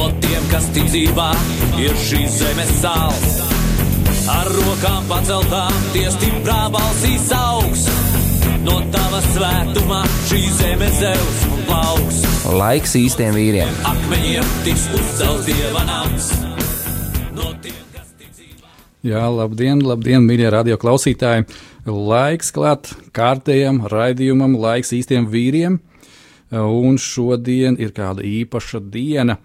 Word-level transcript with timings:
No 0.00 0.06
tiem, 0.16 0.44
kas 0.48 0.64
tic 0.72 0.86
dzīvā, 0.88 1.26
ir 1.76 1.92
šīs 2.00 2.38
zemes 2.40 2.70
sāls. 2.80 3.34
Ar 4.32 4.48
rokām 4.48 5.04
paceltām, 5.10 5.74
tie 5.92 6.06
stiprā 6.14 6.70
balsīs 6.72 7.26
augs. 7.36 7.82
No 8.64 8.78
tava 8.94 9.20
svētumā 9.26 9.98
šī 10.30 10.40
zeme 10.56 10.88
zeus 10.96 11.42
un 11.50 11.60
plauks. 11.68 12.22
Laiks 12.62 12.96
īstiem 12.96 13.36
vīriem. 13.36 13.76
Akmeņiem 13.90 14.48
tiks 14.64 14.86
uzcelts 14.96 15.50
dieva 15.50 15.84
nams. 15.90 16.30
No 17.36 17.52
tiem, 17.60 17.84
kas 17.92 18.16
tic 18.16 18.32
dzīvā. 18.32 18.72
Jā, 19.04 19.26
labdien, 19.36 19.84
labdien, 19.84 20.24
mīļie 20.24 20.48
radio 20.56 20.80
klausītāji! 20.80 21.44
Laiks 21.84 22.54
klāt 22.56 22.94
kārtējam 23.12 23.84
raidījumam, 23.92 24.56
laiks 24.64 24.96
īstiem 24.96 25.28
vīriem. 25.28 25.76
Un 26.56 26.96
šodien 26.96 27.76
ir 27.76 27.92
kāda 27.92 28.24
īpaša 28.24 28.80
diena. 28.88 29.36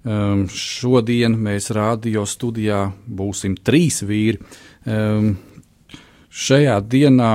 Um, 0.00 0.46
šodien 0.48 1.34
mēs 1.36 1.68
radio 1.76 2.22
studijā 2.24 2.86
būsim 3.04 3.58
trīs 3.60 4.00
vīri. 4.00 4.38
Um, 4.88 5.34
šajā 6.32 6.78
dienā 6.88 7.32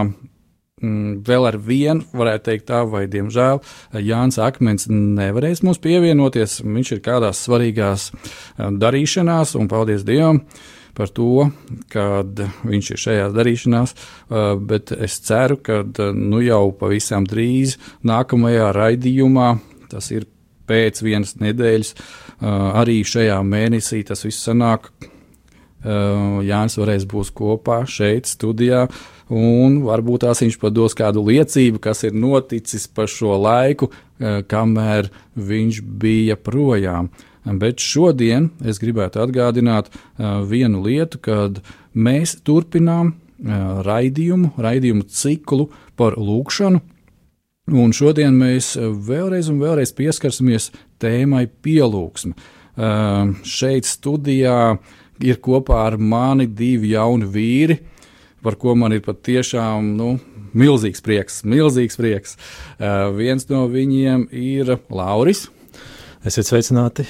mm, 0.81 1.19
vēl 1.27 1.45
ar 1.51 1.59
vienu, 1.61 2.07
varētu 2.17 2.47
teikt, 2.47 2.65
tā, 2.71 2.81
vai 2.89 3.03
diemžēl 3.11 3.61
Jānis 4.01 4.41
Akmens 4.41 4.89
nevarēs 4.89 5.61
mums 5.61 5.81
pievienoties. 5.83 6.63
Viņš 6.65 6.95
ir 6.95 7.03
kādās 7.05 7.43
svarīgās 7.45 8.09
um, 8.15 8.79
darīšanās, 8.81 9.53
un 9.61 9.69
paldies 9.69 10.07
Dievam 10.07 10.41
par 10.97 11.13
to, 11.13 11.51
ka 11.91 12.23
viņš 12.65 12.93
ir 12.95 13.05
šajās 13.05 13.33
darīšanās. 13.35 13.93
Uh, 14.25 14.55
bet 14.57 14.89
es 14.95 15.21
ceru, 15.21 15.61
ka 15.61 15.83
uh, 15.85 16.13
nu 16.17 16.41
jau 16.41 16.71
pavisam 16.81 17.29
drīz 17.29 17.77
nākamajā 18.01 18.73
raidījumā, 18.73 19.51
tas 19.93 20.09
ir 20.15 20.25
pēc 20.65 21.03
vienas 21.05 21.35
nedēļas, 21.37 21.91
uh, 21.93 22.24
arī 22.41 23.01
šajā 23.05 23.41
mēnesī 23.45 24.03
tas 24.07 24.25
viss 24.25 24.45
sanāk. 24.47 24.91
Jānis 25.85 26.79
varēs 26.79 27.03
būt 27.05 27.29
kopā 27.37 27.83
šeit, 27.85 28.25
studijā, 28.25 28.87
un 29.29 29.83
varbūt 29.85 30.23
tās 30.25 30.41
viņš 30.41 30.57
pados 30.57 30.97
kādu 30.97 31.21
liecību, 31.27 31.77
kas 31.83 32.01
ir 32.07 32.17
noticis 32.17 32.87
pa 32.89 33.05
šo 33.05 33.37
laiku, 33.37 33.91
kamēr 34.49 35.11
viņš 35.37 35.83
bija 35.85 36.39
projām. 36.41 37.11
Bet 37.45 37.77
šodien 37.77 38.49
es 38.65 38.81
gribētu 38.81 39.21
atgādināt 39.21 39.91
vienu 40.17 40.81
lietu, 40.81 41.21
kad 41.21 41.61
mēs 41.93 42.39
turpinām 42.41 43.13
raidījumu, 43.85 44.55
raidījumu 44.57 45.05
ciklu 45.05 45.69
par 45.93 46.17
lūkšanu. 46.17 46.81
Un 47.65 47.93
šodien 47.97 48.33
mēs 48.37 48.75
vēlreiz 48.77 49.47
vēlreiz 49.49 49.93
pieskarsimies 49.97 50.71
tēmai 51.01 51.45
pielūgsme. 51.63 52.35
Uh, 52.75 53.31
šeit 53.47 53.87
studijā 53.87 54.75
ir 55.23 55.39
kopā 55.43 55.85
ar 55.87 55.97
mani 55.97 56.47
divi 56.47 56.91
jauni 56.91 57.27
vīri, 57.31 57.79
par 58.43 58.57
ko 58.59 58.75
man 58.75 58.93
ir 58.93 59.03
patiešām 59.05 59.93
nu, 59.95 60.09
milzīgs 60.55 61.03
prieks. 61.03 61.41
Milzīgs 61.47 61.99
prieks. 61.99 62.35
Uh, 62.75 63.09
viens 63.15 63.47
no 63.51 63.65
viņiem 63.71 64.27
ir 64.35 64.75
Lauris. 64.89 65.47
Esiet 66.25 66.49
sveicināti, 66.49 67.05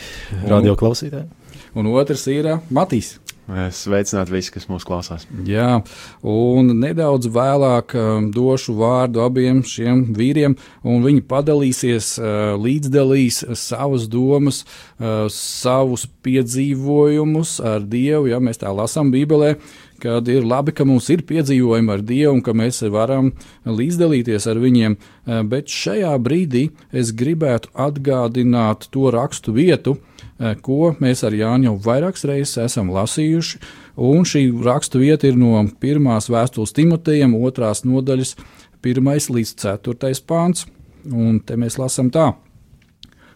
radio 0.45 0.75
klausītāji. 0.77 1.29
Un 1.75 1.89
otrs 1.91 2.27
ir 2.31 2.51
uh, 2.51 2.73
Matīs. 2.73 3.15
Sveicināt 3.45 4.31
visi, 4.33 4.49
kas 4.49 4.65
mūsu 4.65 4.87
klausās. 4.89 5.27
Jā, 5.45 5.77
un 6.25 6.71
nedaudz 6.81 7.27
vēlāk 7.29 7.93
um, 7.93 8.29
došu 8.33 8.73
vārdu 8.79 9.21
abiem 9.21 9.59
šiem 9.61 10.01
vīriem, 10.17 10.55
un 10.81 11.05
viņi 11.05 11.21
padalīsies, 11.29 12.07
uh, 12.17 12.55
līdzdalīs 12.57 13.43
savas 13.61 14.07
domas, 14.09 14.63
uh, 14.97 15.27
savus 15.29 16.07
piedzīvojumus 16.25 17.59
ar 17.61 17.85
Dievu, 17.85 18.31
ja 18.33 18.41
mēs 18.41 18.63
tā 18.63 18.73
lasām 18.73 19.13
Bībelē, 19.13 19.53
kad 20.01 20.25
ir 20.27 20.41
labi, 20.41 20.73
ka 20.73 20.87
mums 20.89 21.11
ir 21.13 21.21
piedzīvojumi 21.29 21.93
ar 21.93 22.01
Dievu 22.01 22.33
un 22.39 22.41
ka 22.45 22.57
mēs 22.57 22.81
varam 22.89 23.29
līdzdalīties 23.69 24.49
ar 24.49 24.63
viņiem, 24.65 24.97
uh, 24.97 25.45
bet 25.45 25.69
šajā 25.69 26.17
brīdī 26.17 26.71
es 26.89 27.13
gribētu 27.13 27.69
atgādināt 27.77 28.89
to 28.89 29.13
rakstu 29.13 29.53
vietu, 29.53 29.99
Eh, 29.99 30.14
ko 30.37 30.93
mēs 30.99 31.23
ar 31.23 31.35
Jānu 31.35 31.69
jau 31.69 31.75
vairākas 31.85 32.25
reizes 32.27 32.57
esam 32.65 32.91
lasījuši. 32.91 33.59
Un 33.95 34.25
šī 34.27 34.47
rakstu 34.65 34.99
vieta 34.99 35.29
ir 35.29 35.37
no 35.39 35.61
pirmās 35.79 36.27
vēstules 36.31 36.75
Timotejam, 36.75 37.37
otrās 37.39 37.85
nodaļas, 37.87 38.35
1 38.83 39.29
līdz 39.31 39.53
4 39.63 40.25
pāns. 40.27 40.65
Un 41.05 41.39
te 41.39 41.55
mēs 41.55 41.79
lasām 41.79 42.09
tā. 42.11 42.33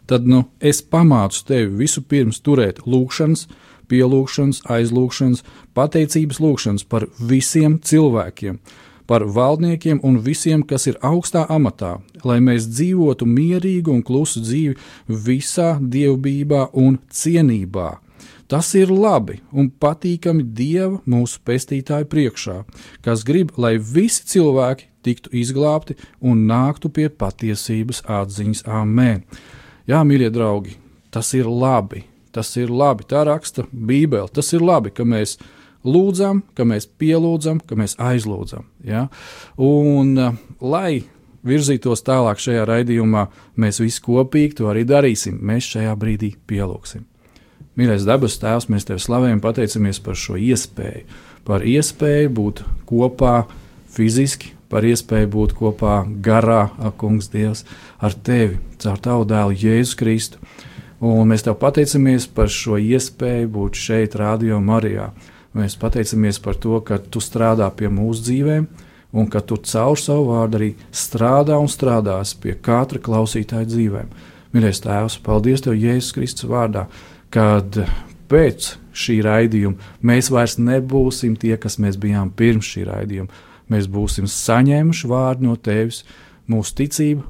Tad 0.10 0.26
nu, 0.26 0.44
es 0.60 0.82
pamācu 0.82 1.44
tevi 1.46 1.70
vispirms 1.84 2.42
turēt 2.42 2.82
lūgšanas, 2.90 3.46
pielūgšanas, 3.90 4.64
aizlūgšanas, 4.66 5.44
pateicības 5.78 6.40
lūgšanas 6.42 6.86
par 6.90 7.06
visiem 7.20 7.78
cilvēkiem, 7.78 8.58
par 9.10 9.26
valdniekiem 9.26 10.00
un 10.06 10.20
visiem, 10.22 10.62
kas 10.62 10.86
ir 10.92 11.00
augstā 11.02 11.48
amatā, 11.50 11.96
lai 12.24 12.38
mēs 12.46 12.68
dzīvotu 12.70 13.26
mierīgu 13.26 13.96
un 13.96 14.04
klusu 14.06 14.44
dzīvi 14.44 14.78
visā 15.26 15.72
dievbijā 15.82 16.68
un 16.78 17.00
cienībā. 17.10 17.96
Tas 18.50 18.72
ir 18.74 18.90
labi 18.90 19.40
un 19.54 19.68
patīkami 19.70 20.42
Dieva 20.58 20.98
mūsu 21.10 21.42
pestītāju 21.46 22.08
priekšā, 22.10 22.56
kas 23.06 23.22
grib, 23.26 23.54
lai 23.62 23.76
visi 23.78 24.26
cilvēki 24.32 24.88
tiktu 25.06 25.34
izglābti 25.38 25.98
un 26.22 26.48
nāktu 26.50 26.90
pie 26.94 27.10
patiesības 27.10 28.02
atziņas. 28.10 28.66
Āmen! 28.66 29.22
Jā, 29.90 30.02
mīļie 30.06 30.32
draugi, 30.34 30.78
tas 31.14 31.34
ir 31.38 31.50
labi! 31.50 32.06
Tas 32.30 32.52
ir 32.62 32.70
labi, 32.70 33.08
tā 33.10 33.24
raksta 33.26 33.66
Bībele. 33.74 34.30
Tas 34.30 34.54
ir 34.54 34.62
labi, 34.62 34.92
ka 34.94 35.02
mēs 35.02 35.40
lūdzam, 35.86 36.44
ka 36.56 36.66
mēs 36.68 36.90
pielūdzam, 37.00 37.62
ka 37.66 37.78
mēs 37.80 37.96
aizlūdzam. 38.02 38.68
Ja? 38.84 39.08
Un, 39.56 40.16
uh, 40.18 40.36
lai 40.62 41.04
virzītos 41.46 42.04
tālāk 42.04 42.42
šajā 42.42 42.66
raidījumā, 42.68 43.28
mēs 43.60 43.80
visi 43.84 44.04
kopīgi 44.04 44.60
to 44.60 44.70
arī 44.72 44.86
darīsim. 44.88 45.40
Mēs 45.40 45.72
šajā 45.76 45.96
brīdī 46.00 46.34
pielūgsim. 46.50 47.06
Mīļais 47.80 48.04
dabas 48.08 48.36
tēvs, 48.42 48.68
mēs 48.72 48.88
tev 48.90 49.00
slavējam, 49.00 49.40
pateicamies 49.44 50.02
par 50.04 50.18
šo 50.20 50.36
iespēju, 50.36 51.06
par 51.48 51.64
iespēju 51.64 52.32
būt 52.36 52.64
kopā 52.90 53.46
fiziski, 53.94 54.52
par 54.70 54.84
iespēju 54.84 55.30
būt 55.32 55.56
kopā 55.58 56.02
garā, 56.26 56.66
kungs, 57.00 57.30
Dievs, 57.32 57.64
ar 58.04 58.14
tevi, 58.14 58.60
caur 58.84 59.00
tavu 59.00 59.28
dēlu 59.30 59.56
Jēzu 59.56 59.96
Kristu. 60.00 60.44
Un 61.00 61.32
mēs 61.32 61.46
tev 61.46 61.56
pateicamies 61.62 62.28
par 62.36 62.52
šo 62.52 62.76
iespēju 62.76 63.48
būt 63.56 63.80
šeit, 63.80 64.18
Radio 64.20 64.60
Marijā. 64.60 65.14
Mēs 65.58 65.76
pateicamies 65.82 66.38
par 66.44 66.58
to, 66.62 66.78
ka 66.86 67.00
tu 67.02 67.22
strādā 67.24 67.70
pie 67.74 67.90
mūsu 67.90 68.28
dzīvēm, 68.28 68.68
un 69.18 69.30
ka 69.30 69.42
tu 69.42 69.58
caur 69.66 69.98
savu 69.98 70.28
vārdu 70.30 70.60
arī 70.60 70.70
strādā 70.94 71.58
un 71.58 71.70
strādās 71.72 72.36
pie 72.38 72.54
katra 72.54 73.02
klausītāja 73.02 73.66
dzīvēm. 73.72 74.12
Mīļais 74.54 74.84
Tēvs, 74.86 75.18
paldies 75.26 75.66
Tev, 75.66 75.78
Jēzus 75.78 76.14
Kristus 76.14 76.50
vārdā, 76.50 76.86
kad 77.34 77.82
pēc 78.30 78.76
šī 78.94 79.20
raidījuma 79.26 79.94
mēs 80.06 80.30
vairs 80.34 80.58
nebūsim 80.62 81.38
tie, 81.42 81.56
kas 81.58 81.80
mēs 81.82 81.98
bijām 82.02 82.30
pirms 82.30 82.70
šī 82.70 82.86
raidījuma. 82.90 83.46
Mēs 83.70 83.90
būsim 83.90 84.30
saņēmuši 84.30 85.10
vārdu 85.10 85.46
no 85.46 85.58
Tevis, 85.58 86.04
mūsu 86.50 86.78
ticība 86.82 87.26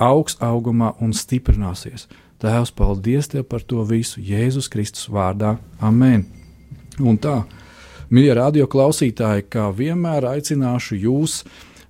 augs 0.00 0.38
augumā 0.40 0.94
un 1.04 1.12
stiprināsies. 1.16 2.08
Tēvs, 2.40 2.72
paldies 2.76 3.28
Tev 3.32 3.44
par 3.48 3.64
to 3.64 3.84
visu 3.88 4.20
Jēzus 4.20 4.68
Kristus 4.72 5.08
vārdā. 5.12 5.56
Amen! 5.80 6.26
Un 7.00 7.18
tā, 7.18 7.42
mīļie 8.10 8.34
radio 8.36 8.66
klausītāji, 8.70 9.46
kā 9.52 9.68
vienmēr 9.76 10.26
aicināšu 10.34 10.98
jūs 11.04 11.42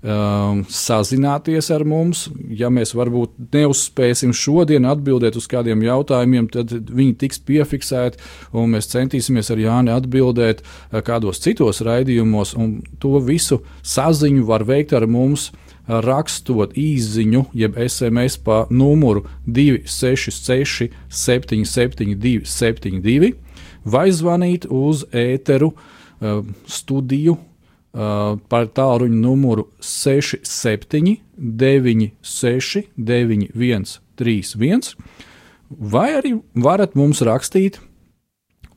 um, 0.05 0.62
sazināties 0.69 1.70
ar 1.75 1.84
mums. 1.88 2.26
Ja 2.52 2.70
mēs 2.72 2.94
varbūt 2.96 3.37
neuzspēsim 3.55 4.34
šodien 4.37 4.87
atbildēt 4.88 5.38
uz 5.40 5.49
kādiem 5.50 5.84
jautājumiem, 5.87 6.49
tad 6.52 6.72
viņi 6.72 7.16
tiks 7.25 7.40
piefiksēti, 7.49 8.20
un 8.55 8.75
mēs 8.76 8.90
centīsimies 8.93 9.50
ar 9.55 9.62
Jāni 9.62 9.94
atbildēt 9.94 10.62
uh, 10.64 11.00
kādos 11.05 11.43
citos 11.44 11.82
raidījumos, 11.84 12.55
un 12.60 12.81
to 13.02 13.19
visu 13.25 13.62
saziņu 13.82 14.46
var 14.49 14.67
veikt 14.69 14.96
ar 14.96 15.08
mums. 15.10 15.52
Rakstot 15.84 16.78
īsiņu, 16.81 17.43
jeb 17.52 17.75
SMS 17.76 18.38
pa 18.40 18.62
numuru 18.72 19.26
266, 19.44 20.87
772, 21.12 22.46
72 22.49 23.34
vai 23.84 24.06
zvanīt 24.17 24.64
uz 24.72 25.02
ēteru 25.12 25.69
uh, 25.75 25.90
studiju 26.70 27.36
uh, 27.36 28.36
par 28.48 28.68
tālruņa 28.76 29.20
numuru 29.20 29.68
67 29.80 31.18
96 31.36 32.88
91 32.96 33.98
31, 34.16 34.94
vai 35.70 36.08
arī 36.18 36.36
varat 36.54 36.94
mums 36.98 37.22
rakstīt 37.26 37.80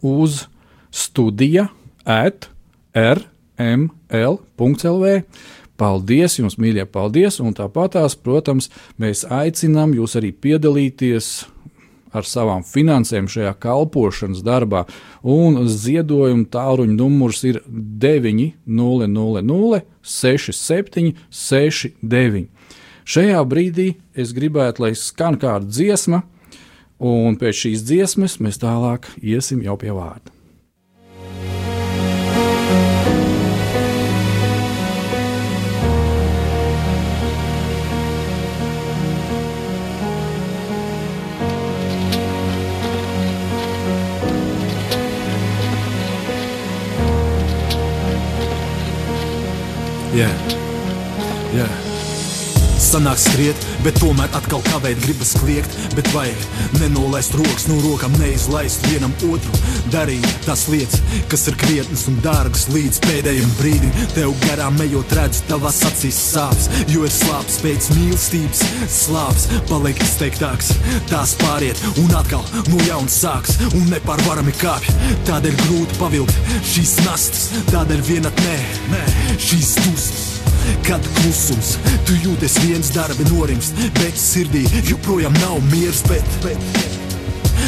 uz 0.02 0.48
studija 0.94 1.68
at 2.06 2.50
rml.lv. 2.98 3.26
Paldies 5.78 6.40
jums, 6.40 6.56
mīļie, 6.58 6.88
paldies! 6.90 7.38
Un 7.44 7.54
tāpatās, 7.54 8.16
protams, 8.18 8.72
mēs 8.98 9.22
aicinām 9.30 9.94
jūs 9.94 10.18
arī 10.18 10.32
piedalīties 10.34 11.46
ar 12.18 12.28
savām 12.28 12.64
finansēm 12.66 13.30
šajā 13.32 13.54
kalpošanas 13.64 14.44
darbā. 14.46 14.86
Un 15.22 15.68
ziedojuma 15.70 16.48
tālruņa 16.54 16.98
numurs 16.98 17.44
ir 17.48 17.62
900 17.68 19.82
67 20.02 21.14
69. 21.30 22.48
Šajā 23.08 23.44
brīdī 23.48 23.92
es 24.16 24.34
gribētu, 24.36 24.84
lai 24.84 24.96
skan 25.00 25.38
kāda 25.40 25.70
dziesma, 25.70 26.24
un 27.00 27.38
pēc 27.40 27.64
šīs 27.64 27.86
dziesmas 27.88 28.40
mēs 28.44 28.60
tālāk 28.60 29.08
iesim 29.22 29.62
jau 29.64 29.78
pie 29.80 29.94
vārda. 29.96 30.37
Yeah. 50.14 50.34
Yeah. 51.54 51.87
Sanāk 52.88 53.20
skriet, 53.20 53.66
bet 53.84 53.98
tomēr 54.00 54.32
atkal 54.38 54.62
kavēt, 54.70 55.02
gribas 55.04 55.34
kliegt. 55.42 55.74
Bet 55.98 56.08
vajag 56.14 56.78
nenolaist 56.80 57.34
rokas 57.36 57.66
no 57.68 57.76
rokām, 57.84 58.14
neizlaist 58.22 58.86
vienam 58.88 59.12
otru. 59.28 59.60
Darīt 59.92 60.28
tās 60.46 60.68
lietas, 60.72 61.02
kas 61.28 61.44
ir 61.52 61.58
krietnas 61.60 62.06
un 62.08 62.22
dārgas 62.24 62.68
līdz 62.72 63.02
pēdējiem 63.04 63.52
brīdim. 63.60 63.92
Tev 64.16 64.32
garām 64.46 64.80
ejot, 64.86 65.16
redzu 65.20 65.44
tavās 65.50 65.82
acīs 65.90 66.22
sāpes, 66.30 66.70
jo 66.94 67.04
ir 67.04 67.12
slāpes 67.12 67.60
pēc 67.66 67.90
mīlestības. 67.98 68.64
Slāpes 68.96 69.50
paliek 69.68 70.00
izteiktāks, 70.08 70.72
tās 71.12 71.36
pāriet 71.44 71.84
un 72.06 72.16
atkal 72.22 72.48
no 72.72 72.80
jauna 72.88 73.12
sāks 73.12 73.60
un 73.74 73.92
nepārvarami 73.92 74.56
kāpj. 74.62 74.96
Tādēļ 75.28 75.60
grūti 75.66 76.00
pavilkt 76.00 76.56
šīs 76.72 76.98
nastas, 77.04 77.52
tādēļ 77.74 78.08
vienatnē, 78.14 78.58
nē, 78.96 79.06
šīs 79.36 79.76
dusmas. 79.84 80.27
Kad 80.88 81.08
klusums, 81.20 81.76
tu 82.08 82.18
jūties 82.24 82.60
viens 82.66 82.94
darbi 82.96 83.28
norimst, 83.32 83.78
bet 84.00 84.20
sirdī 84.20 84.66
joprojām 84.88 85.36
nav 85.42 85.60
miers, 85.72 86.04
bet, 86.12 86.38
bet 86.46 86.96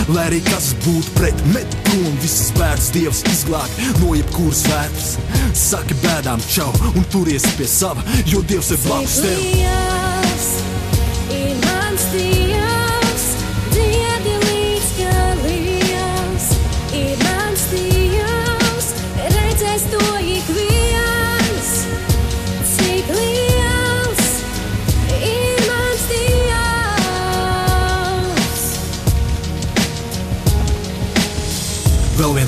Lai 0.09 0.25
arī 0.29 0.39
kas 0.45 0.71
būtu 0.85 1.13
pret, 1.17 1.41
met 1.53 1.75
prom 1.85 2.15
visas 2.23 2.49
bērns, 2.57 2.89
Dievs 2.95 3.21
izglāb 3.29 3.79
no 4.01 4.15
jebkuras 4.17 4.63
vētras. 4.69 5.11
Saki 5.57 5.97
bēdām 6.03 6.41
čau 6.49 6.69
un 6.93 7.05
turies 7.13 7.45
pie 7.57 7.69
sava, 7.69 8.05
jo 8.29 8.41
Dievs 8.49 8.73
ir 8.75 8.83
blakus 8.87 9.21
tev. 9.25 9.47
Dievs 9.53 10.51
ir 11.35 11.57
mans 11.65 12.11
Dievs, 12.15 12.38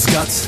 viens 0.01 0.15
gads, 0.15 0.47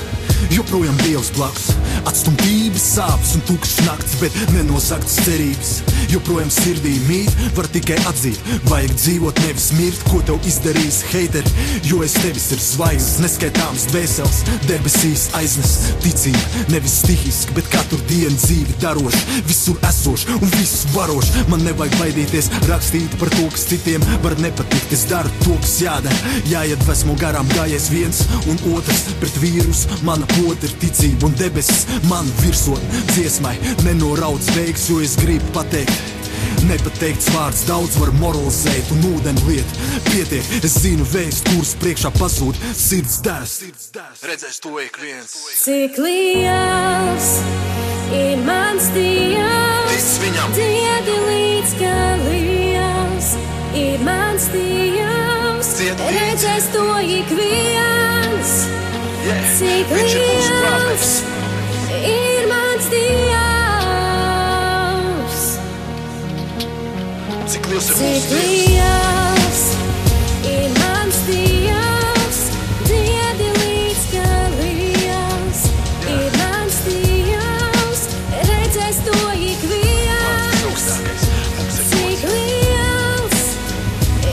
joprojām 0.49 0.95
Dievs 1.03 1.29
blakus. 1.35 1.73
Atstumtības 2.09 2.83
sāpes 2.97 3.33
un 3.37 3.43
tukšs 3.47 3.77
nakts, 3.87 4.17
bet 4.21 4.35
nenosaktas 4.53 5.15
cerības. 5.23 5.71
Joprojām 6.11 6.51
sirdī 6.53 6.93
mīt, 7.07 7.31
var 7.57 7.67
tikai 7.73 7.97
atzīt, 8.09 8.39
vajag 8.67 8.93
dzīvot, 8.97 9.39
nevis 9.45 9.69
mirt, 9.77 10.03
ko 10.11 10.19
tev 10.27 10.47
izdarījis 10.49 10.99
heiteri. 11.13 11.53
Jo 11.87 12.01
es 12.05 12.15
tevis 12.19 12.49
ir 12.53 12.61
zvaigznes, 12.61 13.21
neskaitāms 13.23 13.87
dvēseles, 13.91 14.41
debesīs 14.67 15.29
aiznes 15.39 15.73
ticība. 16.03 16.43
Nevis 16.73 16.99
stihiski, 17.01 17.55
bet 17.57 17.71
katru 17.73 17.99
dienu 18.11 18.35
dzīvi 18.35 18.77
daroši, 18.83 19.39
visur 19.47 19.79
esoši 19.89 20.37
un 20.39 20.53
visu 20.57 20.91
varoši. 20.93 21.45
Man 21.51 21.63
nevajag 21.65 21.97
baidīties 22.01 22.51
rakstīt 22.67 23.17
par 23.21 23.31
to, 23.37 23.47
kas 23.55 23.65
citiem 23.71 24.03
var 24.25 24.37
nepatikt. 24.43 24.93
Es 24.93 25.07
daru 25.09 25.31
to, 25.43 25.55
kas 25.63 25.79
jādara, 25.85 26.35
jāiedvesmo 26.51 27.17
garām 27.21 27.49
gājies 27.55 27.89
viens 27.93 28.23
un 28.51 28.59
otrs 28.75 29.07
pret 29.23 29.41
vīrusu. 29.41 30.03
Mana 30.07 30.27
pota 30.35 30.67
ir 30.67 30.77
ticība 30.83 31.29
un 31.29 31.37
debesis 31.39 31.87
man 32.09 32.27
virsot 32.41 32.81
dziesmai. 33.13 33.55
Nenoraudz 33.85 34.49
veiks, 34.57 34.87
jo 34.89 34.99
es 35.03 35.15
gribu 35.19 35.45
pateikt. 35.55 36.11
Nepateikts 36.67 37.27
vārds 37.33 37.65
daudz 37.67 37.97
var 37.99 38.11
moralizēt 38.21 38.91
un 38.95 39.01
ūdeni 39.13 39.41
liet. 39.49 39.73
Pietiek, 40.07 40.45
es 40.63 40.77
zinu 40.83 41.03
vēst, 41.11 41.43
kuras 41.49 41.73
priekšā 41.81 42.11
pazūd 42.15 42.55
sirds 42.77 43.17
dēs. 43.25 43.57
Redzēs 44.23 44.61
to 44.63 44.77
ik 44.79 44.95
viens. 45.01 45.33
Cik 45.59 45.97
liels 45.99 47.29
ir 48.15 48.39
mans 48.47 48.87
Dievs, 48.95 49.91
Tic 49.91 50.23
viņam. 50.23 50.55
dziedi 50.55 51.17
līdz 51.27 51.75
galījās. 51.81 53.33
Ir 53.83 53.99
mans 54.07 54.47
Dievs, 54.53 55.73
redzēs 56.15 56.71
to 56.75 56.87
ik 57.03 57.35
viens. 57.37 58.55
Yeah. 59.23 59.43
Cik 59.59 59.91
Viņš 59.93 60.15
ir 60.19 60.27
mūsu 60.27 60.57
liels 60.63 61.11
Liels 67.73 67.89
ir 67.89 67.95
cik 67.97 68.29
liels 68.29 69.61
ir 70.45 70.69
mans 70.77 71.17
Dievs, 71.25 72.41
dziedi 72.85 73.47
līdz 73.55 74.03
galījās. 74.11 75.61
Ir 76.05 76.29
mans 76.37 76.77
Dievs, 76.85 78.03
redzēs 78.51 78.99
to 79.07 79.17
ik 79.33 79.65
viens. 79.71 80.85
Cik 81.79 82.21
liels 82.29 83.41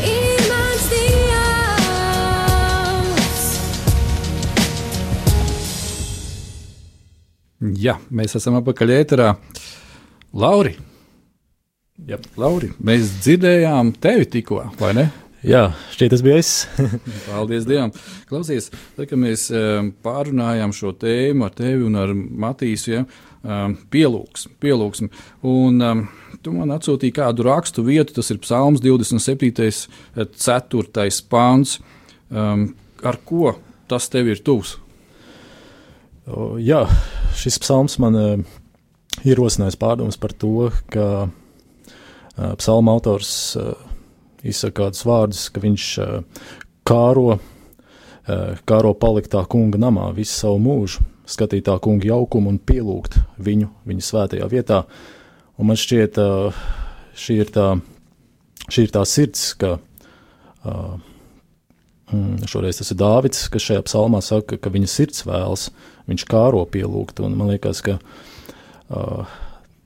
ir 0.04 0.44
mans 0.50 0.84
Dievs. 0.92 1.56
Jā, 7.88 7.96
mēs 8.12 8.36
esam 8.36 8.60
apakaļ 8.60 8.88
ēterā. 9.00 9.32
Lauri, 10.36 10.76
Yep. 12.08 12.30
Lauri, 12.40 12.70
mēs 12.80 13.10
dzirdējām 13.20 13.92
tevi 14.00 14.28
tikko, 14.38 14.62
vai 14.80 14.94
ne? 14.96 15.10
Jā, 15.46 15.70
šķiet, 15.94 16.10
tas 16.12 16.22
bija 16.24 16.40
es. 16.40 16.50
Paldies 17.26 17.64
Dievam. 17.68 17.92
Klausies, 18.28 18.68
tad, 18.96 19.06
kad 19.08 19.16
mēs 19.20 19.46
um, 19.56 19.88
pārunājām 20.04 20.72
šo 20.76 20.92
tēmu 21.00 21.46
ar 21.46 21.54
tevi 21.56 21.86
un 21.86 21.96
ar 22.00 22.12
Matīsu, 22.12 22.92
ja, 22.92 23.06
um, 23.40 23.76
pielūgs, 23.92 24.50
pielūgsmi. 24.60 25.08
Un 25.48 25.80
um, 25.86 26.04
tu 26.44 26.52
man 26.52 26.74
atsūtīji 26.76 27.16
kādu 27.16 27.48
rakstu 27.48 27.86
vietu, 27.88 28.18
tas 28.18 28.28
ir 28.32 28.42
Psalms 28.44 28.84
27. 28.84 29.88
4. 30.16 31.08
pāns. 31.32 31.78
Um, 32.28 32.70
ar 33.00 33.16
ko 33.24 33.56
tas 33.88 34.12
tev 34.12 34.28
ir 34.28 34.44
tuvs? 34.44 34.76
O, 36.28 36.54
Jā, 36.60 36.84
šis 37.40 37.56
psalms 37.64 37.96
man 38.02 38.16
uh, 38.18 38.58
ierosinājis 39.24 39.80
pārdomas 39.80 40.20
par 40.20 40.36
to, 40.36 40.68
ka 40.92 41.30
psalma 42.60 42.94
autors 42.96 43.30
uh, 43.58 43.72
izsaka 44.46 44.84
kādus 44.84 45.04
vārdus, 45.06 45.46
ka 45.52 45.62
viņš 45.62 45.86
uh, 46.00 46.44
kāro, 46.88 47.40
kāro 48.68 48.90
palikt 48.94 49.32
tā 49.32 49.40
kunga 49.50 49.78
namā 49.80 50.10
visu 50.14 50.36
savu 50.36 50.58
mūžu, 50.62 51.02
skatīt 51.26 51.64
tā 51.66 51.74
kunga 51.82 52.06
jaukumu 52.12 52.52
un 52.52 52.58
pielūgt 52.62 53.16
viņu, 53.42 53.70
viņa 53.88 54.06
svētajā 54.06 54.46
vietā. 54.50 54.84
Un 55.58 55.70
man 55.70 55.78
šķiet, 55.80 56.18
šī 57.18 57.38
ir 57.42 57.50
tā, 57.54 57.66
šī 58.70 58.86
ir 58.86 58.92
tā 58.94 59.02
sirds, 59.08 59.48
ka 59.58 59.78
Mm, 62.12 62.42
Šoreiz 62.50 62.80
tas 62.80 62.90
ir 62.90 62.98
Dāvids, 62.98 63.44
kas 63.52 63.62
šajā 63.68 63.84
psalmā 63.86 64.18
saka, 64.24 64.56
ka 64.58 64.72
viņa 64.72 64.88
sirds 64.90 65.22
vēlas, 65.28 65.68
viņš 66.10 66.24
kāro 66.26 66.64
pielūgt. 66.66 67.22
un 67.22 67.36
Man 67.38 67.52
liekas, 67.52 67.82
ka 67.86 68.00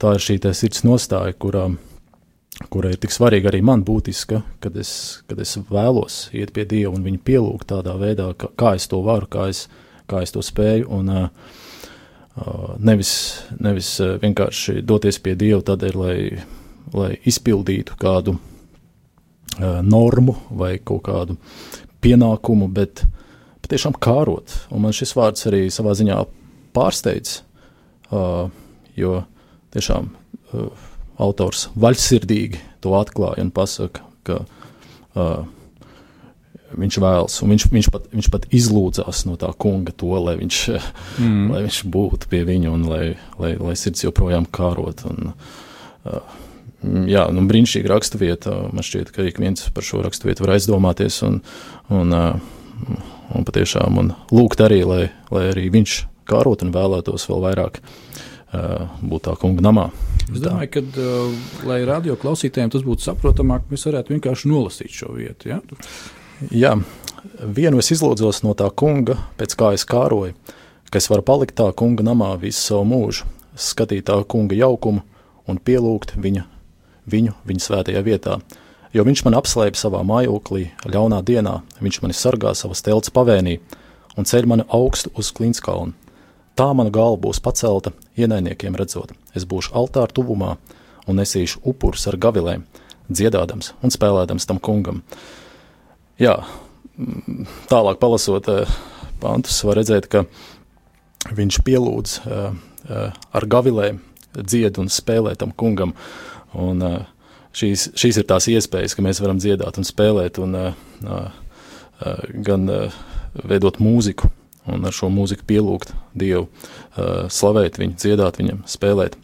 tā 0.00 0.14
ir 0.16 0.24
šī 0.24 0.38
sirds 0.56 0.84
nostāja, 0.88 1.36
kurā, 1.36 1.68
kura 2.70 2.92
ir 2.92 3.00
tik 3.02 3.12
svarīga 3.14 3.50
arī 3.50 3.60
man 3.66 3.82
būtiska, 3.86 4.40
kad 4.62 4.76
es, 4.78 4.92
kad 5.28 5.40
es 5.42 5.56
vēlos 5.70 6.28
iet 6.36 6.54
pie 6.54 6.66
Dieva 6.68 6.94
un 6.94 7.04
viņu 7.06 7.22
pielūgt 7.26 7.68
tādā 7.72 7.96
veidā, 7.98 8.30
ka, 8.38 8.50
kā 8.54 8.74
es 8.78 8.86
to 8.90 9.02
varu, 9.04 9.28
kā 9.30 9.48
es, 9.50 9.66
kā 10.10 10.22
es 10.22 10.34
to 10.34 10.42
spēju. 10.44 10.86
Un, 10.94 11.10
uh, 11.10 12.74
nevis, 12.78 13.14
nevis 13.58 13.96
vienkārši 14.22 14.82
doties 14.86 15.18
pie 15.22 15.34
Dieva 15.38 15.62
tādēļ, 15.66 15.98
lai, 15.98 16.16
lai 16.94 17.10
izpildītu 17.26 17.98
kādu 18.00 18.36
uh, 18.38 19.80
normu 19.82 20.36
vai 20.54 20.76
kaut 20.78 21.04
kādu 21.10 21.38
pienākumu, 22.04 22.70
bet 22.70 23.02
patiešām 23.64 23.98
kārot. 23.98 24.60
Un 24.70 24.86
man 24.86 24.94
šis 24.94 25.16
vārds 25.18 25.48
arī 25.50 25.66
savā 25.74 25.96
ziņā 25.98 26.22
pārsteidz, 26.76 27.38
uh, 28.12 28.50
jo 28.94 29.22
tiešām 29.74 30.10
uh, 30.12 30.90
autors 31.20 31.68
vaļsirdīgi 31.78 32.60
to 32.84 32.94
atklāja 32.98 33.44
un 33.44 33.52
pasaka, 33.54 34.04
ka 34.26 34.40
uh, 34.44 35.44
viņš 36.78 36.98
vēlas, 37.02 37.36
un 37.44 37.52
viņš, 37.54 37.66
viņš, 37.72 37.90
pat, 37.94 38.08
viņš 38.12 38.30
pat 38.34 38.46
izlūdzās 38.54 39.24
no 39.28 39.36
tā 39.40 39.50
kunga 39.58 39.94
to, 39.96 40.10
lai 40.18 40.36
viņš, 40.40 40.60
mm. 41.22 41.44
lai 41.52 41.62
viņš 41.66 41.82
būtu 41.94 42.30
pie 42.32 42.42
viņa 42.48 42.72
un 42.72 42.88
lai, 42.90 43.04
lai, 43.40 43.54
lai 43.60 43.76
sirds 43.78 44.04
joprojām 44.06 44.48
kārot. 44.50 45.04
Un, 45.10 45.32
uh, 46.08 46.40
jā, 47.10 47.26
nu, 47.34 47.46
brīnišķīga 47.50 47.92
raksturvieta. 47.94 48.56
Man 48.74 48.86
šķiet, 48.86 49.12
ka 49.14 49.28
ik 49.28 49.40
viens 49.42 49.68
par 49.74 49.86
šo 49.86 50.02
raksturvietu 50.04 50.46
var 50.46 50.56
aizdomāties 50.56 51.20
un, 51.26 51.40
un, 51.94 52.16
uh, 52.16 52.98
un 53.34 53.46
patiešām 53.46 54.02
un 54.02 54.12
lūgt 54.34 54.64
arī, 54.64 54.82
lai, 54.88 55.04
lai 55.34 55.46
arī 55.52 55.70
viņš 55.74 56.02
kārot 56.28 56.64
un 56.64 56.74
vēlētos 56.74 57.28
vēl 57.30 57.48
vairāk 57.48 57.80
uh, 57.80 59.00
būt 59.04 59.28
tā 59.28 59.38
kunga 59.40 59.64
namā. 59.64 59.90
Es 60.32 60.40
domāju, 60.40 60.70
ka, 60.72 60.80
uh, 60.80 61.34
lai 61.68 61.82
radio 61.88 62.16
klausītājiem 62.20 62.72
tas 62.72 62.84
būtu 62.86 63.04
saprotamāk, 63.04 63.66
mēs 63.70 63.84
varētu 63.88 64.14
vienkārši 64.14 64.50
nolasīt 64.50 64.94
šo 64.96 65.12
vietu. 65.18 65.50
Ja? 65.52 65.60
Jā, 66.50 66.72
vienu 67.44 67.80
es 67.82 67.90
izlūdzos 67.94 68.42
no 68.46 68.54
tā 68.58 68.70
kunga, 68.74 69.18
pēc 69.38 69.56
kā 69.60 69.72
es 69.76 69.84
kāroju, 69.88 70.34
ka 70.90 71.00
es 71.00 71.08
varu 71.12 71.24
palikt 71.26 71.56
tā 71.60 71.68
kunga 71.76 72.06
namā 72.06 72.32
visu 72.40 72.60
savu 72.60 72.88
mūžu, 72.90 73.28
skatīt 73.54 74.08
tā 74.08 74.18
kunga 74.28 74.56
jaukumu 74.58 75.04
un 75.50 75.60
pielūgt 75.60 76.16
viņa, 76.16 76.44
viņu 77.10 77.36
viņa 77.44 77.66
svētajā 77.68 78.04
vietā. 78.06 78.38
Jo 78.94 79.02
viņš 79.06 79.24
man 79.26 79.36
apslēpj 79.40 79.80
savā 79.80 80.04
mājoklī, 80.06 80.68
ļaunā 80.86 81.18
dienā, 81.26 81.58
viņš 81.82 82.00
mani 82.04 82.14
sargā 82.14 82.54
savas 82.54 82.82
telts 82.86 83.12
pavēnī 83.14 83.58
un 84.16 84.28
ceļ 84.28 84.46
mani 84.46 84.66
augstu 84.70 85.10
uz 85.18 85.32
klinskalnu. 85.34 85.94
Tā 86.54 86.68
mana 86.70 86.92
galva 86.94 87.18
būs 87.18 87.40
pacelta, 87.42 87.90
ienaidniekiem 88.14 88.76
redzot, 88.78 89.10
es 89.34 89.46
būšu 89.48 89.72
altāra 89.74 90.14
tuvumā 90.14 90.52
un 91.10 91.18
nesīšu 91.18 91.64
upurus 91.66 92.06
ar 92.06 92.18
gavilēm, 92.20 92.62
dziedādams 93.10 93.72
un 93.82 93.90
spēlēdams 93.90 94.46
tam 94.46 94.60
kungam. 94.62 95.02
Jā, 96.22 96.36
mm, 96.94 97.48
tālāk 97.72 97.98
palasot 97.98 98.46
uh, 98.52 98.76
pantus, 99.22 99.58
var 99.66 99.80
redzēt, 99.80 100.06
ka 100.12 100.24
viņš 101.34 101.58
pielūdz 101.66 102.14
uh, 102.22 102.54
uh, 102.54 103.18
ar 103.34 103.48
gavilēm, 103.50 103.98
dzied 104.38 104.78
un 104.78 104.92
spēlē 104.92 105.34
tam 105.40 105.50
kungam. 105.58 105.96
Un, 106.54 106.82
šīs, 107.54 107.88
šīs 107.98 108.20
ir 108.20 108.28
tās 108.30 108.46
iespējas, 108.50 108.94
ka 108.94 109.02
mēs 109.02 109.18
varam 109.22 109.40
dziedāt 109.42 109.78
un 109.78 109.86
spēlēt, 109.86 110.38
un 110.42 110.54
gan 112.46 112.68
veidot 113.34 113.80
mūziku, 113.82 114.30
un 114.70 114.86
ar 114.88 114.94
šo 114.96 115.10
mūziku 115.12 115.46
pielūgt 115.48 115.94
Dievu, 116.18 116.46
uh, 116.48 117.26
slavēt 117.32 117.80
viņu, 117.80 117.98
dziedāt 118.00 118.40
viņam, 118.40 118.62
spēlēt. 118.70 119.18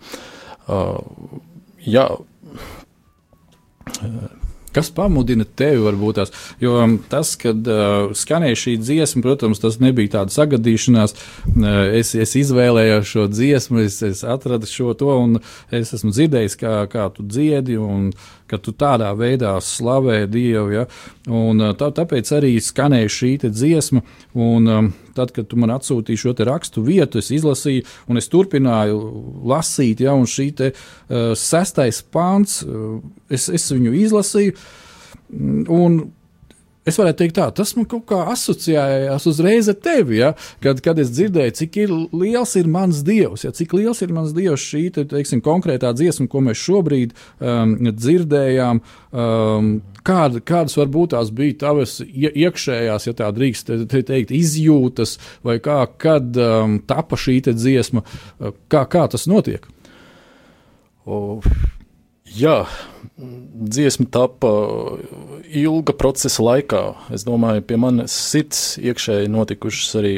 Uh, 0.70 1.00
jā, 1.84 2.08
Kas 4.70 4.86
pamudina 4.94 5.42
tevi, 5.58 5.80
varbūt 5.82 6.20
tās? 6.20 6.30
Jo 6.62 6.76
tas, 7.10 7.32
kad 7.38 7.66
uh, 7.66 8.12
skanēja 8.14 8.58
šī 8.60 8.76
dziesma, 8.78 9.22
protams, 9.24 9.58
tas 9.58 9.80
nebija 9.82 10.12
tāda 10.12 10.34
sagadīšanās. 10.34 11.16
Uh, 11.50 11.66
es, 11.98 12.12
es 12.14 12.36
izvēlējos 12.38 13.10
šo 13.10 13.26
dziesmu, 13.32 13.82
es, 13.88 13.98
es 14.06 14.22
atradu 14.22 14.70
šo 14.70 14.94
to, 14.98 15.10
un 15.24 15.40
es 15.74 15.90
esmu 15.96 16.14
dzirdējis, 16.14 16.54
kā, 16.60 16.76
kā 16.92 17.08
tu 17.16 17.26
dziedi, 17.26 17.80
un 17.82 18.12
ka 18.50 18.58
tu 18.62 18.74
tādā 18.76 19.10
veidā 19.16 19.54
slavē 19.64 20.24
Dievu. 20.30 20.74
Ja? 20.74 20.84
Un, 21.28 21.62
uh, 21.62 21.72
tā, 21.78 21.90
tāpēc 21.96 22.32
arī 22.36 22.52
skanēja 22.62 23.14
šī 23.16 23.32
dziesma. 23.46 24.02
Un, 24.34 24.68
um, 24.68 24.92
tad, 25.16 25.34
kad 25.36 25.48
tu 25.50 25.58
man 25.60 25.72
atsūtīji 25.76 26.24
šo 26.24 26.34
rakstu 26.48 26.84
vietu, 26.86 27.22
es 27.22 27.30
izlasīju, 27.34 27.86
un 28.10 28.20
es 28.20 28.30
turpināju 28.32 29.00
lasīt, 29.50 30.04
ja, 30.04 30.14
šī 30.14 30.48
te, 30.58 30.72
uh, 30.74 31.32
sestais 31.38 32.02
pāns, 32.02 32.60
uh, 32.66 32.98
es, 33.30 33.48
es 33.48 33.70
viņu 33.72 33.94
izlasīju. 34.04 34.56
Un 35.70 36.02
Es 36.88 36.96
varētu 36.96 37.18
teikt, 37.20 37.34
tā, 37.36 37.46
tas 37.52 37.74
man 37.76 37.84
kaut 37.88 38.06
kā 38.08 38.22
asociējās 38.32 39.26
uzreiz 39.28 39.68
ar 39.68 39.76
tevi. 39.84 40.16
Ja? 40.22 40.30
Kad, 40.64 40.80
kad 40.84 40.98
es 41.02 41.10
dzirdēju, 41.12 41.54
cik 41.58 41.76
ir 41.82 41.92
liels 42.16 42.54
ir 42.56 42.70
mans 42.72 43.02
dievs, 43.04 43.44
ja? 43.44 43.52
cik 43.56 43.74
liels 43.76 44.00
ir 44.00 44.14
mans 44.16 44.32
dievs 44.36 44.64
šī 44.64 44.86
te, 44.96 45.04
teiksim, 45.10 45.42
konkrētā 45.44 45.92
dziesma, 45.96 46.24
ko 46.32 46.40
mēs 46.46 46.62
šobrīd 46.64 47.12
um, 47.12 47.74
dzirdējām. 47.90 48.80
Um, 49.10 49.68
kāda, 50.06 50.40
kādas 50.40 50.78
varbūt 50.80 51.12
tās 51.12 51.32
bija 51.36 51.58
tavas 51.66 51.98
iekšējās, 52.00 53.10
ja 53.10 53.16
tā 53.18 53.28
drīkst 53.36 53.68
te, 53.68 53.78
te 53.90 54.00
teikt, 54.06 54.32
izjūtas, 54.32 55.18
vai 55.44 55.58
kā, 55.60 55.82
kad 56.00 56.32
um, 56.40 56.78
tapa 56.88 57.20
šī 57.20 57.42
dziesma, 57.50 58.06
kā, 58.72 58.86
kā 58.88 59.04
tas 59.12 59.28
notiek? 59.28 59.68
O, 61.04 61.40
jā, 62.36 62.54
dziesma 63.16 64.06
tapa 64.12 64.50
ilga 65.46 65.94
procesa 65.98 66.44
laikā. 66.44 66.82
Es 67.14 67.26
domāju, 67.26 67.64
pie 67.66 67.78
manis 67.80 68.14
sirds 68.14 68.78
iekšēji 68.80 69.32
notikušas 69.32 69.98
arī 70.00 70.14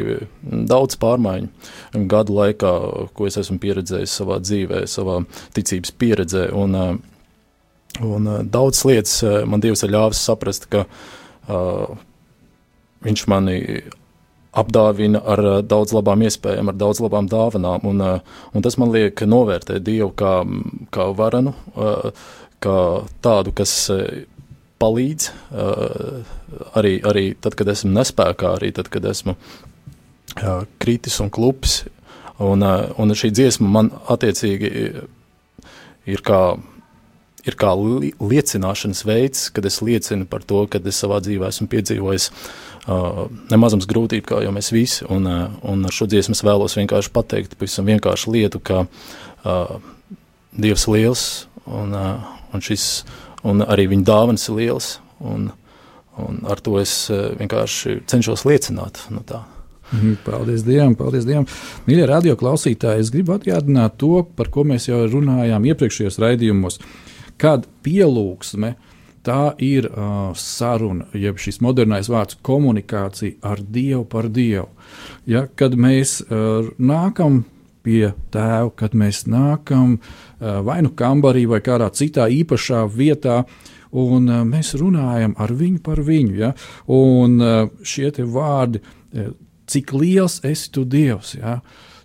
daudz 0.70 0.98
pārmaiņu 1.02 2.04
gadu 2.12 2.38
laikā, 2.38 2.74
ko 3.16 3.30
es 3.30 3.40
esmu 3.40 3.58
pieredzējis 3.62 4.20
savā 4.20 4.38
dzīvē, 4.44 4.84
savā 4.90 5.22
ticības 5.56 5.96
pieredzē. 5.98 6.46
Un, 6.52 6.78
un 8.02 8.30
daudz 8.52 8.84
lietas 8.88 9.18
man 9.48 9.64
Dievs 9.64 9.84
ir 9.86 9.94
ļāvis 9.96 10.22
saprast, 10.30 10.70
ka 10.72 10.86
uh, 10.86 12.00
Viņš 13.02 13.24
mani 13.30 13.56
apdāvina 14.52 15.22
ar 15.32 15.42
daudz 15.64 15.94
labām 15.96 16.24
iespējām, 16.26 16.68
ar 16.68 16.76
daudz 16.76 17.00
labām 17.00 17.28
dāvanām, 17.30 17.86
un, 17.88 18.02
un 18.52 18.64
tas 18.64 18.76
man 18.80 18.92
liek 18.92 19.24
novērtēt 19.24 19.84
Dievu 19.86 20.10
kā, 20.18 20.34
kā 20.92 21.08
varanu, 21.16 21.54
kā 22.62 22.78
tādu, 23.24 23.54
kas 23.56 23.74
palīdz 24.82 25.30
arī, 26.78 26.94
arī 27.06 27.26
tad, 27.40 27.56
kad 27.58 27.70
esmu 27.72 27.94
nespējā, 27.96 28.54
arī 28.56 28.72
tad, 28.76 28.90
kad 28.92 29.06
esmu 29.08 29.36
kritis 30.82 31.20
un 31.22 31.32
klupis. 31.32 31.82
Un, 32.42 32.64
un 32.64 33.14
šī 33.14 33.28
dziesma 33.30 33.68
man 33.70 33.90
attiecīgi 34.10 34.70
ir 36.10 36.22
kā, 36.26 36.40
ir 37.48 37.56
kā 37.58 37.72
liecināšanas 37.74 39.04
veids, 39.08 39.46
kad 39.54 39.66
es 39.66 39.80
liecinu 39.82 40.28
par 40.30 40.44
to, 40.46 40.64
ka 40.70 40.80
es 40.86 41.00
savā 41.02 41.18
dzīvē 41.24 41.48
esmu 41.50 41.68
piedzīvojis 41.72 42.28
uh, 42.32 43.24
nemazums 43.50 43.88
grūtību, 43.90 44.26
kā 44.28 44.42
jau 44.44 44.52
mēs 44.54 44.70
visi. 44.74 45.06
Un, 45.10 45.26
uh, 45.26 45.48
un 45.66 45.82
ar 45.88 45.94
šo 45.94 46.06
dziesmu 46.10 46.38
es 46.38 46.44
vēlos 46.46 46.78
vienkārši 46.78 47.14
pateikt 47.14 47.58
pavisam 47.58 47.88
vienkāršu 47.90 48.36
lietu, 48.36 48.62
ka 48.62 48.84
uh, 48.86 49.74
Dievs 50.52 50.84
liels 50.92 51.26
un, 51.64 51.94
uh, 51.96 52.32
un 52.52 52.62
šis 52.62 52.86
un 53.48 53.64
arī 53.66 53.88
viņa 53.90 54.06
dāvanas 54.06 54.48
ir 54.48 54.58
liels. 54.58 54.92
Un, 55.22 55.50
un 56.20 56.42
ar 56.50 56.60
to 56.62 56.78
es 56.80 56.92
eh, 57.12 57.32
vienkārši 57.40 58.02
cenšos 58.10 58.46
liecināt. 58.48 59.04
No 59.14 59.22
tā. 59.26 59.44
Mhm, 59.92 60.18
paldies 60.24 60.64
Dievam, 60.64 60.96
paldies 60.96 61.26
Dievam. 61.28 61.46
Mīļie 61.88 62.08
radio 62.08 62.36
klausītāji, 62.40 63.04
es 63.04 63.12
gribu 63.12 63.36
atgādināt 63.36 63.98
to, 64.00 64.22
par 64.36 64.48
ko 64.52 64.64
mēs 64.68 64.88
jau 64.88 65.02
runājām 65.04 65.66
iepriekšējos 65.68 66.16
raidījumos. 66.22 66.80
Kad 67.40 67.68
pielūgsme, 67.84 68.74
tā 69.26 69.52
ir 69.62 69.86
uh, 69.88 70.32
saruna, 70.38 71.06
jeb 71.14 71.38
šis 71.40 71.60
modernais 71.62 72.10
vārds 72.10 72.38
komunikācija 72.42 73.38
ar 73.46 73.62
Dievu 73.62 74.04
par 74.10 74.28
Dievu. 74.32 74.68
Ja, 75.30 75.46
kad 75.46 75.76
mēs 75.78 76.20
uh, 76.26 76.72
nākam 76.78 77.44
pie 77.82 78.12
tēva, 78.34 78.70
kad 78.78 78.96
mēs 78.98 79.24
nākam 79.30 79.98
uh, 79.98 80.58
vai 80.66 80.80
nu 80.86 80.92
kambarī, 80.98 81.46
vai 81.50 81.62
kādā 81.64 81.90
citā 81.94 82.28
īpašā 82.30 82.84
vietā. 82.90 83.42
Un 83.92 84.26
uh, 84.30 84.42
mēs 84.48 84.72
runājam 84.80 85.36
ar 85.42 85.54
viņu 85.54 85.82
par 85.84 86.02
viņu. 86.02 86.34
Ja? 86.38 86.52
Un 86.90 87.38
uh, 87.42 87.70
šie 87.86 88.10
vārdi, 88.24 88.82
cik 89.68 89.92
liels 89.92 90.40
esi 90.48 90.70
tu 90.72 90.86
Dievs. 90.88 91.34
Ja? 91.36 91.60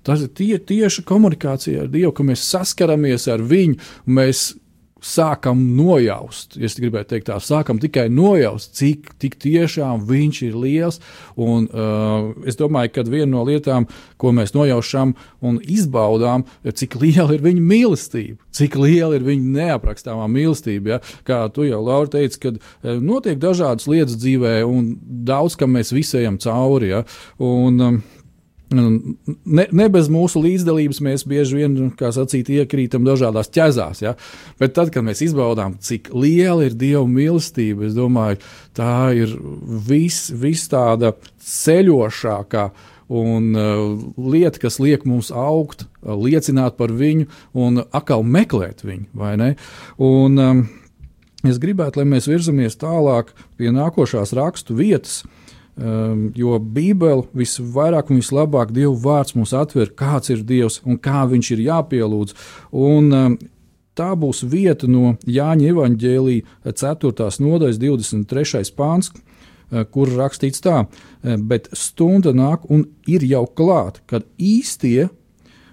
Tas 0.07 0.23
ir 0.23 0.31
tie, 0.35 0.55
tieši 0.59 1.03
komunikācija 1.07 1.85
ar 1.85 1.91
Dievu, 1.91 2.13
ka 2.15 2.25
mēs 2.27 2.45
saskaramies 2.51 3.27
ar 3.31 3.43
viņu, 3.43 3.79
mēs 4.07 4.49
sākam 5.03 5.59
nojaust, 5.77 6.57
es 6.57 6.77
gribētu 6.79 7.13
teikt, 7.13 7.27
tā 7.29 7.37
sākam 7.43 7.79
tikai 7.81 8.07
nojaust, 8.13 8.73
cik, 8.77 9.13
tiešām 9.43 10.03
viņš 10.07 10.41
ir 10.47 10.57
liels. 10.57 10.99
Un, 11.37 11.67
uh, 11.69 12.31
es 12.47 12.57
domāju, 12.59 12.93
ka 12.95 13.05
viena 13.07 13.29
no 13.35 13.45
lietām, 13.47 13.87
ko 14.17 14.33
mēs 14.35 14.55
nojaušam 14.55 15.13
un 15.45 15.59
izbaudām, 15.61 16.45
ir, 16.65 16.75
cik 16.77 16.97
liela 17.01 17.35
ir 17.35 17.45
viņa 17.45 17.63
mīlestība, 17.71 18.39
cik 18.57 18.77
liela 18.81 19.17
ir 19.17 19.25
viņa 19.27 19.53
neaprakstāmā 19.59 20.27
mīlestība. 20.33 20.95
Ja? 20.97 21.01
Kā 21.27 21.41
tu 21.53 21.67
jau, 21.67 21.81
Laura, 21.85 22.09
teici, 22.17 22.41
kad 22.47 22.59
uh, 22.59 22.97
notiek 22.97 23.39
dažādas 23.41 23.89
lietas 23.89 24.17
dzīvē, 24.19 24.59
un 24.67 24.95
daudz 25.27 25.57
kam 25.59 25.75
mēs 25.77 25.93
visi 25.95 26.21
ejam 26.23 26.39
cauri. 26.41 26.93
Ja? 26.95 27.03
Un, 27.43 27.81
um, 27.83 28.01
ne, 28.71 29.65
ne 29.71 29.87
bez 29.91 30.09
mūsu 30.11 30.41
līdzdalības 30.43 30.99
mēs 31.03 31.23
bieži 31.29 31.61
vien, 31.61 31.77
kā 31.97 32.11
sacīt, 32.15 32.49
iekrītam 32.51 33.05
dažādās 33.07 33.51
ķezās. 33.53 34.03
Ja? 34.03 34.15
Bet 34.59 34.75
tad, 34.77 34.91
kad 34.95 35.05
mēs 35.07 35.23
izbaudām, 35.25 35.77
cik 35.83 36.11
liela 36.15 36.67
ir 36.67 36.75
Dieva 36.77 37.05
mīlestība, 37.07 37.87
es 37.87 37.95
domāju, 37.97 38.41
tā 38.77 39.13
ir 39.15 39.33
vis, 39.87 40.27
vis 40.35 40.67
tāda 40.71 41.13
ceļošākā 41.47 42.69
un 43.07 43.53
uh, 43.55 43.83
lieta, 44.19 44.59
kas 44.59 44.81
liek 44.83 45.05
mums 45.07 45.31
augt, 45.31 45.85
uh, 46.03 46.11
liecināt 46.19 46.75
par 46.79 46.91
viņu 46.91 47.29
un 47.55 47.85
atkal 47.95 48.25
meklēt 48.27 48.83
viņu? 48.83 49.07
Un, 50.03 50.37
um, 50.43 50.65
es 51.47 51.61
gribētu, 51.63 52.01
lai 52.01 52.09
mēs 52.17 52.27
virzamies 52.27 52.75
tālāk 52.81 53.31
pie 53.55 53.71
nākošās 53.71 54.35
rakstu 54.35 54.75
vietas. 54.75 55.21
Um, 55.77 56.31
jo 56.33 56.55
Bībele 56.57 57.27
visvairāk 57.37 58.07
un 58.09 58.17
vislabāk 58.17 58.71
Dieva 58.73 58.95
vārds 58.97 59.35
mums 59.37 59.51
atver, 59.53 59.91
kāds 59.93 60.31
ir 60.33 60.41
Dievs 60.41 60.79
un 60.81 60.97
kā 60.97 61.21
viņš 61.29 61.51
ir 61.53 61.61
jāpielūdz. 61.67 62.33
Un, 62.73 63.11
um, 63.13 63.35
tā 63.93 64.07
būs 64.17 64.41
vieta 64.49 64.89
no 64.89 65.13
Jāņa 65.29 65.69
Evanģēlīja 65.75 66.73
4. 66.73 67.29
nodaļas 67.45 67.77
23. 67.83 68.73
pāns, 68.73 69.11
uh, 69.13 69.85
kur 69.93 70.09
rakstīts 70.17 70.65
tā, 70.65 70.81
uh, 70.87 71.37
bet 71.37 71.69
stunda 71.77 72.33
nāk 72.33 72.65
un 72.73 72.87
ir 73.05 73.27
jau 73.29 73.45
klāta, 73.45 74.01
kad 74.09 74.25
īstie 74.41 75.11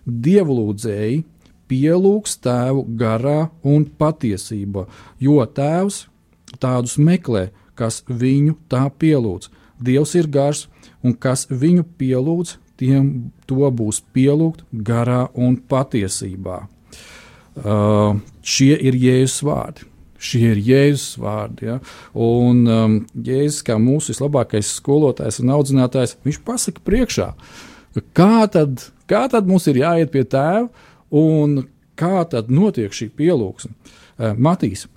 dievlūdzēji 0.05 1.25
pielūgs 1.73 2.39
tēvu 2.45 2.85
garā 3.01 3.49
un 3.65 3.89
patiesībā, 3.89 4.85
jo 5.17 5.41
tēvs 5.49 6.05
tādus 6.61 7.01
meklē, 7.01 7.49
kas 7.75 8.03
viņu 8.05 8.59
tā 8.69 8.85
pielūdz. 9.01 9.64
Dievs 9.85 10.15
ir 10.19 10.29
gars, 10.33 10.67
un 11.05 11.15
kas 11.21 11.47
viņu 11.51 11.85
pielūdz, 12.01 12.57
tiem 12.81 13.33
to 13.49 13.69
būs 13.71 14.03
pielūgt 14.15 14.65
garā 14.73 15.27
un 15.35 15.57
patiesībā. 15.71 16.65
Uh, 17.55 18.19
šie 18.43 18.75
ir 18.75 18.97
Jēzus 18.99 19.45
vārdi. 19.47 19.87
Šie 20.25 20.41
ir 20.55 20.63
Jēzus 20.65 21.21
vārdi. 21.23 21.69
Ja? 21.69 21.77
Un 22.19 22.65
um, 22.67 22.97
Jēzus, 23.15 23.63
kā 23.67 23.77
mūsu 23.79 24.15
vislabākais 24.15 24.73
skolotājs 24.81 25.39
un 25.45 25.53
audzinātājs, 25.55 26.17
viņš 26.27 26.41
pasaka 26.47 26.83
priekšā, 26.87 27.29
kā 28.17 28.49
tad, 28.51 28.89
kā 29.11 29.27
tad 29.31 29.47
mums 29.47 29.69
ir 29.71 29.85
jāiet 29.85 30.11
pie 30.11 30.25
tēva 30.27 30.67
un 31.15 31.61
kā 31.95 32.25
tad 32.27 32.51
notiek 32.51 32.95
šī 32.95 33.13
pielūgsme. 33.15 33.71
Uh, 33.71 34.35
Matīs, 34.35 34.89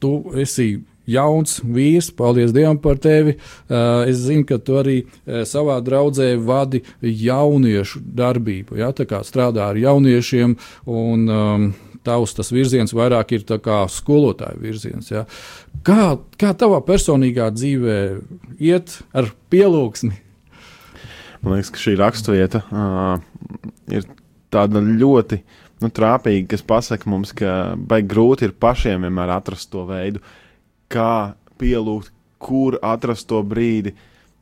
tu 0.00 0.16
esi 0.40 0.78
jauns 1.10 1.58
vīrs, 1.64 2.10
paldies 2.16 2.54
Dievam 2.54 2.78
par 2.82 2.98
tevi. 3.02 3.36
Uh, 3.68 4.04
es 4.08 4.22
zinu, 4.24 4.46
ka 4.48 4.58
tu 4.62 4.78
arī 4.80 4.98
uh, 5.04 5.42
savā 5.48 5.78
draudzē 5.84 6.34
vadi 6.40 6.82
jauniešu 7.02 8.02
darbību. 8.16 8.78
Ja? 8.80 8.92
Tā 8.96 9.08
kā 9.10 9.22
strādā 9.26 9.70
ar 9.72 9.80
jauniešiem, 9.80 10.56
un 10.90 11.28
um, 11.28 11.70
tavs 12.04 12.36
tas 12.36 12.52
virziens 12.52 12.94
vairāk 12.96 13.36
ir 13.36 13.46
skolotāja 13.92 14.60
virziens. 14.60 15.10
Ja? 15.12 15.24
Kā, 15.84 16.16
kā 16.40 16.52
tavā 16.56 16.80
personīgā 16.84 17.50
dzīvē 17.54 17.98
iet 18.60 18.98
ar 19.12 19.32
pielūgsmi? 19.52 20.14
Man 21.44 21.58
liekas, 21.58 21.74
ka 21.74 21.80
šī 21.82 21.98
raksturvieta 22.00 22.62
uh, 22.72 23.18
ir 23.92 24.06
tāda 24.54 24.80
ļoti 24.80 25.42
nu, 25.82 25.90
trāpīga, 25.92 26.54
kas 26.54 26.64
pasaka 26.64 27.10
mums, 27.10 27.34
ka 27.36 27.74
baigi 27.76 28.08
grūti 28.14 28.48
ir 28.48 28.54
pašiem 28.56 29.04
vienmēr 29.04 29.34
atrast 29.34 29.68
to 29.72 29.84
veidu, 29.88 30.22
kā 30.94 31.34
pielūgt, 31.60 32.12
kur 32.42 32.78
atrast 32.84 33.28
to 33.30 33.40
brīdi. 33.46 33.94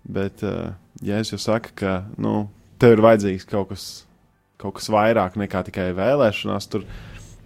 Bet, 0.03 0.43
uh, 0.47 0.75
ja 1.05 1.21
es 1.23 1.33
jau 1.33 1.41
saku, 1.41 1.73
ka 1.79 2.03
nu, 2.21 2.49
tev 2.83 2.97
ir 2.97 3.05
vajadzīgs 3.05 3.47
kaut 3.49 3.71
kas, 3.71 3.87
kaut 4.61 4.77
kas 4.81 4.91
vairāk 4.93 5.39
nekā 5.41 5.63
tikai 5.69 5.93
vēlēšanās, 5.97 6.69
tur, 6.73 6.85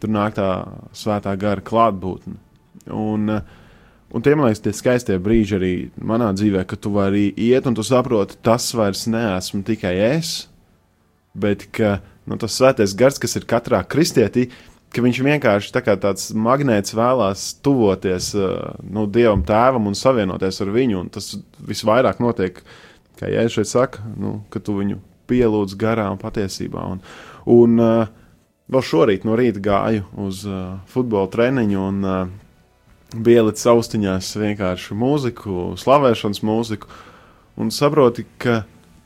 tur 0.00 0.12
nāk 0.12 0.38
tā 0.38 0.50
svētā 0.96 1.36
gara 1.40 1.64
klātbūtne. 1.64 2.40
Un, 2.94 3.38
uh, 3.38 3.62
Un 4.14 4.22
tie, 4.22 4.36
man 4.38 4.46
liekas, 4.46 4.62
tie 4.62 4.72
skaistie 4.72 5.16
brīži 5.20 5.56
arī 5.58 5.72
manā 5.98 6.28
dzīvē, 6.36 6.62
kad 6.70 6.80
tu 6.80 6.92
vari 6.94 7.26
iet 7.42 7.66
un 7.66 7.74
tu 7.74 7.82
saproti, 7.84 8.38
tas 8.44 8.68
vairs 8.76 9.06
neesmu 9.10 9.64
tikai 9.66 9.96
es, 10.14 10.46
bet 11.34 11.66
ka 11.74 11.98
nu, 12.24 12.38
tas 12.38 12.54
svētais 12.54 12.94
gars, 12.96 13.18
kas 13.20 13.36
ir 13.38 13.48
katrā 13.50 13.82
kristietī, 13.82 14.46
ka 14.94 15.04
viņš 15.04 15.20
vienkārši 15.26 15.72
tā 15.74 15.82
tāds 15.86 16.30
magnēts 16.32 16.94
vēlās 16.96 17.48
tuvoties 17.64 18.32
uh, 18.38 18.76
nu, 18.82 19.06
Dievam, 19.10 19.44
Tēvam 19.46 19.90
un 19.90 19.98
savienoties 19.98 20.62
ar 20.64 20.72
viņu. 20.74 21.02
Un 21.02 21.10
tas 21.12 21.34
visvairāk 21.68 22.22
notiek, 22.24 22.62
kā 23.20 23.30
jau 23.32 23.48
šeit 23.58 23.72
saka, 23.72 24.06
nu, 24.20 24.40
ka 24.52 24.62
tu 24.62 24.78
viņu 24.78 25.00
pielūdz 25.30 25.76
garā 25.78 26.08
un 26.12 26.20
patiesībā. 26.22 26.86
Un, 26.94 27.02
un 27.50 27.82
uh, 27.82 28.08
vēl 28.72 28.86
šorīt 28.92 29.26
no 29.26 29.36
rīta 29.38 29.62
gāju 29.62 30.06
uz 30.26 30.44
uh, 30.48 30.78
futbola 30.90 31.30
treniņu 31.32 31.82
un 31.82 32.06
uh, 32.06 32.22
ielicis 33.14 33.68
austiņās 33.70 34.32
vienkārši 34.40 34.96
mūziku, 34.98 35.74
slavēšanas 35.80 36.42
mūziku, 36.46 36.90
un 37.56 37.70
saproti, 37.74 38.26
ka 38.42 38.64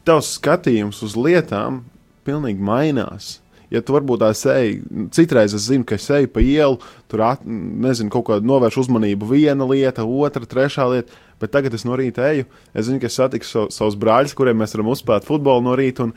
tavs 0.09 0.35
skatījums 0.39 1.03
uz 1.07 1.17
lietām 1.19 1.85
pilnīgi 2.27 2.63
mainās. 2.65 3.39
Ja 3.71 3.83
tu 3.87 3.95
varbūt 3.95 4.23
tā 4.25 4.33
seji, 4.35 4.81
citreiz 5.15 5.55
es 5.55 5.69
zinu, 5.71 5.87
ka 5.87 5.95
es 5.95 6.09
eju 6.11 6.31
pa 6.35 6.43
ielu, 6.43 6.81
tur 7.11 7.23
at, 7.29 7.45
nezinu, 7.47 8.11
kaut 8.11 8.27
kāda 8.27 8.47
novērš 8.51 8.81
uzmanību 8.83 9.29
viena 9.31 9.69
lieta, 9.71 10.03
otra, 10.03 10.43
trešā 10.49 10.89
lieta, 10.91 11.21
bet 11.39 11.53
tagad 11.55 11.77
es 11.79 11.87
no 11.87 11.95
rīta 11.99 12.27
eju. 12.33 12.49
Es 12.75 12.89
zinu, 12.89 12.99
ka 13.03 13.07
es 13.07 13.19
satiku 13.21 13.47
sav, 13.47 13.69
savus 13.75 13.99
brāļus, 14.01 14.35
kuriem 14.39 14.59
mēs 14.59 14.75
varam 14.75 14.91
uzspēlēt 14.91 15.29
futbolu 15.29 15.69
no 15.69 15.77
rīta, 15.79 16.09
un, 16.09 16.17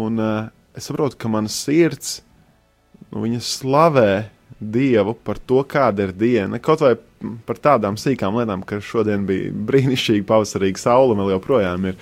un 0.00 0.24
uh, 0.24 0.48
es 0.72 0.88
saprotu, 0.88 1.20
ka 1.20 1.28
mana 1.32 1.52
sirds, 1.52 2.22
nu, 3.10 3.20
viņa 3.26 3.44
slavē 3.44 4.10
Dievu 4.58 5.12
par 5.22 5.38
to, 5.38 5.60
kāda 5.62 6.08
ir 6.08 6.12
diena. 6.18 6.58
Kaut 6.58 6.80
vai 6.82 6.96
par 7.46 7.60
tādām 7.62 7.94
sīkām 8.00 8.40
lietām, 8.40 8.64
ka 8.66 8.80
šodien 8.82 9.22
bija 9.28 9.52
brīnišķīga 9.52 10.26
pavasarīga 10.26 10.82
saule, 10.82 11.14
vēl 11.18 11.36
joprojām 11.36 11.86
ir. 11.92 11.98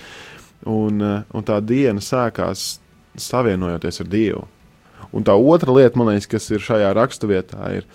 Un, 0.64 1.03
eh, 1.03 1.22
un 1.37 1.44
tā 1.44 1.61
diena 1.61 2.01
sākās 2.01 2.79
savienojoties 3.16 4.01
ar 4.01 4.09
Dievu. 4.09 4.46
Un 5.16 5.24
tā 5.24 5.37
otra 5.37 5.72
lieta, 5.72 5.96
man 5.98 6.12
liekas, 6.12 6.29
kas 6.29 6.50
ir 6.52 6.64
šajā 6.64 6.92
raksturvietā, 6.96 7.70
ir 7.79 7.87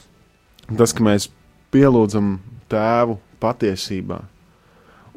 tas, 0.77 0.95
ka 0.95 1.05
mēs 1.05 1.29
pielūdzam 1.73 2.34
tēvu 2.71 3.19
patiesībā. 3.43 4.23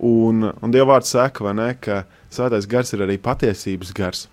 Un, 0.04 0.50
un 0.50 0.74
Dieva 0.74 0.96
vārds 0.96 1.14
saka, 1.14 1.54
ne, 1.56 1.70
ka 1.80 2.02
svētais 2.34 2.68
gars 2.68 2.92
ir 2.96 3.04
arī 3.06 3.16
patiesības 3.22 3.94
gars 3.96 4.26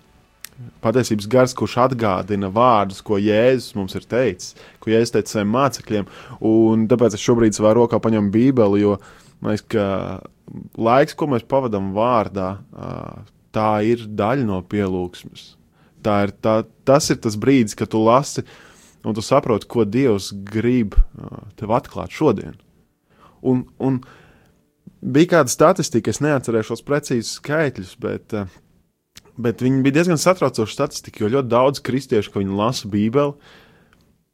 patiesības 0.82 1.28
gars, 1.30 1.54
kurš 1.56 1.78
atgādina 1.86 2.50
vārdus, 2.52 3.00
ko 3.04 3.18
Jēzus 3.20 3.76
mums 3.78 3.96
ir 3.98 4.06
teicis, 4.08 4.56
ko 4.82 4.92
Jēzus 4.92 5.14
teica 5.14 5.34
saviem 5.34 5.52
mācekļiem. 5.56 6.10
Un 6.48 6.86
tāpēc 6.90 7.16
es 7.16 7.24
šobrīd 7.24 7.56
savā 7.56 7.74
rokā 7.78 8.00
paņemu 8.02 8.32
Bībeli, 8.34 8.82
jo 8.84 8.98
liekas, 9.46 9.64
ka 9.72 9.86
laiks, 10.78 11.16
ko 11.18 11.30
mēs 11.32 11.46
pavadām 11.48 11.92
vārdā, 11.96 12.50
tā 13.54 13.70
ir 13.88 14.06
daļa 14.06 14.46
no 14.48 14.60
pielūgsmes. 14.68 15.52
Tā 16.02 16.18
ir, 16.26 16.34
tā, 16.44 16.62
tas 16.88 17.08
ir 17.12 17.20
tas 17.22 17.38
brīdis, 17.38 17.76
kad 17.78 17.92
tu 17.92 18.02
lasi 18.02 18.44
un 19.02 19.16
tu 19.16 19.24
saproti, 19.24 19.68
ko 19.70 19.86
Dievs 19.88 20.30
grib 20.46 20.96
tev 21.58 21.74
atklāt 21.74 22.14
šodien. 22.14 22.58
Un, 23.42 23.64
un 23.82 24.02
bija 25.02 25.36
kāda 25.36 25.50
statistika, 25.50 26.12
es 26.12 26.22
neatcerēšos 26.22 26.84
precīzi 26.86 27.38
skaitļus, 27.40 27.96
bet 28.02 28.36
uh, 28.38 28.50
Bet 29.36 29.62
viņi 29.64 29.80
bija 29.84 30.00
diezgan 30.00 30.20
satraucoši 30.20 30.74
statistika, 30.76 31.22
jo 31.22 31.30
ļoti 31.32 31.48
daudz 31.48 31.80
kristiešu, 31.84 32.32
ko 32.34 32.42
viņi 32.42 32.56
lasa 32.58 32.88
Bībeli, 32.92 33.32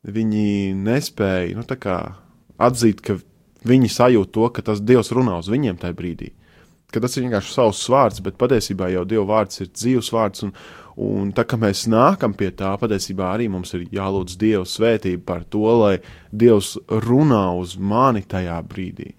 viņi 0.08 0.74
nespēja 0.74 1.54
nu, 1.58 1.66
atzīt, 2.58 3.02
ka 3.04 3.18
viņi 3.68 3.92
sajūt 3.94 4.32
to, 4.34 4.48
ka 4.50 4.64
tas 4.66 4.82
Dievs 4.82 5.12
runā 5.14 5.38
uz 5.38 5.50
viņiem 5.52 5.78
tajā 5.78 5.94
brīdī. 5.98 6.32
Ka 6.90 7.02
tas 7.04 7.14
ir 7.14 7.26
vienkārši 7.26 7.54
savs 7.54 7.84
vārds, 7.92 8.22
bet 8.24 8.40
patiesībā 8.40 8.88
jau 8.90 9.04
Dieva 9.06 9.26
vārds 9.28 9.60
ir 9.62 9.70
dzīves 9.70 10.10
vārds. 10.14 10.46
Un, 10.46 10.54
un 10.98 11.32
tā 11.36 11.44
kā 11.46 11.58
mēs 11.60 11.86
nākam 11.90 12.34
pie 12.36 12.50
tā, 12.58 12.72
patiesībā 12.80 13.32
arī 13.34 13.48
mums 13.52 13.74
ir 13.76 13.86
jālūdz 13.94 14.38
Dieva 14.40 14.64
svētība 14.66 15.22
par 15.30 15.44
to, 15.46 15.66
lai 15.78 15.94
Dievs 16.32 16.74
runā 17.06 17.44
uz 17.58 17.76
mani 17.78 18.24
tajā 18.26 18.58
brīdī. 18.66 19.12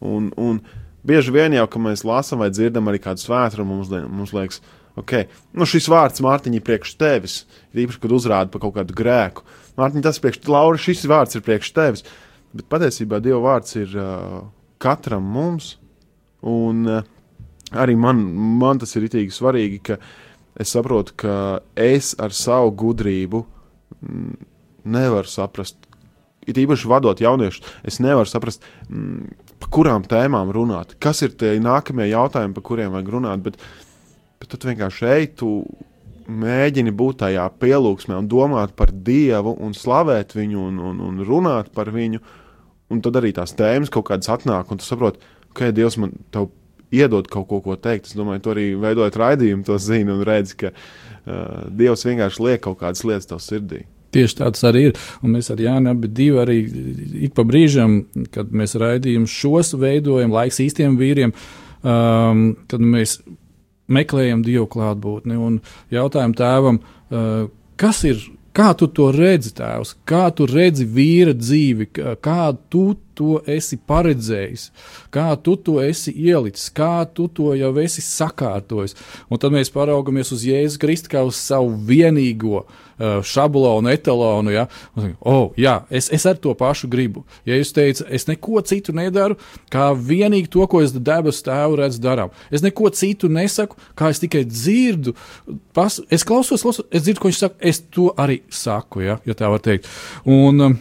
Un, 0.00 0.30
un 0.40 0.62
bieži 1.06 1.34
vien 1.34 1.56
jau, 1.56 1.66
kad 1.68 1.84
mēs 1.90 2.06
lasām 2.08 2.44
vai 2.44 2.52
dzirdam 2.54 2.88
arī 2.88 3.02
kādu 3.02 3.24
svētrumu, 3.24 3.80
mums, 3.80 3.90
mums 4.08 4.36
liekas, 4.36 4.62
ka 4.62 4.78
Okay. 4.98 5.28
Nu, 5.54 5.66
šis 5.68 5.86
vārds 5.90 6.22
Mārtiņa 6.24 6.58
ir 6.58 6.64
priekš 6.66 6.96
tevis. 7.00 7.36
Īpaši, 7.76 8.00
kad 8.02 8.14
uzrāda 8.14 8.52
par 8.52 8.64
kaut 8.64 8.74
kādu 8.78 8.96
grēku. 8.96 9.44
Mārtiņa, 9.78 10.04
tas 10.06 10.18
priekš 10.22 10.42
Laura, 10.50 10.80
šis 10.80 11.06
vārds 11.10 11.38
ir 11.38 11.44
priekš 11.46 11.72
tevis. 11.76 12.04
Bet 12.56 12.66
patiesībā 12.72 13.20
Dieva 13.22 13.40
vārds 13.44 13.76
ir 13.78 13.94
uh, 13.94 14.40
katram 14.82 15.28
mums. 15.36 15.76
Un 16.46 16.82
uh, 16.88 17.06
arī 17.70 17.94
man, 18.00 18.22
man 18.60 18.82
tas 18.82 18.96
ir 18.98 19.06
itīgi 19.06 19.34
svarīgi, 19.36 19.80
ka 19.90 20.00
es 20.60 20.72
saprotu, 20.76 21.16
ka 21.24 21.34
es 21.78 22.12
ar 22.20 22.34
savu 22.36 22.72
gudrību 22.82 23.44
mm, 24.00 24.32
nevaru 24.92 25.30
saprast. 25.30 25.78
Ir 26.48 26.56
īpaši 26.62 26.88
vadot 26.88 27.20
jauniešus, 27.20 27.64
es 27.86 28.00
nevaru 28.00 28.28
saprast, 28.28 28.64
mm, 28.88 29.36
par 29.60 29.72
kurām 29.72 30.04
tēmām 30.08 30.52
runāt, 30.52 30.96
kas 31.00 31.20
ir 31.24 31.36
tie 31.38 31.58
nākamie 31.60 32.08
jautājumi, 32.10 32.56
par 32.56 32.66
kuriem 32.70 32.94
vajag 32.96 33.14
runāt. 33.16 33.44
Bet, 33.44 33.60
Bet 34.40 34.54
tad 34.54 34.64
vienkārši 34.70 35.04
ej, 35.04 35.26
tu 35.36 35.48
mēģini 36.30 36.94
būt 36.96 37.18
tajā 37.20 37.42
pielūgsmē 37.60 38.16
un 38.22 38.28
domāt 38.30 38.72
par 38.78 38.92
Dievu 39.08 39.52
un 39.60 39.74
slavēt 39.76 40.32
viņu 40.36 40.62
un, 40.70 40.78
un, 40.90 41.02
un 41.10 41.24
runāt 41.28 41.68
par 41.76 41.90
viņu. 41.92 42.22
Un 42.90 43.02
tad 43.04 43.18
arī 43.20 43.34
tās 43.36 43.52
tēmas 43.54 43.92
kaut 43.92 44.08
kādas 44.08 44.30
atnāk, 44.32 44.72
un 44.72 44.80
tu 44.80 44.86
saproti, 44.86 45.20
ka 45.54 45.68
ja 45.68 45.74
Dievs 45.76 45.98
man 46.00 46.16
tev 46.32 46.48
iedod 46.94 47.28
kaut 47.30 47.48
ko, 47.50 47.60
ko 47.64 47.76
teikt. 47.78 48.10
Es 48.10 48.18
domāju, 48.18 48.44
tu 48.44 48.52
arī 48.54 48.66
veidojot 48.80 49.18
raidījumu, 49.20 49.64
to 49.66 49.78
zini 49.82 50.12
un 50.14 50.24
redzi, 50.26 50.56
ka 50.64 50.72
uh, 50.74 51.64
Dievs 51.70 52.06
vienkārši 52.08 52.46
liek 52.46 52.62
kaut 52.66 52.80
kādas 52.82 53.04
lietas 53.06 53.30
tev 53.30 53.42
sirdī. 53.44 53.84
Tieši 54.10 54.40
tāds 54.40 54.64
arī 54.66 54.88
ir. 54.88 54.96
Un 55.22 55.36
mēs 55.36 55.52
ar 55.54 55.60
Jānu 55.62 55.92
abi 55.92 56.10
divi 56.10 56.40
arī 56.42 56.56
ik 57.28 57.36
pa 57.36 57.44
brīžam, 57.46 58.00
kad 58.34 58.50
mēs 58.50 58.74
raidījumus 58.80 59.36
šos 59.42 59.76
veidojam, 59.78 60.34
laiks 60.34 60.58
īstiem 60.64 60.98
vīriem, 60.98 61.34
um, 61.86 62.42
kad 62.70 62.82
mēs 62.82 63.20
meklējam 63.90 64.42
dievu 64.46 64.66
klātbūtni 64.70 65.38
un 65.38 65.60
jautājam 65.94 66.34
tēvam, 66.38 66.82
uh, 66.82 67.46
kas 67.80 68.04
ir. 68.10 68.26
Kā 68.50 68.72
tu 68.74 68.88
to 68.90 69.12
redzi, 69.14 69.52
tēvs? 69.54 69.94
Kā 70.08 70.24
tu 70.34 70.46
redzi 70.50 70.82
vīra 70.82 71.34
dzīvi, 71.38 71.86
kā- 72.18 72.56
tu 72.70 72.96
to 73.14 73.40
esi 73.46 73.76
paredzējis, 73.76 74.70
kā 75.12 75.36
tu 75.42 75.54
to 75.56 75.78
esi 75.80 76.10
ielicis, 76.10 76.70
kā 76.74 77.06
tu 77.14 77.28
to 77.28 77.54
jau 77.54 77.70
esi 77.78 78.02
sakārtojis. 78.02 78.96
Un 79.30 79.38
tad 79.38 79.52
mēs 79.52 79.70
paraugamies 79.70 80.32
uz 80.32 80.42
Jēzu 80.42 80.78
Kristu 80.82 81.08
kā 81.12 81.22
uz 81.26 81.36
savu 81.36 81.76
vienīgo 81.86 82.64
uh, 82.64 82.89
šablonu, 83.24 83.90
etalonu. 83.92 84.52
Ja? 84.54 84.66
Un 84.96 85.14
Oh, 85.20 85.50
jā, 85.58 85.80
es, 85.90 86.08
es 86.12 86.24
ar 86.28 86.38
to 86.40 86.52
pašu 86.56 86.88
gribu. 86.90 87.24
Ja 87.48 87.58
jūs 87.58 87.72
teicat, 87.76 88.04
es 88.12 88.26
neko 88.28 88.60
citu 88.66 88.94
nedaru, 88.96 89.36
kā 89.72 89.90
vienīgi 89.94 90.50
to, 90.52 90.64
ko 90.70 90.82
es 90.84 90.94
debesu 90.94 91.44
tēvu 91.48 91.80
redzu 91.80 92.02
darām. 92.04 92.32
Es 92.52 92.64
neko 92.64 92.90
citu 92.96 93.30
nesaku, 93.32 93.78
kā 93.98 94.12
es 94.12 94.22
tikai 94.22 94.44
dzirdu. 94.48 95.14
Pas, 95.76 96.00
es 96.12 96.24
klausos, 96.26 96.64
klausos, 96.64 96.86
es 96.90 97.04
dzirdu, 97.04 97.22
ko 97.22 97.30
viņš 97.30 97.42
saka, 97.44 97.60
es 97.72 97.82
to 97.92 98.10
arī 98.20 98.40
saku, 98.52 99.04
ja, 99.06 99.20
ja 99.28 99.36
tā 99.36 99.50
var 99.52 99.62
teikt. 99.64 99.88
Un, 100.28 100.64
um, 100.66 100.80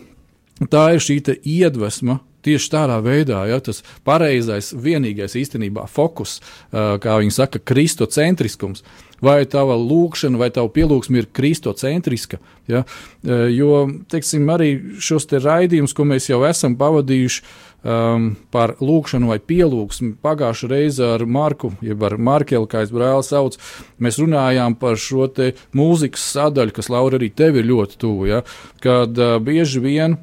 tā 0.71 0.89
ir 0.95 1.03
šī 1.03 1.21
iedvesma. 1.39 2.19
Tieši 2.45 2.71
tādā 2.71 2.99
veidā, 3.03 3.43
ja 3.49 3.59
tas 3.63 3.83
pareizais, 4.07 4.71
vienīgais 4.71 5.35
īstenībā 5.35 5.85
fokus, 5.91 6.39
kā 6.71 7.19
viņi 7.19 7.35
saka, 7.35 7.59
kristocentriskums. 7.59 8.85
Vai 9.19 9.43
tava 9.51 9.75
lūkšana, 9.75 10.39
vai 10.39 10.47
tava 10.55 10.69
pielūgsme 10.71 11.19
ir 11.19 11.25
kristocentriska. 11.35 12.37
Ja? 12.71 12.85
Jo, 13.27 13.89
teiksim, 14.07 14.45
arī 14.53 14.69
šos 15.03 15.27
te 15.27 15.41
raidījumus, 15.43 15.91
ko 15.95 16.05
mēs 16.07 16.29
jau 16.29 16.39
esam 16.47 16.77
pavadījuši 16.79 17.43
um, 17.83 18.29
par 18.53 18.75
lūkšanu 18.79 19.33
vai 19.33 19.39
pielūgsmi, 19.43 20.13
pagājušā 20.23 20.71
reize 20.71 21.11
ar 21.17 21.25
Marku, 21.27 21.73
jeb 21.83 22.03
ar 22.07 22.15
Markelu, 22.15 22.69
kā 22.69 22.85
es 22.85 22.93
brāli 22.95 23.25
sauc, 23.27 23.59
mēs 23.99 24.21
runājām 24.21 24.79
par 24.79 24.95
šo 24.99 25.27
te 25.27 25.51
mūzikas 25.75 26.23
sadaļu, 26.37 26.77
kas, 26.79 26.91
Laura, 26.91 27.19
arī 27.19 27.31
tev 27.31 27.59
ir 27.59 27.67
ļoti 27.69 27.99
tuvu. 27.99 28.31
Ja? 28.31 28.41
Kad 28.83 29.19
uh, 29.19 29.37
bieži 29.43 29.83
vien 29.83 30.15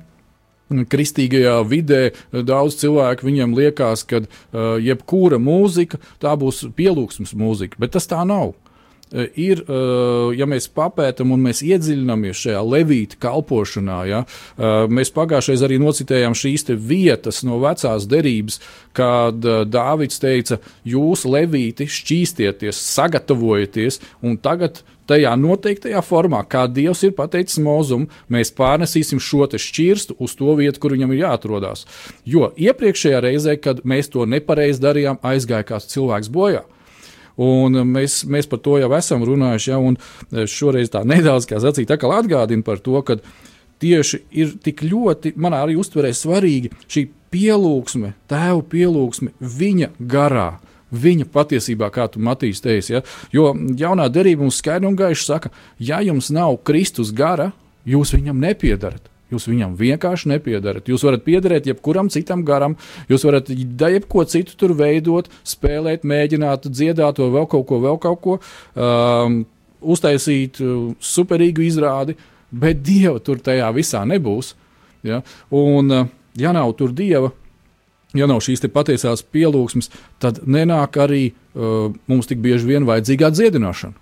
kristīgajā 0.69 1.57
vidē 1.69 2.03
daudz 2.33 2.81
cilvēku 2.83 3.29
viņiem 3.29 3.57
liekas, 3.57 4.05
ka 4.09 4.23
uh, 4.25 4.77
jebkura 4.83 5.41
mūzika 5.43 6.01
tā 6.23 6.37
būs 6.39 6.67
pielūgsmes 6.77 7.37
mūzika, 7.39 7.79
bet 7.83 7.95
tas 7.97 8.09
tā 8.11 8.23
nav. 8.27 8.55
Uh, 8.55 8.67
Ir, 9.15 9.61
uh, 9.71 10.33
ja 10.35 10.49
mēs 10.51 10.65
papētām 10.75 11.31
un 11.31 11.45
mēs 11.47 11.61
iedziļināmies 11.63 12.41
šajā 12.43 12.63
levīta 12.67 13.19
kalpošanā, 13.23 13.99
ja, 14.11 14.25
uh, 14.27 14.89
mēs 14.91 15.13
pagājušajā 15.15 15.63
arī 15.63 15.79
nocitējām 15.79 16.35
šīs 16.35 16.67
vietas 16.75 17.45
no 17.47 17.61
vecās 17.63 18.09
derības, 18.11 18.59
kad 18.99 19.47
uh, 19.47 19.63
Dāvids 19.63 20.19
teica, 20.19 20.59
jūs 20.83 21.23
levīti 21.23 21.87
šķīstieties, 21.87 22.83
sagatavojieties, 22.97 24.01
un 24.27 24.41
tagad 24.43 24.83
tajā 25.09 25.33
noteiktajā 25.41 26.03
formā, 26.05 26.43
kā 26.49 26.67
Dievs 26.71 27.05
ir 27.07 27.15
pateicis 27.17 27.61
mūzum, 27.63 28.07
mēs 28.33 28.53
pārnesīsim 28.57 29.21
šo 29.23 29.47
šķirstu 29.47 30.17
uz 30.19 30.35
to 30.39 30.55
vietu, 30.59 30.81
kur 30.83 30.97
viņam 30.97 31.13
ir 31.15 31.25
jāatrodas. 31.25 31.87
Jo 32.25 32.53
iepriekšējā 32.57 33.21
reizē, 33.25 33.57
kad 33.63 33.85
mēs 33.85 34.11
to 34.13 34.27
nepareizi 34.27 34.83
darījām, 34.83 35.21
aizgāja 35.23 35.69
kāds 35.69 35.91
cilvēks 35.93 36.33
bojā. 36.33 36.65
Un 37.37 37.77
mēs, 37.85 38.23
mēs 38.25 38.49
par 38.49 38.63
to 38.65 38.79
jau 38.81 38.89
esam 38.97 39.25
runājuši, 39.29 39.71
ja, 39.71 39.79
un 39.79 39.99
šoreiz 40.49 40.89
tā 40.93 41.05
nedaudz, 41.05 41.45
kā 41.49 41.61
sacīt, 41.61 41.93
kā 41.93 42.13
atgādina 42.17 42.65
par 42.65 42.81
to, 42.81 42.97
ka 43.05 43.19
tieši 43.83 44.23
ir 44.33 44.55
tik 44.65 44.81
ļoti, 44.89 45.35
manā 45.37 45.61
arī 45.67 45.77
uztverē 45.77 46.15
svarīgi 46.17 46.73
šī 46.89 47.05
pielūgsme, 47.35 48.15
tēva 48.31 48.63
pielūgsme 48.73 49.35
viņa 49.41 49.93
garā. 50.01 50.55
Viņa 50.95 51.27
patiesībā, 51.35 51.89
kā 51.91 52.07
tu 52.07 52.21
Matīs 52.23 52.63
teici, 52.63 52.93
ja? 52.95 53.03
jo 53.35 53.51
jaunā 53.79 54.07
derība 54.13 54.45
mums 54.45 54.61
skaidri 54.63 54.87
un 54.87 54.95
gaiši 54.99 55.27
saka, 55.27 55.51
ja 55.83 55.99
jums 56.07 56.31
nav 56.31 56.61
Kristus 56.63 57.11
gara, 57.11 57.51
jūs 57.87 58.15
viņam 58.15 58.39
nepiedarat. 58.43 59.11
Jūs 59.27 59.49
viņam 59.51 59.73
vienkārši 59.75 60.31
nepiedarat. 60.31 60.87
Jūs 60.87 61.03
varat 61.03 61.25
piederēt 61.27 61.67
jebkuram 61.67 62.07
citam 62.15 62.45
garam, 62.47 62.77
jūs 63.11 63.25
varat 63.27 63.51
da 63.51 63.91
jebko 63.91 64.23
citu 64.31 64.55
tur 64.55 64.77
veidot, 64.79 65.27
spēlēt, 65.43 66.07
mēģināt 66.07 66.69
dziedāt, 66.71 67.19
vēl 67.19 67.49
kaut 67.51 67.67
ko, 67.67 67.81
vēl 67.83 67.99
kaut 68.03 68.21
ko, 68.23 68.37
um, 68.79 69.41
uztaisīt 69.83 70.61
uh, 70.63 70.93
superīgu 71.03 71.67
izrādi, 71.67 72.15
bet 72.55 72.85
dieva 72.87 73.19
tur 73.19 73.43
tajā 73.43 73.73
visā 73.75 74.05
nebūs. 74.07 74.55
Ja? 75.07 75.25
Un, 75.51 75.91
uh, 75.91 76.07
ja 76.39 76.55
nav 76.55 76.77
tur 76.79 76.95
dieva, 76.95 77.33
ja 78.21 78.29
nav 78.31 78.43
šīs 78.45 78.65
patiesās 78.73 79.25
pielūgsmes, 79.35 79.91
tad 80.23 80.43
nenāk 80.47 80.99
arī 81.03 81.23
uh, 81.31 81.93
mums 82.11 82.29
tik 82.31 82.43
bieži 82.45 82.69
vien 82.69 82.89
vajadzīgā 82.89 83.31
dziedināšana. 83.35 83.97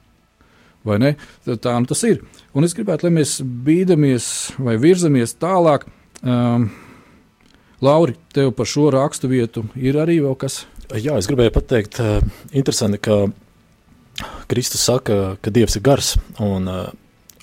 Vai 0.85 0.99
ne? 1.01 1.15
Tā 1.47 1.79
nu 1.81 1.89
tas 1.89 2.03
ir. 2.05 2.21
Un 2.53 2.67
es 2.67 2.75
gribētu, 2.77 3.07
lai 3.07 3.15
mēs 3.23 3.39
bīdamies 3.41 4.27
vai 4.61 4.77
virzamies 4.81 5.33
tālāk. 5.41 5.87
Um, 6.21 6.69
Lauri, 7.85 8.19
tev 8.37 8.53
par 8.57 8.69
šo 8.69 8.91
rakstu 8.93 9.31
vietu 9.33 9.65
ir 9.77 9.97
arī 10.01 10.19
vēl 10.25 10.37
kas? 10.41 10.63
Jā, 10.93 11.17
es 11.17 11.29
gribēju 11.29 11.55
pateikt, 11.57 11.99
uh, 12.05 12.21
interesanti, 12.53 13.01
ka 13.01 13.25
Kristus 14.51 14.85
saka, 14.85 15.39
ka 15.41 15.53
Dievs 15.53 15.79
ir 15.81 15.85
gars. 15.85 16.15
Un, 16.45 16.69
uh, 16.69 16.93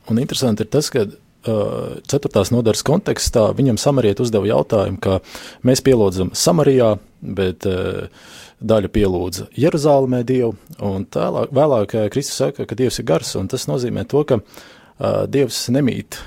un 0.09 0.21
interesanti 0.21 0.65
ir 0.65 0.71
tas, 0.71 0.91
ka 0.93 1.07
4. 1.45 2.43
nodaļas 2.53 2.83
kontekstā 2.85 3.47
viņam 3.57 3.79
samarieti 3.81 4.21
uzdeva 4.25 4.49
jautājumu, 4.49 4.99
ka 5.01 5.19
mēs 5.67 5.81
pielūdzam 5.85 6.33
Samarijā, 6.37 6.93
bet 7.21 7.65
daļa 8.61 8.91
pielūdza 8.93 9.47
Jeruzalemē 9.57 10.21
Dievu, 10.27 10.53
un 10.85 11.07
tālāk, 11.09 11.49
vēlāk 11.55 11.95
Kristus 12.13 12.37
saka, 12.43 12.67
ka 12.69 12.77
Dievs 12.77 13.01
ir 13.01 13.07
gars, 13.09 13.33
un 13.39 13.49
tas 13.49 13.65
nozīmē 13.69 14.05
to, 14.09 14.21
ka 14.29 14.37
Dievs 15.33 15.63
nemīt 15.73 16.19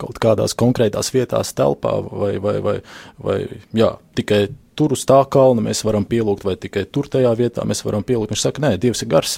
kaut 0.00 0.18
kādās 0.22 0.56
konkrētās 0.58 1.12
vietās 1.14 1.52
telpā, 1.54 1.92
vai, 2.08 2.32
vai, 2.42 2.56
vai, 2.64 2.76
vai 3.22 3.36
jā, 3.76 3.92
tikai 4.18 4.46
tur 4.78 4.96
uz 4.96 5.04
tā 5.06 5.20
kalna 5.30 5.62
mēs 5.68 5.84
varam 5.86 6.06
pielūgt, 6.08 6.46
vai 6.48 6.56
tikai 6.58 6.86
tur 6.90 7.10
tajā 7.12 7.30
vietā 7.38 7.66
mēs 7.68 7.84
varam 7.84 8.02
pielūgt. 8.06 8.32
Viņš 8.32 8.46
saka, 8.48 8.64
nē, 8.64 8.72
Dievs 8.82 9.04
ir 9.04 9.12
gars. 9.12 9.36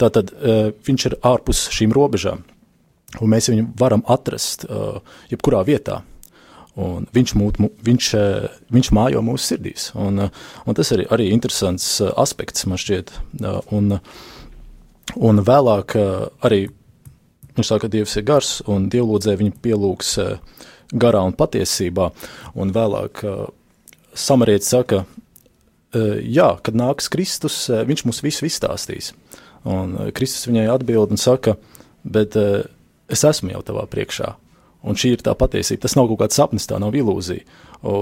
Tātad 0.00 0.32
viņš 0.88 1.06
ir 1.10 1.18
ārpus 1.28 1.66
šīm 1.76 1.92
robežām, 1.94 2.40
un 3.20 3.32
mēs 3.32 3.50
viņu 3.52 3.68
varam 3.78 4.04
atrast 4.10 4.64
uh, 4.68 5.00
jebkurā 5.32 5.62
vietā. 5.68 6.00
Un 6.80 7.04
viņš, 7.12 7.34
mūt, 7.36 7.58
viņš, 7.84 8.06
uh, 8.16 8.46
viņš 8.72 8.90
mājo 8.96 9.20
mūsu 9.24 9.50
sirdīs. 9.50 9.90
Un, 9.98 10.24
uh, 10.28 10.44
un 10.64 10.78
tas 10.78 10.92
ir 10.94 11.04
arī 11.12 11.28
interesants 11.34 11.98
uh, 12.00 12.12
aspekts, 12.20 12.64
man 12.66 12.80
šķiet. 12.80 13.12
Un, 13.76 13.98
un 15.20 15.44
vēlāk 15.44 15.96
arī 16.46 16.64
viņš 17.52 17.68
saka, 17.68 17.84
ka 17.84 17.92
Dievs 17.92 18.16
ir 18.16 18.24
gars, 18.24 18.52
un 18.70 18.88
dievlūdzē 18.92 19.36
viņu 19.36 19.58
pielūgs 19.60 20.14
garā 20.96 21.24
un 21.28 21.36
patiesībā. 21.36 22.08
Un 22.56 22.72
vēlāk 22.72 23.20
samarietis 24.16 24.70
saka, 24.72 25.02
jā, 25.92 26.48
kad 26.64 26.78
nāks 26.78 27.10
Kristus, 27.12 27.66
viņš 27.68 28.06
mums 28.08 28.22
visu 28.24 28.48
izstāstīs. 28.48 29.12
Un 29.68 29.98
Kristus 30.16 30.48
viņai 30.48 30.70
atbild 30.72 31.12
un 31.12 31.20
saka, 31.20 31.58
bet 32.02 32.38
uh, 32.40 32.64
es 33.14 33.24
esmu 33.28 33.54
jau 33.54 33.62
tavā 33.66 33.86
priekšā. 33.90 34.32
Un 34.82 34.98
šī 34.98 35.12
ir 35.14 35.22
tā 35.22 35.34
patiesība. 35.38 35.84
Tas 35.84 35.94
nav 35.94 36.08
kaut 36.10 36.24
kāds 36.24 36.38
sapnis, 36.38 36.66
tā 36.66 36.80
nav 36.82 36.96
ilūzija. 36.98 37.44
O, 37.86 37.94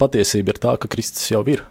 patiesība 0.00 0.52
ir 0.52 0.60
tā, 0.60 0.76
ka 0.80 0.90
Kristus 0.92 1.30
jau 1.32 1.40
ir. 1.48 1.64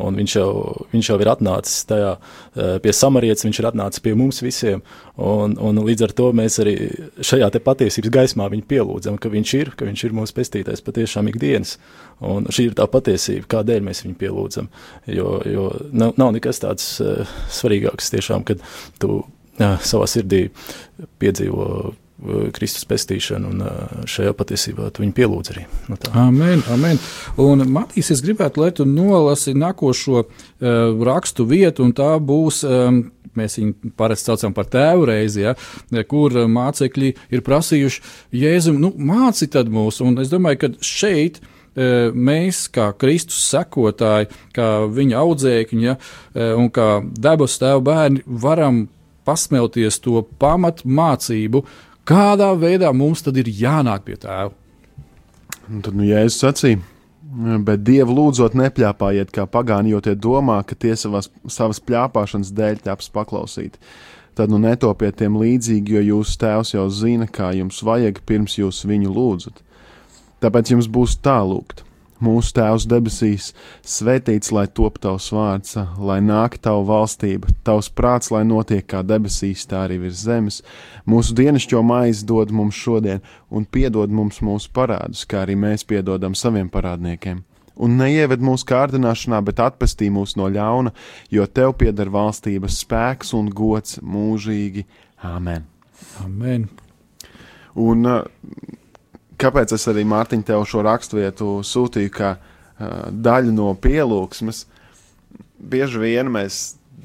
Un 0.00 0.16
viņš 0.16 0.34
jau, 0.36 0.50
viņš 0.92 1.08
jau 1.10 1.16
ir 1.20 1.30
atnācis 1.32 1.84
tajā, 1.88 2.12
eh, 2.56 2.78
pie 2.82 2.92
samarietes, 2.94 3.44
viņš 3.44 3.60
ir 3.60 3.68
atnācis 3.70 4.02
pie 4.04 4.14
mums 4.16 4.40
visiem. 4.40 4.82
Un, 5.16 5.56
un 5.58 5.80
līdz 5.84 6.06
ar 6.06 6.14
to 6.16 6.30
mēs 6.36 6.58
arī 6.62 6.74
šajā 7.20 7.50
patiesības 7.64 8.14
gaismā 8.14 8.48
viņu 8.52 8.66
pielūdzam, 8.70 9.18
ka 9.20 9.28
viņš 9.28 9.54
ir, 9.60 9.72
ka 9.76 9.88
viņš 9.88 10.04
ir 10.04 10.16
mūsu 10.16 10.36
pestītājs 10.36 10.84
patiešām 10.86 11.28
ikdienas. 11.32 11.76
Un 12.20 12.46
šī 12.46 12.70
ir 12.70 12.78
tā 12.78 12.86
patiesība, 12.90 13.48
kādēļ 13.56 13.84
mēs 13.84 14.04
viņu 14.06 14.16
pielūdzam. 14.20 14.70
Jo, 15.06 15.40
jo 15.44 15.68
nav, 15.92 16.14
nav 16.16 16.32
nekas 16.36 16.62
tāds 16.62 17.00
uh, 17.04 17.26
svarīgāks 17.50 18.12
tiešām, 18.14 18.44
kad 18.48 18.62
tu 19.00 19.20
uh, 19.20 19.76
savā 19.84 20.08
sirdī 20.08 20.46
piedzīvo 21.20 21.92
Kristus 22.52 22.84
pestīšanu, 22.88 23.50
un 23.52 23.62
uh, 23.64 24.02
šajā 24.10 24.34
patiesībā 24.36 24.90
tu 24.92 25.04
viņu 25.04 25.14
pielūdz 25.16 25.52
arī. 25.54 25.64
Nu, 25.88 25.96
tā. 26.00 26.12
Amen, 26.20 26.62
amen. 26.72 27.00
Un, 27.40 27.64
Matīs, 27.72 28.10
es 28.12 28.20
gribētu, 28.24 28.60
lai 28.60 28.70
tu 28.76 28.84
nolasi 28.88 29.54
nākošo 29.56 30.24
uh, 30.24 30.28
rakstu 31.06 31.46
vietu, 31.48 31.86
un 31.86 31.94
tā 31.96 32.12
būs 32.20 32.62
um, 32.68 33.00
mēs 33.38 33.56
viņu 33.60 33.94
parasti 33.98 34.30
saucam 34.30 34.54
par 34.56 34.68
tēvu 34.70 35.08
reizi, 35.10 35.46
ja, 35.46 35.54
kur 36.10 36.36
uh, 36.36 36.50
mācekļi 36.50 37.14
ir 37.32 37.44
prasījuši 37.46 38.04
Jēzum, 38.42 38.80
nu, 38.82 38.92
māci 38.96 39.48
tad 39.52 39.72
mūs. 39.72 40.02
Un 40.04 40.20
es 40.20 40.32
domāju, 40.32 40.62
ka 40.64 40.72
šeit 40.84 41.40
uh, 41.40 42.10
mēs, 42.12 42.66
kā 42.74 42.90
Kristus 43.00 43.42
sekotāji, 43.48 44.30
kā 44.56 44.70
viņa 44.92 45.20
audzēkņi 45.24 45.88
ja, 45.88 45.96
uh, 45.96 46.56
un 46.60 46.72
kā 46.74 46.92
debesu 47.16 47.64
tēva 47.64 47.84
bērni, 47.92 48.26
varam 48.26 48.88
pasmelties 49.28 50.00
to 50.02 50.24
pamat 50.40 50.82
mācību, 50.84 51.62
kādā 52.08 52.50
veidā 52.58 52.92
mums 52.96 53.24
tad 53.26 53.38
ir 53.40 53.50
jānāk 53.50 54.06
pie 54.06 54.16
tēva. 54.20 54.54
Un 55.70 55.82
tad, 55.84 55.94
nu, 55.94 56.04
Jēzus 56.08 56.40
sacīja, 56.42 56.80
bet 57.66 57.84
Dievu 57.86 58.16
lūdzot, 58.16 58.56
nepļāpājiet 58.58 59.30
kā 59.34 59.46
pagāni, 59.46 59.92
jo 59.94 60.00
tie 60.02 60.16
domā, 60.18 60.58
ka 60.66 60.74
tie 60.74 60.96
savas, 60.98 61.30
savas 61.46 61.78
pļāpāšanas 61.86 62.50
dēļ 62.56 62.80
taps 62.88 63.10
paklausīti. 63.14 63.78
Tad 64.38 64.50
nu 64.50 64.58
netopiet 64.62 65.18
tiem 65.20 65.36
līdzīgi, 65.38 65.98
jo 65.98 66.02
jūsu 66.14 66.38
tēvs 66.40 66.74
jau 66.74 66.86
zina, 66.94 67.26
kā 67.30 67.52
jums 67.54 67.82
vajag, 67.86 68.22
pirms 68.26 68.56
jūs 68.58 68.82
viņu 68.88 69.12
lūdzat. 69.14 69.62
Tāpēc 70.40 70.74
jums 70.74 70.88
būs 70.90 71.18
tā 71.22 71.38
lūgt. 71.44 71.84
Mūsu 72.20 72.52
Tēvs 72.58 72.84
debesīs, 72.90 73.50
svētīts 73.86 74.52
lai 74.52 74.66
top 74.68 74.98
tavs 75.00 75.30
vārds, 75.32 75.78
lai 75.96 76.18
nāk 76.20 76.58
tava 76.60 76.82
valstība, 76.90 77.48
tavs 77.64 77.88
prāts, 77.88 78.28
lai 78.34 78.42
notiek 78.44 78.84
kā 78.84 79.00
debesīs, 79.06 79.64
tā 79.70 79.86
arī 79.86 79.96
virs 80.02 80.20
zemes. 80.26 80.60
Mūsu 81.08 81.36
dienascho 81.38 81.80
maizi 81.80 82.26
dod 82.28 82.52
mums 82.52 82.76
šodien, 82.76 83.24
un 83.48 83.64
piedod 83.64 84.12
mums 84.12 84.42
mūsu 84.44 84.68
parādus, 84.76 85.24
kā 85.24 85.46
arī 85.46 85.56
mēs 85.56 85.86
piedodam 85.88 86.36
saviem 86.36 86.68
parādniekiem. 86.68 87.40
Un 87.80 87.96
neieved 87.96 88.44
mūsu 88.44 88.68
kārdināšanā, 88.68 89.40
bet 89.46 89.62
atpestī 89.64 90.10
mūs 90.12 90.36
no 90.36 90.50
ļauna, 90.52 90.92
jo 91.32 91.46
tev 91.48 91.72
pieder 91.80 92.12
valstības 92.12 92.82
spēks 92.84 93.32
un 93.38 93.48
gods 93.48 94.02
mūžīgi. 94.04 94.84
Āmen! 95.24 95.64
Amen. 96.20 96.68
Un 97.80 98.06
uh, 98.06 98.22
kāpēc 99.40 99.74
es 99.76 99.86
arī 99.90 100.04
Mārtiņu 100.08 100.46
tev 100.48 100.66
šo 100.68 100.84
raksturvietu 100.86 101.60
sūtīju, 101.66 102.12
kā 102.14 102.34
uh, 102.36 103.08
daļu 103.10 103.54
no 103.56 103.72
pielūgsmes? 103.80 104.66
Bieži 105.60 106.00
vien 106.02 106.30
mēs 106.32 106.60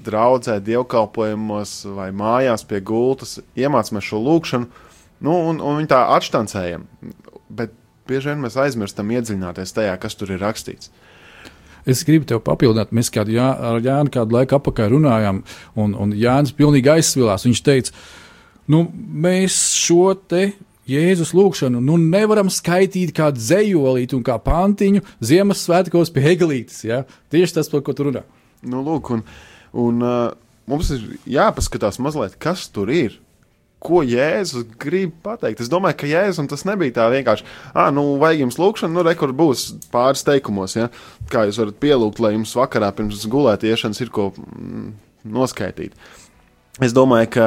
draudzē, 0.05 0.59
dievkalpojumos 0.63 1.77
vai 1.95 2.11
mājās 2.15 2.65
pie 2.67 2.81
gultas 2.85 3.39
iemācāmies 3.57 4.05
šo 4.05 4.21
lūkšanu, 4.21 4.85
nu, 5.25 5.33
un, 5.49 5.59
un 5.59 5.79
viņi 5.79 5.91
tā 5.91 6.03
atštancējam. 6.15 6.85
Bet 7.49 7.73
bieži 8.09 8.31
vien 8.31 8.43
mēs 8.43 8.57
aizmirstam 8.61 9.11
iedziļināties 9.15 9.73
tajā, 9.75 9.95
kas 10.01 10.17
tur 10.19 10.35
ir 10.35 10.43
rakstīts. 10.43 10.91
Es 11.85 12.01
gribu 12.05 12.25
te 12.25 12.37
papildināt, 12.41 12.93
mēs 12.97 13.11
kādu 13.13 13.35
Jā, 13.35 13.51
ar 13.53 13.83
Jānu 13.83 14.13
kādu 14.13 14.33
laiku 14.33 14.57
atpakaļ 14.57 14.95
runājām, 14.95 15.41
un, 15.77 15.93
un 16.01 16.13
Jānis 16.17 16.55
pilnīgi 16.57 16.89
aizsvilās. 16.95 17.45
Viņš 17.45 17.61
teica, 17.65 17.93
nu, 18.73 18.87
mēs 19.25 19.59
šo 19.77 20.15
te 20.17 20.47
Jēzus 20.85 21.33
lūgšanu 21.33 21.79
nu, 21.81 21.97
nevaram 21.97 22.51
skaitīt 22.53 23.13
kā 23.17 23.31
dzējolīti 23.33 24.13
un 24.17 24.23
kā 24.25 24.37
pantiņu 24.41 25.01
Ziemassvētkos 25.25 26.13
pie 26.13 26.25
Hegelītes. 26.27 26.83
Ja? 26.85 27.03
Tieši 27.33 27.57
tas, 27.57 27.69
par 27.71 27.81
ko 27.85 27.95
tu 27.97 28.05
runā. 28.09 28.21
Nu, 28.65 28.83
lūk, 28.85 29.09
un, 29.15 29.23
un 29.81 30.05
uh, 30.05 30.27
mums 30.69 30.91
ir 30.93 31.07
jāpaskatās 31.37 31.97
mazliet, 32.01 32.37
kas 32.41 32.67
tur 32.69 32.93
ir. 32.93 33.17
Ko 33.85 34.01
Jēzus 34.05 34.65
grib 34.81 35.17
pateikt? 35.25 35.59
Es 35.61 35.69
domāju, 35.69 35.97
ka 36.03 36.09
Jēzus 36.09 36.49
tas 36.53 36.65
nebija 36.69 36.95
tā 36.99 37.09
vienkārši. 37.13 37.45
Ah, 37.73 37.89
nu, 37.93 38.05
vajag 38.21 38.45
jums 38.45 38.61
lūkšana, 38.61 38.93
nu, 38.93 39.03
rekur 39.05 39.33
būs 39.37 39.67
pāris 39.93 40.25
teikumos, 40.25 40.77
ja? 40.77 40.91
kā 41.33 41.47
jūs 41.49 41.61
varat 41.61 41.81
pielūgt, 41.81 42.21
lai 42.21 42.35
jums 42.37 42.53
vakarā 42.57 42.93
pirms 42.97 43.25
gulētiešanas 43.29 44.05
ir 44.05 44.13
ko 44.13 44.31
mm, 44.37 44.87
noskaidrot. 45.33 45.97
Es 46.83 46.93
domāju, 46.93 47.29
ka 47.37 47.45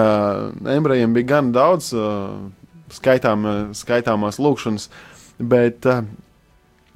ebrejiem 0.75 1.15
bija 1.15 1.35
gan 1.35 1.51
daudz 1.53 1.91
uh, 1.95 2.39
skaitām, 2.95 3.49
skaitāmās 3.77 4.41
lūkšanas, 4.43 4.89
bet, 5.39 5.89
uh, 5.89 6.05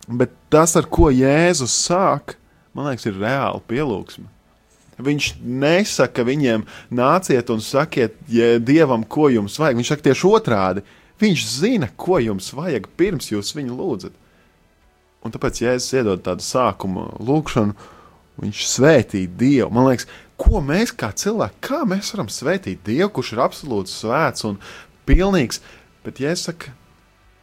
bet 0.08 0.32
tas, 0.52 0.76
ar 0.78 0.88
ko 0.92 1.10
Jēzus 1.12 1.74
sāk, 1.86 2.36
man 2.76 2.90
liekas, 2.90 3.08
ir 3.10 3.20
reāli 3.20 3.62
pielūgsme. 3.70 4.28
Viņš 5.02 5.28
nesaka 5.42 6.24
viņiem, 6.26 6.66
nāciet 6.94 7.48
un 7.50 7.62
sakiet 7.64 8.18
ja 8.30 8.58
dievam, 8.60 9.02
ko 9.02 9.30
jums 9.32 9.56
vajag. 9.58 9.78
Viņš 9.80 9.92
saka 9.94 10.06
tieši 10.08 10.28
otrādi. 10.28 10.84
Viņš 11.22 11.46
zina, 11.48 11.88
ko 11.96 12.18
jums 12.22 12.50
vajag, 12.54 12.90
pirms 12.98 13.30
jūs 13.32 13.54
viņu 13.56 13.78
lūdzat. 13.78 14.14
Un 15.22 15.34
tāpēc 15.34 15.62
Jēzus 15.62 15.94
iedod 16.00 16.22
tādu 16.26 16.44
sākuma 16.44 17.06
lūkšanu, 17.22 17.76
viņš 18.42 18.62
svētī 18.66 19.24
Dievu. 19.26 19.70
Man 19.74 19.86
liekas, 19.90 20.08
ko 20.40 20.62
mēs 20.64 20.94
kā 20.98 21.12
cilvēki, 21.14 21.60
kā 21.62 21.82
mēs 21.88 22.10
varam 22.14 22.30
svētīt 22.32 22.82
Dievu, 22.86 23.12
kurš 23.18 23.36
ir 23.36 23.44
absolūti 23.44 23.94
svēts 23.94 24.48
un 24.48 24.58
pilnīgs. 25.08 25.62
Bet 26.02 26.20
Jēzus 26.22 26.48
saka, 26.50 26.72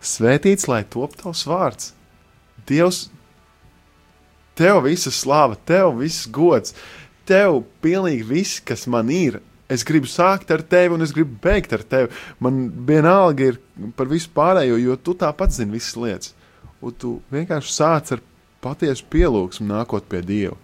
svētīts, 0.04 0.68
lai 0.72 0.84
top 0.88 1.16
tavs 1.20 1.46
vārds. 1.48 1.94
Dievs, 2.68 3.08
tev 4.60 4.84
visa 4.86 5.12
slāva, 5.16 5.58
tev 5.68 5.96
viss 6.02 6.28
gods, 6.28 6.76
tev 7.30 7.64
pilnīgi 7.84 8.26
viss, 8.28 8.60
kas 8.60 8.88
man 8.92 9.12
ir. 9.14 9.40
Es 9.70 9.86
gribu 9.86 10.10
sākt 10.10 10.50
ar 10.52 10.64
tevi, 10.66 10.96
un 10.96 11.06
es 11.06 11.14
gribu 11.14 11.38
beigt 11.44 11.74
ar 11.78 11.84
tevi. 11.86 12.10
Man 12.42 12.68
vienalga 12.88 13.52
ir 13.52 13.60
par 13.96 14.10
visu 14.10 14.32
pārējo, 14.34 14.80
jo 14.82 14.96
tu 14.98 15.14
tāpat 15.14 15.54
zini 15.54 15.78
visas 15.78 15.96
lietas. 16.00 16.34
Un 16.82 16.96
tu 16.96 17.20
vienkārši 17.32 17.76
sāc 17.76 18.16
ar 18.16 18.24
patiesu 18.64 19.06
pielūgsmu, 19.14 19.68
nākot 19.70 20.08
pie 20.10 20.24
Dieva. 20.26 20.58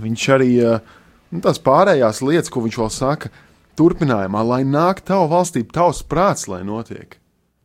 Viņš 0.00 0.28
arī 0.36 0.50
eh, 0.60 0.94
nu, 1.32 1.40
tās 1.44 1.58
pārējās 1.62 2.22
lietas, 2.22 2.52
ko 2.52 2.62
viņš 2.64 2.78
vēl 2.82 2.92
saka, 2.92 3.32
turpinājumā, 3.78 4.42
lai 4.46 4.62
nāk 4.66 5.02
tava 5.06 5.28
valstība, 5.30 5.74
tavs 5.76 6.02
prāts, 6.06 6.46
lai 6.50 6.62
notiek. 6.66 7.18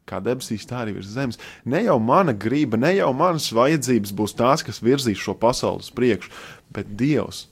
Kā 0.10 0.20
debesīs, 0.24 0.66
tā 0.68 0.82
arī 0.82 0.98
virs 0.98 1.14
zemes. 1.14 1.40
Ne 1.64 1.84
jau 1.86 1.96
mana 2.04 2.34
griba, 2.36 2.80
ne 2.80 2.92
jau 2.98 3.12
manas 3.16 3.48
vajadzības 3.56 4.12
būs 4.18 4.36
tās, 4.36 4.66
kas 4.66 4.82
virzīs 4.84 5.22
šo 5.22 5.38
pasauli 5.40 5.86
uz 5.86 5.92
priekšu, 5.96 6.34
bet 6.74 6.90
Dievs. 7.00 7.46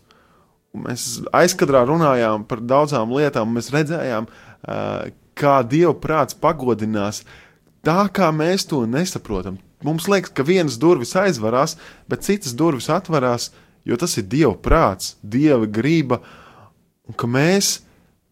Mēs 0.76 1.06
aizkadrā 1.34 1.86
runājām 1.88 2.43
par 2.50 2.60
daudzām 2.62 3.13
lietām, 3.15 3.56
mēs 3.56 3.72
redzējām, 3.74 4.28
kā 5.39 5.56
Dieva 5.65 5.95
prāts 5.98 6.36
pagodinās 6.38 7.24
tā, 7.86 8.04
kā 8.12 8.30
mēs 8.36 8.67
to 8.69 8.84
nesaprotam. 8.86 9.58
Mums 9.86 10.10
liekas, 10.12 10.34
ka 10.36 10.43
vienas 10.43 10.76
durvis 10.82 11.15
aizvarās, 11.15 11.78
bet 12.12 12.28
citas 12.28 12.54
durvis 12.60 12.89
atverās, 12.91 13.54
jo 13.88 13.95
tas 13.98 14.17
ir 14.19 14.28
Dieva 14.28 14.58
prāts, 14.60 15.15
Dieva 15.24 15.63
griba, 15.65 16.19
un 17.08 17.15
ka 17.15 17.30
mēs 17.30 17.80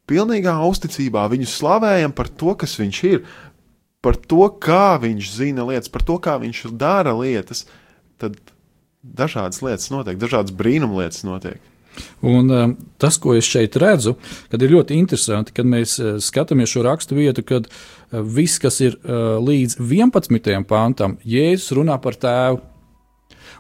pilnīgā 0.10 0.56
uzticībā 0.67 1.28
viņu 1.32 1.48
slavējam 1.52 2.13
par 2.15 2.30
to, 2.30 2.56
kas 2.60 2.78
viņš 2.80 3.02
ir, 3.10 3.24
par 4.06 4.17
to, 4.17 4.46
kā 4.63 4.98
viņš 5.04 5.32
zina 5.39 5.65
lietas, 5.67 5.91
par 5.91 6.06
to, 6.08 6.20
kā 6.24 6.38
viņš 6.41 6.67
dara 6.80 7.15
lietas, 7.17 7.65
tad 8.22 8.38
dažādas 9.04 9.63
lietas 9.63 9.91
notiek, 9.93 10.20
dažādas 10.20 10.56
brīnumlietas 10.56 11.26
notiek. 11.28 11.60
Un, 12.22 12.50
um, 12.54 12.74
tas, 13.02 13.17
ko 13.22 13.34
es 13.38 13.48
šeit 13.50 13.78
redzu, 13.82 14.15
kad 14.52 14.62
ir 14.62 14.74
ļoti 14.76 14.98
interesanti, 14.98 15.54
kad 15.58 15.70
mēs 15.70 15.98
uh, 16.02 16.17
skatāmies 16.22 16.70
šo 16.74 16.84
rakstu 16.86 17.17
vietu, 17.17 17.43
kad 17.46 17.65
uh, 17.70 18.22
viss, 18.22 18.62
kas 18.62 18.78
ir 18.86 19.00
uh, 19.00 19.38
līdz 19.41 19.80
11. 19.82 20.52
pantam, 20.70 21.17
Jēzus 21.26 21.74
runā 21.78 21.98
par 22.02 22.20
tēvu. 22.22 22.62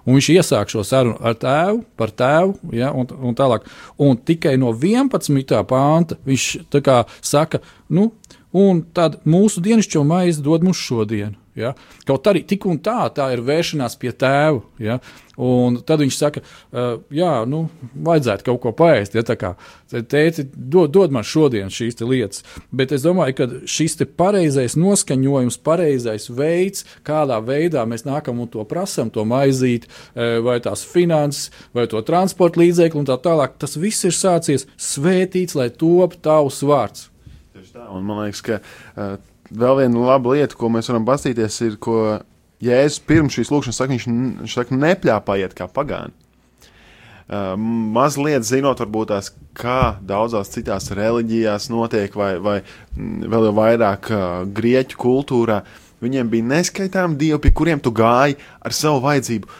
Un 0.07 0.15
viņš 0.15 0.29
iesāk 0.37 0.71
šo 0.71 0.85
sarunu 0.87 1.17
ar 1.19 1.35
tēvu, 1.35 1.81
par 1.99 2.13
tēvu, 2.15 2.55
ja, 2.77 2.93
un, 2.95 3.09
un 3.27 3.35
tālāk. 3.35 3.67
Un 3.99 4.15
tikai 4.15 4.55
no 4.59 4.71
11. 4.71 5.57
pānta 5.67 6.15
viņš 6.27 6.45
kā 6.79 7.01
saka, 7.19 7.59
nu, 7.91 8.13
un 8.55 8.85
tad 8.95 9.19
mūsu 9.27 9.63
dienascho 9.63 10.05
maizi 10.07 10.45
dod 10.45 10.63
mums 10.63 10.79
šodien. 10.79 11.35
Ja? 11.57 11.73
Kaut 12.07 12.27
arī 12.29 12.43
tik 12.47 12.67
un 12.69 12.77
tā, 12.83 13.07
tā 13.13 13.31
ir 13.33 13.41
vēršanās 13.45 13.97
pie 13.99 14.11
tēva. 14.13 14.61
Ja? 14.81 14.99
Un 15.41 15.79
tad 15.85 16.01
viņš 16.01 16.15
saka, 16.17 16.41
uh, 16.41 16.99
jā, 17.13 17.31
nu, 17.49 17.63
vajadzētu 18.07 18.45
kaut 18.47 18.61
ko 18.63 18.73
paēst. 18.77 19.17
Ja? 19.17 19.25
Tā 19.25 19.37
kā 19.39 19.53
tēti, 19.89 20.45
dod, 20.53 20.91
dod 20.93 21.13
man 21.15 21.25
šodien 21.27 21.73
šīs 21.73 21.99
lietas. 22.03 22.43
Bet 22.69 22.93
es 22.95 23.05
domāju, 23.05 23.37
ka 23.37 23.49
šis 23.69 23.97
pareizais 24.17 24.77
noskaņojums, 24.77 25.59
pareizais 25.65 26.29
veids, 26.33 26.85
kādā 27.07 27.39
veidā 27.43 27.85
mēs 27.89 28.05
nākam 28.07 28.41
un 28.43 28.51
to 28.53 28.65
prasām, 28.69 29.11
to 29.13 29.25
maizīt, 29.27 29.87
vai 30.15 30.59
tās 30.63 30.85
finanses, 30.87 31.51
vai 31.73 31.87
to 31.89 32.01
transporta 32.05 32.61
līdzekli 32.61 33.01
un 33.01 33.09
tā 33.09 33.17
tālāk, 33.21 33.57
tas 33.61 33.77
viss 33.79 34.05
ir 34.07 34.15
sācies 34.15 34.67
svētīts, 34.77 35.57
lai 35.57 35.69
top 35.73 36.19
tavs 36.21 36.61
vārds. 36.67 37.07
Tieši 37.57 37.73
tā, 37.73 37.87
un 37.89 38.05
man 38.05 38.21
liekas, 38.25 38.43
ka 38.45 38.59
uh, 38.61 39.17
vēl 39.51 39.81
viena 39.81 40.05
laba 40.11 40.35
lieta, 40.35 40.57
ko 40.57 40.69
mēs 40.73 40.89
varam 40.91 41.05
pastīties, 41.07 41.61
ir, 41.65 41.77
ko 41.81 42.19
Jēzus 42.63 43.03
pirms 43.05 43.35
šīs 43.37 43.51
lūkšanas 43.53 43.77
saka, 43.77 43.93
viņš, 43.93 44.07
viņš 44.41 44.55
saka, 44.57 44.77
nepļāpājiet 44.81 45.53
kā 45.57 45.67
pagāni. 45.69 46.15
Uh, 47.27 47.57
mazliet 47.59 48.45
zinot, 48.47 48.79
varbūt 48.79 49.11
tās, 49.11 49.33
kā 49.57 49.97
daudzās 50.07 50.47
citās 50.53 50.87
reliģijās 50.95 51.67
notiek, 51.73 52.13
vai, 52.15 52.37
vai 52.39 52.61
vēl 52.95 53.49
vairāk 53.51 54.07
uh, 54.15 54.21
grieķu 54.47 54.99
kultūrā, 55.01 55.59
viņiem 56.01 56.29
bija 56.31 56.47
neskaitāmi 56.53 57.19
dievi, 57.19 57.41
pie 57.43 57.51
kuriem 57.51 57.83
tu 57.83 57.91
gāji 57.91 58.37
ar 58.63 58.75
savu 58.75 59.03
vajadzību. 59.03 59.51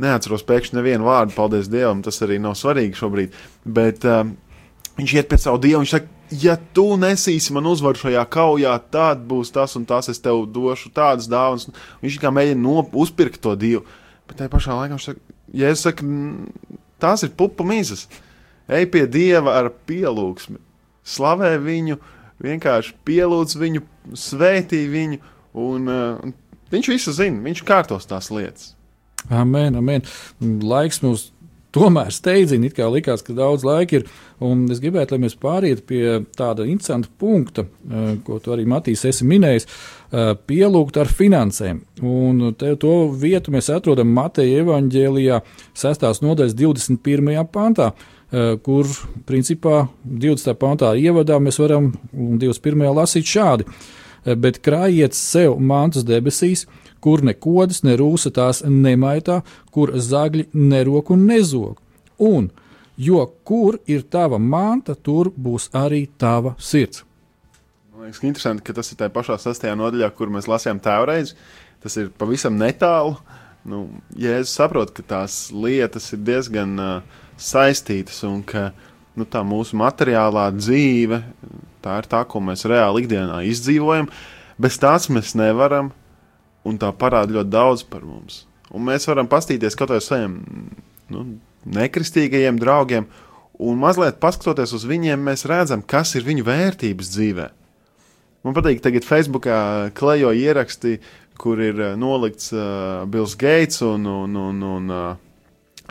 Neatceros 0.00 0.46
pēkšņi 0.48 0.78
nevienu 0.78 1.04
vārdu, 1.10 1.34
paldies 1.36 1.68
Dievam, 1.68 2.00
tas 2.02 2.22
arī 2.24 2.38
nav 2.40 2.54
svarīgi 2.56 2.96
šobrīd. 2.96 3.36
Bet 3.68 4.06
uh, 4.08 4.24
viņš 4.96 5.14
iet 5.18 5.28
pie 5.28 5.38
savu 5.44 5.60
dievu, 5.60 5.84
viņš 5.84 5.94
saka, 5.98 6.19
ja 6.30 6.56
tu 6.74 6.86
nesīsi 7.00 7.54
man 7.54 7.66
uzvaru 7.70 7.98
šajā 8.04 8.22
kaujā, 8.30 8.74
tad 8.92 9.24
būs 9.28 9.52
tas 9.54 9.76
un 9.78 9.86
tas, 9.88 10.08
es 10.12 10.22
tev 10.22 10.44
došu 10.52 10.92
tādas 10.94 11.28
dāvanas. 11.30 11.68
Viņš 12.02 12.18
kā 12.22 12.32
mēģina 12.34 12.62
no, 12.62 12.84
uzpirkt 13.02 13.42
to 13.44 13.56
dievu. 13.58 13.84
Bet 14.28 14.40
tajā 14.40 14.52
pašā 14.52 14.76
laikā 14.78 14.96
viņš 14.96 15.08
saka, 15.10 15.38
ja 15.54 15.70
es 15.74 15.82
saku, 15.86 16.06
"Mm, 16.06 16.78
tās 17.00 17.24
ir 17.24 17.34
pupu 17.36 17.64
mizas. 17.64 18.06
Ej 18.68 18.86
pie 18.86 19.06
dieva 19.06 19.56
ar 19.58 19.72
pielūgsmi, 19.86 20.58
slavē 21.04 21.58
viņu, 21.58 21.98
vienkārši 22.40 22.94
pielūdz 23.04 23.56
viņu, 23.58 23.82
svētī 24.14 24.86
viņu, 24.86 25.18
un 25.54 25.88
uh, 25.88 26.20
un 26.22 26.34
viņš 26.70 26.88
visu 26.92 27.12
zina, 27.12 27.42
viņš 27.42 27.64
kārtos 27.66 28.06
tās 28.06 28.30
lietas. 28.30 28.74
Amen, 29.28 29.76
amen. 29.76 30.02
Laiks 30.40 31.02
mums 31.02 31.32
tomēr 31.74 32.10
steidzina, 32.14 32.68
it 32.68 32.76
kā 32.76 32.88
likās, 32.90 33.22
ka 33.24 33.34
daudz 33.36 33.64
laika 33.66 34.00
ir. 34.00 34.06
Un 34.44 34.64
es 34.72 34.80
gribētu, 34.82 35.14
lai 35.14 35.24
mēs 35.26 35.36
pārietu 35.40 35.84
pie 35.86 36.02
tāda 36.36 36.66
interesanta 36.68 37.10
punkta, 37.20 37.66
eh, 37.66 38.14
ko 38.24 38.38
tu 38.40 38.54
arī 38.54 38.66
Matīs 38.66 39.04
esi 39.04 39.26
minējis, 39.28 39.66
eh, 39.66 40.34
pielūgt 40.48 40.96
ar 41.00 41.06
finansēm. 41.06 41.82
Un 42.02 42.54
te, 42.54 42.74
to 42.76 43.10
vietu 43.12 43.52
mēs 43.52 43.68
atrodam 43.74 44.08
Mateja 44.12 44.64
evaņģēlijā 44.64 45.42
6. 45.74 46.20
nodaļas 46.20 46.54
21. 46.54 47.44
pantā, 47.44 47.92
eh, 48.32 48.56
kur 48.56 48.84
principā 49.26 49.88
20. 50.04 50.54
pantā 50.54 50.94
ievadā 50.96 51.38
mēs 51.38 51.58
varam 51.58 51.94
un 52.12 52.38
21. 52.38 52.94
lasīt 52.94 53.24
šādi. 53.24 53.64
Bet 54.22 54.60
krājiet 54.60 55.14
sev 55.14 55.58
mantus 55.58 56.04
debesīs, 56.04 56.66
kur 57.00 57.24
ne 57.24 57.34
kodas, 57.34 57.82
ne 57.86 57.96
rūsa 57.98 58.32
tās 58.36 58.62
nemaitā, 58.66 59.40
kur 59.72 59.92
zagļi 59.96 60.48
nerok 60.54 61.12
un 61.14 61.26
nezog. 61.30 61.78
Un, 62.20 62.50
jo 63.00 63.24
kur 63.44 63.80
ir 63.88 64.04
tava 64.12 64.38
manta, 64.38 64.94
tur 64.94 65.32
būs 65.32 65.70
arī 65.76 66.04
tava 66.20 66.54
sirds. 66.60 67.04
Man 67.94 68.08
liekas, 68.08 68.20
ka 68.20 68.28
interesanti, 68.28 68.64
ka 68.64 68.76
tas 68.76 68.92
ir 68.92 69.00
tajā 69.00 69.12
pašā 69.12 69.38
sastajā 69.40 69.74
nodaļā, 69.76 70.10
kur 70.16 70.32
mēs 70.32 70.48
lasījām 70.48 70.80
tēvreiz. 70.84 71.34
Tas 71.80 71.96
ir 72.00 72.12
pavisam 72.20 72.56
netālu. 72.60 73.16
Nu, 73.64 73.86
ja 74.16 74.38
es 74.40 74.52
saprotu, 74.56 74.94
ka 74.96 75.04
tās 75.14 75.50
lietas 75.52 76.06
ir 76.14 76.22
diezgan 76.24 76.76
uh, 76.80 77.20
saistītas 77.40 78.22
un 78.28 78.40
ka 78.44 78.70
nu, 79.16 79.26
tā 79.28 79.42
mūsu 79.44 79.76
materiālā 79.80 80.46
dzīve, 80.56 81.20
tā 81.84 81.98
ir 82.00 82.08
tā, 82.08 82.22
ko 82.28 82.40
mēs 82.44 82.64
reāli 82.68 83.04
ikdienā 83.04 83.42
izdzīvojam, 83.48 84.08
bez 84.60 84.80
tās 84.80 85.08
mēs 85.12 85.34
nevaram, 85.36 85.92
un 86.70 86.78
tā 86.80 86.92
parāda 86.96 87.36
ļoti 87.36 87.52
daudz 87.52 87.84
par 87.90 88.06
mums. 88.06 88.44
Un 88.70 88.86
mēs 88.86 89.08
varam 89.10 89.28
paskatīties 89.30 89.76
kaut 89.78 89.92
uz 89.96 90.06
saviem 90.06 90.38
nu, 91.10 91.24
nekristīgajiem 91.66 92.60
draugiem, 92.60 93.08
un 93.60 93.80
mazliet 93.80 94.20
paskatoties 94.22 94.72
uz 94.76 94.86
viņiem, 94.88 95.20
mēs 95.26 95.44
redzam, 95.50 95.82
kas 95.82 96.14
ir 96.16 96.24
viņu 96.26 96.46
vērtības 96.46 97.10
dzīvēm. 97.16 97.56
Man 98.46 98.56
patīk, 98.56 98.78
tagad 98.80 99.04
Facebookā 99.04 99.90
klejo 99.98 100.30
ieraksti, 100.32 100.96
kur 101.40 101.60
ir 101.60 101.76
uh, 101.80 101.96
nolikts 101.98 102.54
uh, 102.54 103.02
Bills 103.10 103.34
Gates 103.36 103.82
un, 103.84 104.06
un, 104.08 104.38
un, 104.40 104.62
un 104.64 104.94
uh, 104.94 105.10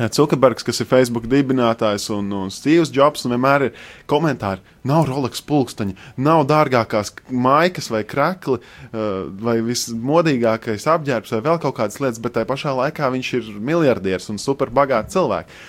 Zuckerbergs, 0.08 0.64
kas 0.64 0.80
ir 0.80 0.88
Facebook 0.88 1.26
dibinātājs, 1.28 2.08
un, 2.16 2.30
un 2.32 2.52
Steve's 2.54 2.92
Jobs. 2.96 3.26
Un 3.26 3.36
vienmēr 3.36 3.66
ir 3.68 3.80
komentāri, 4.10 4.64
nav 4.88 5.10
Rolex 5.10 5.44
pulksteņa, 5.44 5.96
nav 6.24 6.46
dārgākās 6.48 7.12
maikas 7.28 7.90
vai 7.92 8.06
krekli, 8.08 8.60
uh, 8.62 9.28
vai 9.44 9.58
vismodīgākais 9.66 10.88
apģērbs, 10.96 11.34
vai 11.36 11.42
vēl 11.50 11.60
kaut 11.66 11.76
kādas 11.82 12.00
lietas, 12.00 12.22
bet 12.24 12.38
tajā 12.38 12.48
pašā 12.50 12.76
laikā 12.80 13.12
viņš 13.16 13.34
ir 13.42 13.52
miljardieris 13.60 14.32
un 14.32 14.40
superbagāts 14.40 15.18
cilvēks. 15.18 15.66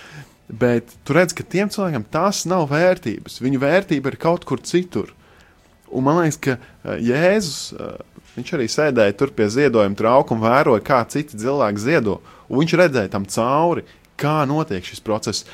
Bet 0.50 0.94
tu 1.06 1.14
redz, 1.14 1.34
ka 1.34 1.46
tiem 1.46 1.70
cilvēkiem 1.70 2.06
tas 2.10 2.44
nav 2.50 2.68
vērtības. 2.70 3.38
Viņu 3.42 3.60
vērtība 3.62 4.10
ir 4.10 4.18
kaut 4.22 4.46
kur 4.46 4.62
citur. 4.66 5.12
Un 5.90 6.06
man 6.06 6.22
liekas, 6.22 6.38
ka 6.38 6.58
uh, 6.58 6.96
Jēzus, 7.02 7.72
uh, 7.74 7.98
viņš 8.36 8.52
arī 8.54 8.66
sēdēja 8.70 9.16
tur 9.18 9.34
pie 9.34 9.48
ziedojuma 9.50 9.98
trauka 9.98 10.36
un 10.36 10.42
vēroja, 10.42 10.86
kā 10.86 11.00
citi 11.10 11.38
cilvēki 11.38 11.82
ziedo. 11.82 12.20
Un 12.50 12.62
viņš 12.62 12.74
redzēja 12.78 13.10
tam 13.12 13.26
cauri, 13.30 13.84
kā 14.20 14.42
notiek 14.48 14.84
šis 14.86 15.02
process, 15.04 15.48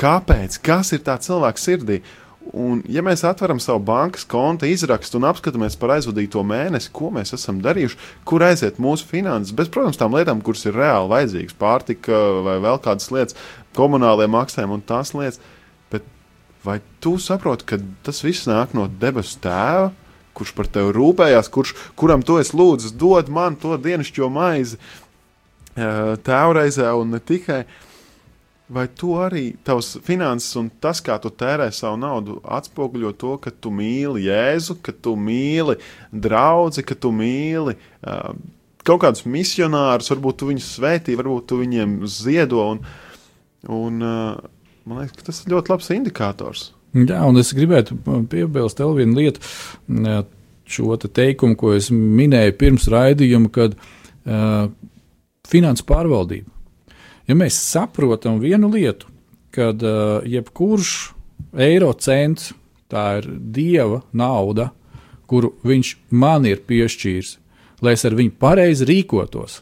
kāpēc, 0.00 0.58
kas 0.64 0.92
ir 0.96 1.04
tā 1.06 1.18
cilvēka 1.22 1.62
sirdī. 1.62 2.02
Un, 2.42 2.80
ja 2.90 3.04
mēs 3.06 3.22
atveram 3.22 3.60
savu 3.62 3.78
bankas 3.86 4.24
konta 4.26 4.66
izrakstu 4.66 5.20
un 5.20 5.28
apskatāmies 5.28 5.76
par 5.78 5.94
aizvadīto 5.94 6.42
mēnesi, 6.42 6.90
ko 6.90 7.12
mēs 7.14 7.30
esam 7.36 7.60
darījuši, 7.62 7.98
kur 8.26 8.42
aiziet 8.42 8.80
mūsu 8.82 9.06
finanses, 9.06 9.54
bez, 9.54 9.70
protams, 9.70 10.00
tām 10.00 10.16
lietām, 10.16 10.42
kuras 10.42 10.66
ir 10.66 10.74
reāli 10.74 11.10
vajadzīgas, 11.12 11.56
pārtika 11.60 12.18
vai 12.42 12.56
vēl 12.64 12.80
kādas 12.82 13.12
lietas, 13.14 13.38
komunālie 13.78 14.26
maksājumi 14.32 14.74
un 14.74 14.82
tās 14.88 15.14
lietas, 15.14 15.38
bet 15.94 16.08
vai 16.66 16.80
tu 17.04 17.14
saproti, 17.22 17.68
ka 17.70 17.78
tas 18.08 18.24
viss 18.26 18.50
nāk 18.50 18.74
no 18.74 18.88
debesu 18.90 19.38
tēva, 19.44 19.92
kurš 20.34 20.52
par 20.58 20.66
tevi 20.72 20.96
rūpējās, 20.96 21.50
kurš, 21.52 21.76
kuram 21.98 22.26
to 22.26 22.40
es 22.42 22.50
lūdzu, 22.56 22.96
dod 22.98 23.30
man 23.30 23.54
to 23.60 23.78
dienascho 23.78 24.26
maizi 24.32 24.80
eh, 24.80 26.18
tēvreizē 26.26 26.90
un 26.98 27.14
ne 27.14 27.22
tikai. 27.22 27.62
Vai 28.72 28.86
tu 28.88 29.12
arī 29.20 29.50
tavs 29.66 29.98
finanses 30.06 30.56
un 30.56 30.70
tas, 30.80 31.02
kā 31.04 31.18
tu 31.20 31.28
tērē 31.28 31.66
savu 31.74 31.98
naudu, 32.00 32.38
atspoguļo 32.56 33.10
to, 33.20 33.34
ka 33.42 33.52
tu 33.52 33.72
mīli 33.74 34.24
Jēzu, 34.30 34.78
ka 34.80 34.94
tu 34.96 35.12
mīli 35.18 35.76
draugu, 36.12 36.84
ka 36.88 36.96
tu 36.96 37.10
mīli 37.12 37.74
uh, 37.76 38.30
kaut 38.86 39.02
kādus 39.04 39.26
misionārus, 39.28 40.08
varbūt 40.14 40.40
tu 40.40 40.48
viņus 40.48 40.70
svētī, 40.78 41.16
varbūt 41.18 41.50
tu 41.50 41.58
viņiem 41.60 41.98
ziedo. 42.08 42.64
Un, 42.74 42.80
un, 43.68 43.98
uh, 44.00 44.70
man 44.88 45.02
liekas, 45.02 45.18
ka 45.18 45.28
tas 45.28 45.42
ir 45.42 45.52
ļoti 45.52 45.74
labs 45.74 45.92
indikators. 45.98 46.70
Jā, 46.96 47.20
un 47.24 47.40
es 47.40 47.52
gribētu 47.56 47.96
piebilst 48.28 48.80
vēl 48.80 48.96
vienu 49.02 49.20
lietu, 49.20 49.44
jā, 49.88 50.22
šo 50.72 50.96
te 51.00 51.12
teikumu, 51.12 51.56
ko 51.60 51.74
es 51.76 51.90
minēju 51.92 52.56
pirms 52.60 52.88
raidījuma, 52.92 53.52
kad 53.52 53.76
uh, 53.76 54.66
finanses 55.48 55.84
pārvaldība. 55.88 56.48
Ja 57.28 57.36
mēs 57.38 57.58
saprotam 57.60 58.40
vienu 58.42 58.70
lietu, 58.72 59.08
kad 59.54 59.82
uh, 59.84 60.24
jebkurš 60.26 61.12
eiro 61.58 61.92
cents, 61.94 62.50
tā 62.90 63.20
ir 63.20 63.28
dieva 63.54 64.02
nauda, 64.12 64.70
kuru 65.30 65.54
viņš 65.64 65.94
man 66.10 66.46
ir 66.48 66.64
piešķīris, 66.68 67.36
lai 67.82 67.94
es 67.96 68.04
ar 68.08 68.16
viņu 68.18 68.34
pareizi 68.42 68.88
rīkotos, 68.88 69.60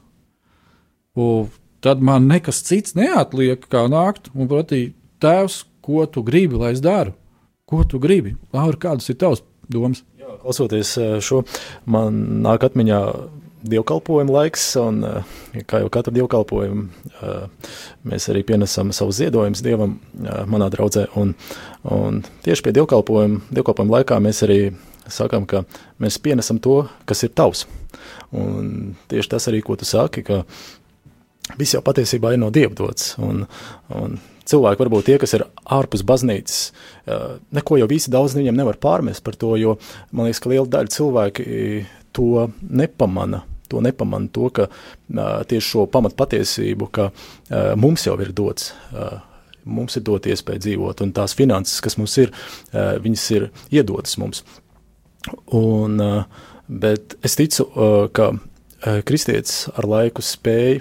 un 1.20 1.51
tad 1.85 2.03
man 2.05 2.29
nekas 2.31 2.62
cits 2.66 2.96
neatliek, 2.99 3.64
kā 3.70 3.87
nākt 3.90 4.33
un 4.35 4.51
prasīt, 4.51 4.96
tēvs, 5.20 5.64
ko 5.85 6.05
tu 6.07 6.25
gribi, 6.25 6.59
lai 6.61 6.75
es 6.75 6.83
daru? 6.85 7.14
Ko 7.68 7.85
tu 7.87 8.01
gribi? 8.03 8.35
Laura, 8.55 8.77
kādas 8.81 9.09
ir 9.12 9.18
tavas 9.20 9.44
domas? 9.70 10.03
Klausoties 10.40 10.94
eh, 10.99 11.18
šo, 11.23 11.42
man 11.90 12.42
nāk 12.44 12.64
atmiņā 12.66 13.01
dievkalpojuma 13.62 14.33
laiks, 14.33 14.64
un 14.81 15.03
eh, 15.05 15.62
kā 15.68 15.83
jau 15.83 15.90
katru 15.92 16.14
dievkalpojumu, 16.16 16.87
eh, 17.20 17.75
mēs 18.09 18.29
arī 18.33 18.44
pienesam 18.46 18.92
savu 18.96 19.14
ziedojumus 19.16 19.62
dievam 19.64 19.99
manā 20.51 20.70
draudzē. 20.73 21.09
Un, 21.20 21.35
un 21.85 22.23
tieši 22.46 22.66
pie 22.66 22.75
dievkalpojuma, 22.79 23.42
dievkalpojuma 23.51 23.99
laikā 23.99 24.20
mēs 24.23 24.44
arī 24.46 24.61
sakām, 25.11 25.46
ka 25.51 25.64
mēs 26.01 26.20
pienesam 26.23 26.61
to, 26.62 26.85
kas 27.09 27.25
ir 27.27 27.35
tavs. 27.37 27.66
Un 28.37 28.96
tieši 29.11 29.35
tas 29.35 29.49
arī, 29.51 29.62
ko 29.66 29.77
tu 29.77 29.88
saki, 29.88 30.23
ka 30.27 30.44
viss 31.59 31.75
jau 31.75 31.83
patiesībā 31.85 32.35
ir 32.35 32.42
no 32.42 32.51
dieva 32.55 32.77
dots. 32.79 33.16
Un, 33.18 33.42
un 33.96 34.20
cilvēki, 34.51 34.83
varbūt 34.83 35.09
tie, 35.09 35.16
kas 35.23 35.35
ir 35.37 35.46
ārpus 35.66 36.05
baznīcas, 36.07 36.61
neko 37.55 37.81
jau 37.81 37.88
visi 37.90 38.12
daudz 38.12 38.37
viņiem 38.38 38.59
nevar 38.59 38.79
pārmest 38.83 39.25
par 39.27 39.38
to, 39.38 39.55
jo 39.59 39.77
man 40.11 40.29
liekas, 40.29 40.42
ka 40.42 40.53
liela 40.53 40.70
daļa 40.70 40.94
cilvēki 40.94 41.44
to 42.16 42.51
nepamana. 42.61 43.45
To 43.70 43.80
nepamana 43.85 44.26
to, 44.35 44.49
ka 44.51 44.66
tieši 45.09 45.66
šo 45.66 45.87
pamatpatiesību, 45.95 46.89
ka 46.91 47.11
mums 47.78 48.07
jau 48.09 48.16
ir 48.18 48.32
dots 48.35 48.72
mums 49.64 49.97
ir 49.99 50.05
dot 50.07 50.26
iespēju 50.26 50.62
dzīvot, 50.64 51.03
un 51.05 51.12
tās 51.16 51.35
finanses, 51.37 51.80
kas 51.85 51.99
mums 52.01 52.16
ir, 52.22 52.32
viņas 52.72 53.26
ir 53.37 53.49
iedotas 53.70 54.16
mums. 54.20 54.43
Un, 55.57 56.01
bet 56.66 57.16
es 57.26 57.37
ticu, 57.39 57.66
ka 58.16 58.30
kristietis 59.07 59.66
ar 59.76 59.89
laiku 59.89 60.24
spēja, 60.24 60.80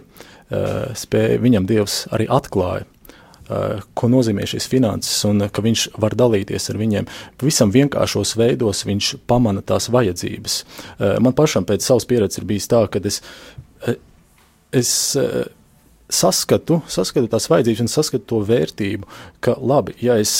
spēja 0.97 1.41
viņam 1.43 1.67
Dievs 1.69 2.01
arī 2.15 2.29
atklāja, 2.31 2.87
ko 3.49 4.09
nozīmē 4.11 4.45
šīs 4.49 4.67
finanses, 4.69 5.23
un 5.29 5.47
ka 5.49 5.63
viņš 5.65 5.85
var 6.01 6.15
dalīties 6.17 6.69
ar 6.71 6.79
viņiem. 6.81 7.07
Pavisam 7.41 7.73
vienkāršos 7.73 8.35
veidos 8.39 8.83
viņš 8.85 9.13
pamana 9.29 9.63
tās 9.65 9.89
vajadzības. 9.93 10.59
Man 11.23 11.35
pašam 11.37 11.65
pēc 11.69 11.85
savas 11.85 12.05
pieredzes 12.09 12.41
ir 12.41 12.47
bijis 12.49 12.69
tā, 12.69 12.83
ka 12.91 13.01
es, 13.09 13.21
es 14.75 14.91
saskatu, 16.09 16.81
saskatu 16.89 17.29
tās 17.31 17.49
vajadzības 17.49 17.85
un 17.85 17.91
saskatu 17.91 18.29
to 18.29 18.41
vērtību, 18.49 19.09
ka 19.45 19.57
labi, 19.61 19.97
ja 20.03 20.17
es 20.21 20.39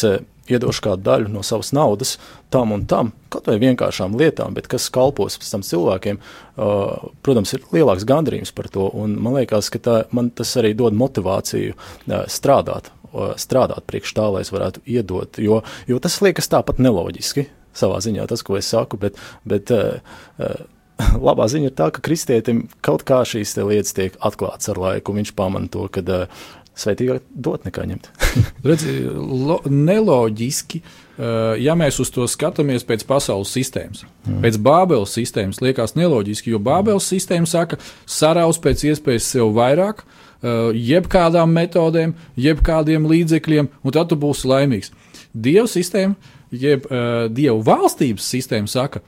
iedošu 0.49 0.83
kādu 0.85 1.05
daļu 1.05 1.31
no 1.33 1.43
savas 1.45 1.71
naudas 1.75 2.17
tam 2.53 2.73
un 2.75 2.85
tam, 2.89 3.11
kaut 3.29 3.49
vai 3.49 3.59
vienkāršām 3.61 4.17
lietām, 4.19 4.55
bet 4.57 4.69
kas 4.71 4.89
kalpos 4.93 5.37
pēc 5.39 5.51
tam 5.53 5.65
cilvēkiem, 5.65 6.19
uh, 6.19 7.11
protams, 7.25 7.53
ir 7.55 7.67
lielāks 7.75 8.07
gandarījums 8.09 8.53
par 8.55 8.71
to. 8.73 8.89
Un 8.97 9.17
man 9.21 9.37
liekas, 9.39 9.69
ka 9.73 9.81
tā, 9.85 9.99
man 10.15 10.31
tas 10.33 10.55
arī 10.59 10.73
dod 10.77 10.97
motivāciju 10.97 11.75
uh, 11.75 12.25
strādāt, 12.31 12.91
uh, 13.11 13.35
strādāt 13.39 13.85
priekš 13.89 14.15
tā, 14.17 14.25
lai 14.33 14.43
es 14.45 14.53
varētu 14.55 14.83
iedot, 14.89 15.41
jo, 15.41 15.61
jo 15.89 16.01
tas 16.01 16.19
liekas 16.25 16.51
tāpat 16.51 16.81
neloģiski 16.81 17.47
savā 17.77 18.01
ziņā, 18.03 18.25
tas, 18.29 18.43
ko 18.45 18.57
es 18.59 18.69
saku, 18.69 18.99
bet, 18.99 19.19
bet 19.47 19.71
uh, 19.75 20.01
uh, 20.43 20.67
labā 21.15 21.47
ziņa 21.51 21.69
ir 21.69 21.75
tā, 21.77 21.89
ka 21.95 22.03
kristietim 22.03 22.65
kaut 22.85 23.05
kā 23.07 23.21
šīs 23.27 23.55
lietas 23.61 23.95
tiek 23.95 24.17
atklātas 24.25 24.71
ar 24.73 24.81
laiku, 24.81 25.15
viņš 25.15 25.35
pamana 25.37 25.71
to, 25.71 25.85
ka 25.93 26.03
uh, 26.03 26.41
sveitīgāk 26.79 27.25
dot 27.29 27.65
nekā 27.67 27.85
ņemt. 27.89 28.09
Redzi, 28.67 28.95
lo, 29.09 29.59
neloģiski, 29.65 30.81
uh, 30.81 31.53
ja 31.59 31.75
mēs 31.79 31.99
uz 32.03 32.11
to 32.15 32.27
skatāmies 32.29 32.85
pēc 32.87 33.05
pasaules 33.09 33.51
sistēmas. 33.55 34.05
Mm. 34.25 34.39
Pēc 34.45 34.59
Bābeles 34.65 35.13
sistēmas 35.17 35.61
liekas 35.63 35.95
neloģiski, 35.99 36.53
jo 36.53 36.61
Bābeles 36.63 37.09
sistēma 37.11 37.49
saka, 37.49 37.79
saraus 38.09 38.61
pēc 38.61 38.87
iespējas 38.91 39.29
sev 39.35 39.53
vairāk, 39.57 40.03
uh, 40.05 40.71
jebkādām 40.75 41.53
metodēm, 41.55 42.15
jebkādiem 42.39 43.07
līdzekļiem, 43.11 43.71
un 43.83 43.95
tad 43.95 44.11
tu 44.11 44.19
būsi 44.19 44.49
laimīgs. 44.49 44.93
Dieva 45.33 45.67
sistēma, 45.69 46.17
jeb 46.49 46.87
uh, 46.89 47.27
Dieva 47.29 47.59
valstības 47.67 48.31
sistēma 48.33 48.71
saka, 48.71 49.03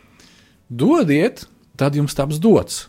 dodiet, 0.70 1.48
tad 1.80 1.98
jums 1.98 2.16
taps 2.18 2.40
dots. 2.42 2.86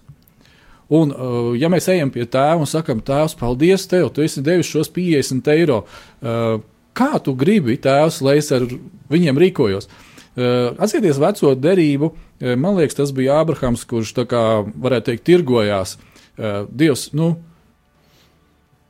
Un, 0.92 1.12
uh, 1.14 1.52
ja 1.56 1.70
mēs 1.72 1.88
ejam 1.88 2.10
pie 2.12 2.26
tēva 2.28 2.60
un 2.60 2.68
sakam, 2.68 3.00
tēvs, 3.04 3.36
paldies 3.40 3.86
tev, 3.88 4.10
tu 4.12 4.24
esi 4.24 4.42
devis 4.44 4.68
šos 4.68 4.90
50 4.92 5.48
eiro, 5.54 5.82
uh, 5.86 6.58
kā 6.96 7.12
tu 7.24 7.32
gribi, 7.38 7.78
tēvs, 7.80 8.20
lai 8.24 8.36
es 8.42 8.50
ar 8.52 8.66
viņiem 9.12 9.40
rīkojos? 9.40 9.88
Uh, 9.88 10.72
Atcerieties 10.76 11.20
veco 11.20 11.54
derību, 11.56 12.12
man 12.58 12.76
liekas, 12.76 12.98
tas 12.98 13.12
bija 13.14 13.38
Ābrahams, 13.40 13.84
kurš 13.88 14.14
tā 14.16 14.26
kā 14.26 14.42
varētu 14.66 15.12
teikt, 15.12 15.22
tirgojās. 15.28 15.92
Dievs, 16.34 17.04
nu, 17.14 17.28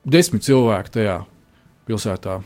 desmit 0.09 0.47
cilvēki 0.47 0.95
tajā 0.95 1.17
pilsētā. 1.91 2.39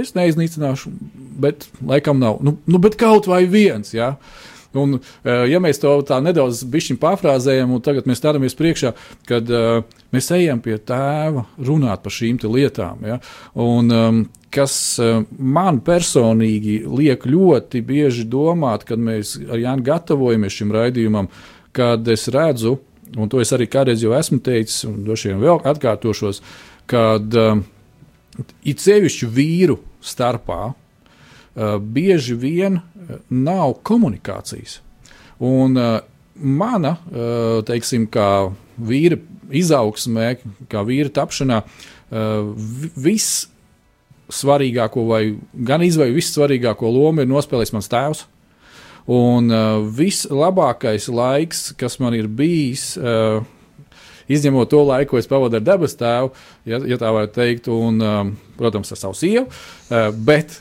Es 0.00 0.16
neiznīcināšu, 0.16 0.90
bet 1.38 1.68
laikam 1.78 2.18
nav. 2.18 2.40
Nu, 2.42 2.56
nu 2.66 2.80
bet 2.82 2.98
kaut 2.98 3.28
vai 3.30 3.44
viens, 3.46 3.92
jā. 3.94 4.16
Ja? 4.16 4.57
Un, 4.76 4.98
eh, 5.24 5.46
ja 5.48 5.60
mēs 5.64 5.80
to 5.80 5.94
tā 6.04 6.18
nedaudz 6.20 6.64
pārfrāzējam, 7.00 7.72
un 7.72 7.84
tagad 7.84 8.08
mēs 8.08 8.20
stāvamies 8.20 8.56
priekšā, 8.58 8.92
kad 9.28 9.48
uh, 9.48 9.84
mēs 10.12 10.30
ejam 10.36 10.60
pie 10.60 10.76
tēva 10.76 11.46
runāt 11.56 12.02
par 12.02 12.12
šīm 12.12 12.36
lietām, 12.44 13.00
ja? 13.06 13.18
un, 13.54 13.90
um, 13.90 14.18
kas 14.50 14.98
uh, 15.00 15.22
man 15.38 15.80
personīgi 15.80 16.82
liek 16.84 17.24
ļoti 17.24 17.80
bieži 17.80 18.26
domāt, 18.28 18.84
kad 18.84 18.98
mēs 19.00 19.38
ar 19.48 19.58
Jānu 19.58 19.86
gatavojamies 19.88 20.52
šim 20.52 20.72
raidījumam, 20.76 21.30
kad 21.72 22.06
es 22.08 22.28
redzu, 22.28 22.78
un 23.16 23.28
to 23.32 23.40
es 23.40 23.52
arī 23.56 23.68
kādreiz 23.70 24.04
jau 24.04 24.12
esmu 24.12 24.40
teicis, 24.44 24.84
un 24.84 25.00
droši 25.06 25.32
vien 25.32 25.40
vēl 25.40 25.62
atkārtošos, 25.64 26.42
kad 26.88 27.40
um, 27.40 27.64
it 28.68 28.84
sevišķu 28.84 29.32
vīru 29.32 29.80
starpā 30.04 30.60
uh, 30.68 31.78
bieži 31.80 32.36
vien 32.36 32.82
nav 33.30 33.78
komunikācijas. 33.86 34.80
Un 35.44 35.78
uh, 35.78 35.98
mana, 36.38 36.96
uh, 37.10 37.60
teiksim, 37.66 38.06
kā 38.10 38.48
vīra 38.78 39.18
izaugsmē, 39.54 40.32
kā 40.70 40.82
vīra 40.86 41.12
tapšanā, 41.14 41.62
uh, 41.64 42.50
viss 42.98 43.46
svarīgāko, 44.28 45.06
vai 45.08 45.22
gan 45.52 45.82
izvēle, 45.84 46.16
vissvarīgāko 46.18 46.90
lomu 46.92 47.24
ir 47.24 47.30
nospēlējis 47.30 47.74
mans 47.76 47.92
tēvs. 47.92 48.24
Un 49.08 49.48
uh, 49.48 49.78
vislabākais 49.96 51.08
laiks, 51.08 51.70
kas 51.80 51.96
man 52.02 52.16
ir 52.18 52.28
bijis, 52.28 52.90
uh, 53.00 53.40
izņemot 54.28 54.68
to 54.68 54.82
laiku, 54.84 55.14
ko 55.14 55.22
es 55.22 55.28
pavadu 55.30 55.56
ar 55.56 55.64
dabas 55.64 55.96
tēvu, 55.96 56.34
ja, 56.68 56.82
ja 56.84 56.98
tā 57.00 57.12
varētu 57.14 57.38
teikt, 57.38 57.70
un, 57.72 58.02
um, 58.04 58.34
protams, 58.60 58.92
ar 58.92 59.00
savu 59.00 59.16
sievu, 59.16 59.46
uh, 59.48 60.10
bet 60.12 60.58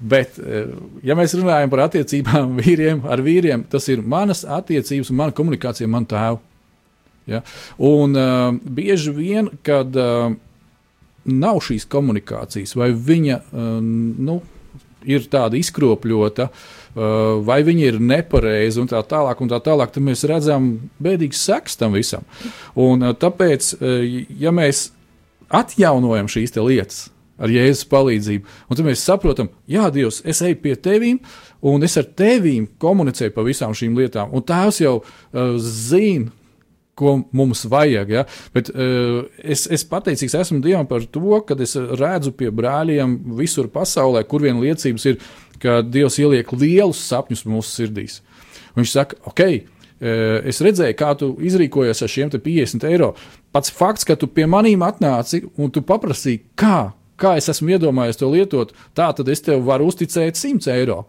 Bet, 0.00 0.38
eh, 0.38 0.68
ja 1.02 1.16
mēs 1.18 1.34
runājam 1.34 1.70
par 1.72 1.86
attiecībām 1.88 2.54
vīriem 2.60 3.02
ar 3.08 3.22
vīriem, 3.24 3.64
tas 3.70 3.88
ir 3.90 4.02
manas 4.02 4.44
attiecības 4.46 5.10
un 5.10 5.18
mana 5.22 5.34
komunikācija 5.34 5.88
ar 5.88 5.94
manu 5.94 6.10
tēvu. 6.12 6.44
Ja? 7.28 7.42
Un 7.84 8.14
uh, 8.16 8.54
bieži 8.64 9.12
vien, 9.12 9.50
kad 9.66 9.96
uh, 10.00 10.30
nav 11.28 11.58
šīs 11.66 11.84
komunikācijas, 11.92 12.72
vai 12.78 12.88
viņa 12.94 13.40
uh, 13.42 13.66
nu, 13.82 14.38
ir 15.04 15.26
tāda 15.28 15.58
izkropļota, 15.58 16.48
uh, 16.48 17.02
vai 17.44 17.58
viņa 17.66 17.90
ir 17.90 18.00
nepareiza 18.00 18.80
un 18.80 18.88
tā 18.88 19.02
tālāk, 19.04 19.42
un 19.44 19.52
tā 19.52 19.60
tālāk, 19.66 19.92
tad 19.92 20.06
mēs 20.06 20.24
redzam 20.30 20.70
bēdīgas 21.04 21.44
sekas 21.50 21.76
tam 21.80 21.98
visam. 21.98 22.24
Un, 22.78 23.04
uh, 23.04 23.12
tāpēc, 23.12 23.74
uh, 23.76 24.00
ja 24.40 24.54
mēs 24.54 24.86
atjaunojam 25.52 26.32
šīs 26.32 26.56
lietas, 26.56 27.08
ar 27.38 27.52
Jēzus 27.52 27.86
palīdzību. 27.90 28.56
Un 28.68 28.78
tad 28.78 28.88
mēs 28.88 29.04
saprotam, 29.06 29.52
Jā, 29.68 29.88
Dievs, 29.94 30.22
es 30.28 30.42
eju 30.44 30.58
pie 30.62 30.74
tevis, 30.80 31.38
un 31.62 31.84
es 31.86 31.96
ar 32.00 32.08
tevīm 32.18 32.66
komunicēju 32.80 33.34
par 33.34 33.46
visām 33.46 33.74
šīm 33.76 33.96
lietām. 33.98 34.32
Un 34.34 34.44
Tēvs 34.46 34.82
jau 34.82 34.98
uh, 35.00 35.56
zina, 35.62 36.32
ko 36.98 37.14
mums 37.36 37.62
vajag. 37.70 38.10
Ja? 38.10 38.24
Bet, 38.54 38.72
uh, 38.74 39.22
es, 39.38 39.66
es 39.70 39.86
pateicīgs 39.88 40.34
esmu 40.40 40.60
Dievam 40.64 40.88
par 40.90 41.06
to, 41.06 41.40
ka 41.46 41.56
es 41.62 41.76
redzu 41.78 42.34
pie 42.34 42.50
brāļiem 42.54 43.18
visur 43.38 43.70
pasaulē, 43.72 44.24
kur 44.26 44.42
vien 44.46 44.58
liecības 44.62 45.08
ir, 45.12 45.18
ka 45.62 45.80
Dievs 45.86 46.18
ieliek 46.22 46.50
lielus 46.58 47.02
sapņus 47.06 47.46
mūsu 47.48 47.74
sirdīs. 47.82 48.20
Un 48.74 48.82
viņš 48.82 48.94
saka, 48.94 49.20
ok. 49.30 49.44
Uh, 49.98 50.38
es 50.46 50.60
redzēju, 50.62 50.94
kā 50.98 51.10
tu 51.18 51.32
izrīkojies 51.42 52.04
ar 52.04 52.10
šiem 52.12 52.30
50 52.34 52.86
eiro. 52.86 53.12
Pats 53.54 53.72
fakts, 53.74 54.06
ka 54.06 54.14
tu 54.18 54.28
pie 54.30 54.46
maniem 54.46 54.84
atnāci 54.86 55.42
un 55.58 55.72
tu 55.74 55.82
paprasīji, 55.86 56.44
kā 56.58 56.92
kā 57.18 57.36
es 57.38 57.50
esmu 57.52 57.74
iedomājies 57.76 58.20
to 58.20 58.30
lietot, 58.32 58.74
tā 58.96 59.10
tad 59.16 59.28
es 59.28 59.42
tev 59.44 59.64
varu 59.66 59.90
uzticēt 59.92 60.38
100 60.38 60.72
eiro. 60.76 61.02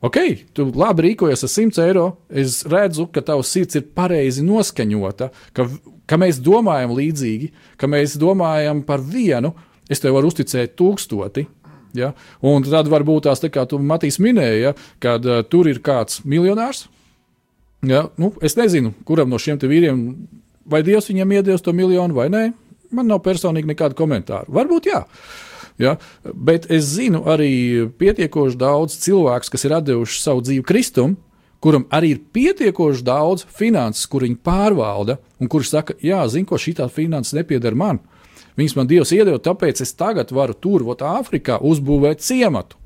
Ok, 0.00 0.16
tu 0.56 0.64
labi 0.80 1.10
rīkojies 1.10 1.44
ar 1.44 1.50
100 1.52 1.82
eiro. 1.84 2.04
Es 2.32 2.62
redzu, 2.64 3.04
ka 3.12 3.20
tavs 3.24 3.50
sirds 3.52 3.76
ir 3.76 3.88
pareizi 3.96 4.44
noskaņota, 4.46 5.28
ka, 5.56 5.66
ka 6.08 6.18
mēs 6.20 6.40
domājam 6.40 6.94
līdzīgi, 6.96 7.50
ka 7.76 7.90
mēs 7.90 8.16
domājam 8.20 8.80
par 8.86 9.04
vienu. 9.04 9.52
Es 9.90 10.00
tev 10.00 10.14
varu 10.16 10.30
uzticēt 10.30 10.72
tūkstoti. 10.78 11.44
Ja? 11.98 12.12
Un 12.46 12.64
tad 12.64 12.88
varbūt 12.88 13.26
tās, 13.26 13.42
tā 13.42 13.50
kā 13.52 13.66
tu 13.68 13.80
Matīs 13.82 14.20
minēji, 14.22 14.62
ja? 14.62 14.72
kad 15.02 15.26
uh, 15.26 15.42
tur 15.44 15.68
ir 15.68 15.82
kāds 15.84 16.22
miljonārs. 16.24 16.86
Ja? 17.86 18.06
Nu, 18.20 18.32
es 18.40 18.56
nezinu, 18.56 18.94
kuram 19.04 19.28
no 19.32 19.40
šiem 19.42 19.60
vīriem, 19.60 20.04
vai 20.70 20.84
Dievs 20.86 21.10
viņam 21.10 21.36
iedos 21.36 21.66
to 21.66 21.74
miljonu 21.76 22.16
vai 22.16 22.30
nē. 22.32 22.44
Man 22.96 23.10
nav 23.10 23.22
personīgi 23.24 23.70
nekāda 23.70 23.96
komentāra. 23.98 24.48
Varbūt 24.50 24.90
jā. 24.90 25.04
Ja? 25.80 25.96
Bet 26.34 26.68
es 26.72 26.90
zinu 26.96 27.22
arī 27.30 27.88
pietiekoši 27.98 28.58
daudz 28.60 28.98
cilvēku, 29.00 29.52
kas 29.54 29.66
ir 29.66 29.76
devuši 29.86 30.22
savu 30.22 30.44
dzīvi 30.44 30.66
Kristum, 30.66 31.16
kuram 31.60 31.86
arī 31.92 32.14
ir 32.14 32.22
pietiekoši 32.32 33.04
daudz 33.04 33.44
finanses, 33.56 34.06
kur 34.08 34.24
viņi 34.24 34.40
pārvalda, 34.44 35.18
un 35.40 35.48
kurš 35.52 35.74
saka, 35.74 35.96
jā, 36.04 36.22
zinu, 36.28 36.48
ko 36.48 36.60
šī 36.60 36.76
finanses 36.92 37.36
nepieder 37.36 37.76
man. 37.76 38.00
Viņas 38.58 38.76
man 38.76 38.88
Dievs 38.90 39.12
iedeva, 39.14 39.38
tāpēc 39.38 39.80
es 39.84 39.94
tagad 39.96 40.32
varu 40.34 40.54
tur, 40.54 40.84
vot 40.84 41.00
Āfrikā, 41.00 41.60
uzbūvēt 41.64 42.20
ciematu. 42.24 42.76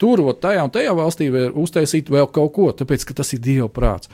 Tur, 0.00 0.22
vot 0.24 0.40
tajā 0.40 0.64
un 0.64 0.72
tajā 0.72 0.92
valstī 0.96 1.28
uztaisīt 1.30 2.08
vēl 2.10 2.28
kaut 2.32 2.52
ko, 2.56 2.70
tāpēc, 2.72 3.04
ka 3.04 3.16
tas 3.20 3.32
ir 3.36 3.42
Dieva 3.44 3.68
prāts. 3.68 4.08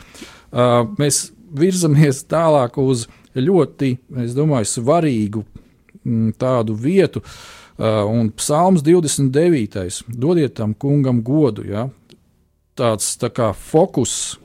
Uh, 0.50 0.86
mēs 0.98 1.30
virzamies 1.54 2.24
tālāk 2.30 2.78
uz 2.82 3.06
ļoti, 3.36 3.92
es 4.24 4.34
domāju, 4.36 4.68
svarīgu 4.70 5.44
m, 6.04 6.32
tādu 6.38 6.76
vietu. 6.78 7.22
Uh, 7.76 8.06
un 8.08 8.30
Psalms 8.38 8.80
29. 8.84 10.02
dodiet 10.08 10.54
tam 10.56 10.72
kungam 10.74 11.20
godu. 11.24 11.66
Ja? 11.68 11.86
Tāds 12.76 13.14
tā 13.20 13.28
kā 13.32 13.50
fokus 13.52 14.38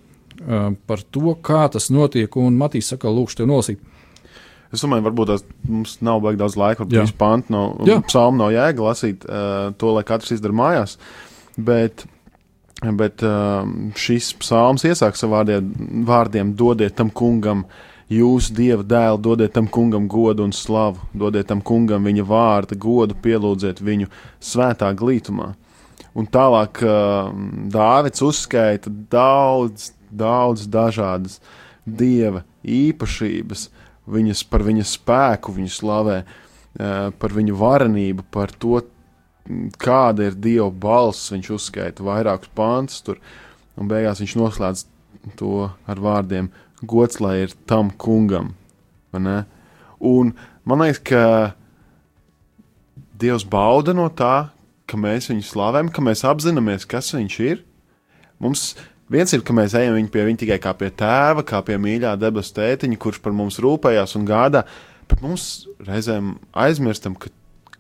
uh, 0.44 0.74
par 0.88 1.04
to, 1.12 1.38
kā 1.40 1.64
tas 1.72 1.88
notiek, 1.94 2.36
un 2.36 2.60
Matīs 2.60 2.92
saka, 2.92 3.12
lūkšu 3.12 3.42
tev 3.42 3.52
nolasīt. 3.52 3.88
Es 4.72 4.84
domāju, 4.84 5.04
varbūt 5.10 5.32
tās 5.34 5.44
mums 5.68 5.98
nav 6.04 6.22
baigi 6.24 6.40
daudz 6.40 6.56
laika, 6.60 6.86
lai 6.86 6.94
trīs 6.94 7.12
pantu 7.20 7.52
no 7.52 7.64
psalmu 8.08 8.40
nav 8.40 8.54
jēga 8.56 8.86
lasīt 8.86 9.26
uh, 9.28 9.72
to, 9.76 9.92
lai 9.98 10.04
katrs 10.08 10.32
izdara 10.38 10.56
mājās. 10.56 10.96
Bet, 11.60 12.06
bet 12.82 13.22
uh, 13.22 13.62
šis 13.94 14.32
psalms 14.42 14.86
iesāks 14.88 15.22
ar 15.28 15.52
vārdiem, 16.08 16.54
dodiet 16.58 16.98
tam 16.98 17.12
kungam 17.14 17.66
Jūs, 18.12 18.50
Dieva 18.52 18.84
dēls, 18.84 19.22
dodiet 19.24 19.54
tam 19.56 19.70
kungam 19.72 20.10
godu 20.12 20.44
un 20.44 20.52
slavu, 20.52 21.00
dodiet 21.16 21.48
tam 21.48 21.62
kungam 21.64 22.04
viņa 22.10 22.26
vārda 22.28 22.76
godu, 22.76 23.16
pielūdziet 23.16 23.80
viņu 23.80 24.10
svētā 24.44 24.90
glītumā. 25.00 25.54
Un 26.18 26.28
tālāk 26.28 26.82
uh, 26.84 27.30
Dāvids 27.72 28.24
uzskaita 28.26 28.92
daudz, 29.14 29.94
daudz 30.12 30.66
dažādas 30.68 31.40
dieva 31.86 32.44
īpašības, 32.68 33.70
viņas, 34.12 34.44
par 34.52 34.66
viņa 34.68 34.90
spēku, 34.90 35.56
viņu 35.56 35.72
slavē, 35.72 36.18
uh, 36.26 37.14
par 37.16 37.38
viņu 37.38 37.56
varenību, 37.62 38.28
par 38.34 38.52
to, 38.52 38.82
kāda 39.82 40.30
ir 40.30 40.38
Dieva 40.38 40.70
balss. 40.72 41.32
Viņš 41.34 41.52
uzskaita 41.58 42.06
vairākus 42.06 42.52
pāntus 42.58 43.04
tur, 43.06 43.22
un 43.80 43.90
beigās 43.92 44.22
viņš 44.24 44.36
noslēdz 44.40 44.86
to 45.40 45.70
ar 45.70 46.02
vārdiem: 46.02 46.52
Gods 46.82 47.22
lai 47.22 47.42
ir 47.46 47.56
tam 47.70 47.92
kungam. 47.92 48.56
Un 49.14 50.34
man 50.66 50.82
liekas, 50.82 51.02
ka 51.06 51.24
Dievs 53.22 53.46
bauda 53.46 53.94
no 53.94 54.08
tā, 54.10 54.50
ka 54.90 54.98
mēs 54.98 55.30
viņu 55.30 55.46
slavējam, 55.46 55.92
ka 55.94 56.04
mēs 56.04 56.24
apzināmies, 56.26 56.88
kas 56.90 57.14
viņš 57.14 57.36
ir. 57.46 57.62
Mums 58.42 58.72
viens 59.12 59.34
ir, 59.36 59.44
ka 59.46 59.54
mēs 59.54 59.76
ejam 59.78 59.94
viņu 59.98 60.10
pie 60.14 60.24
viņa 60.26 60.42
tikai 60.42 60.58
kā 60.64 60.74
pie 60.80 60.90
tēva, 60.98 61.46
kā 61.46 61.62
pie 61.68 61.78
mīļā 61.82 62.16
debesu 62.20 62.56
tētiņa, 62.58 62.98
kurš 63.02 63.22
par 63.22 63.36
mums 63.38 63.60
rūpējās 63.62 64.18
un 64.18 64.26
gādā, 64.26 64.64
bet 65.12 65.22
mums 65.22 65.68
reizēm 65.86 66.34
aizmirstam, 66.58 67.14
ka 67.20 67.30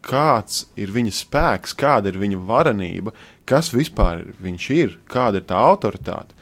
kāds 0.05 0.65
ir 0.79 0.91
viņa 0.93 1.13
spēks, 1.15 1.75
kāda 1.77 2.11
ir 2.11 2.19
viņa 2.21 2.41
varenība, 2.47 3.13
kas 3.47 3.71
vispār 3.73 4.25
viņš 4.41 4.67
ir, 4.75 4.97
kāda 5.09 5.41
ir 5.41 5.47
tā 5.49 5.61
autoritāte. 5.61 6.35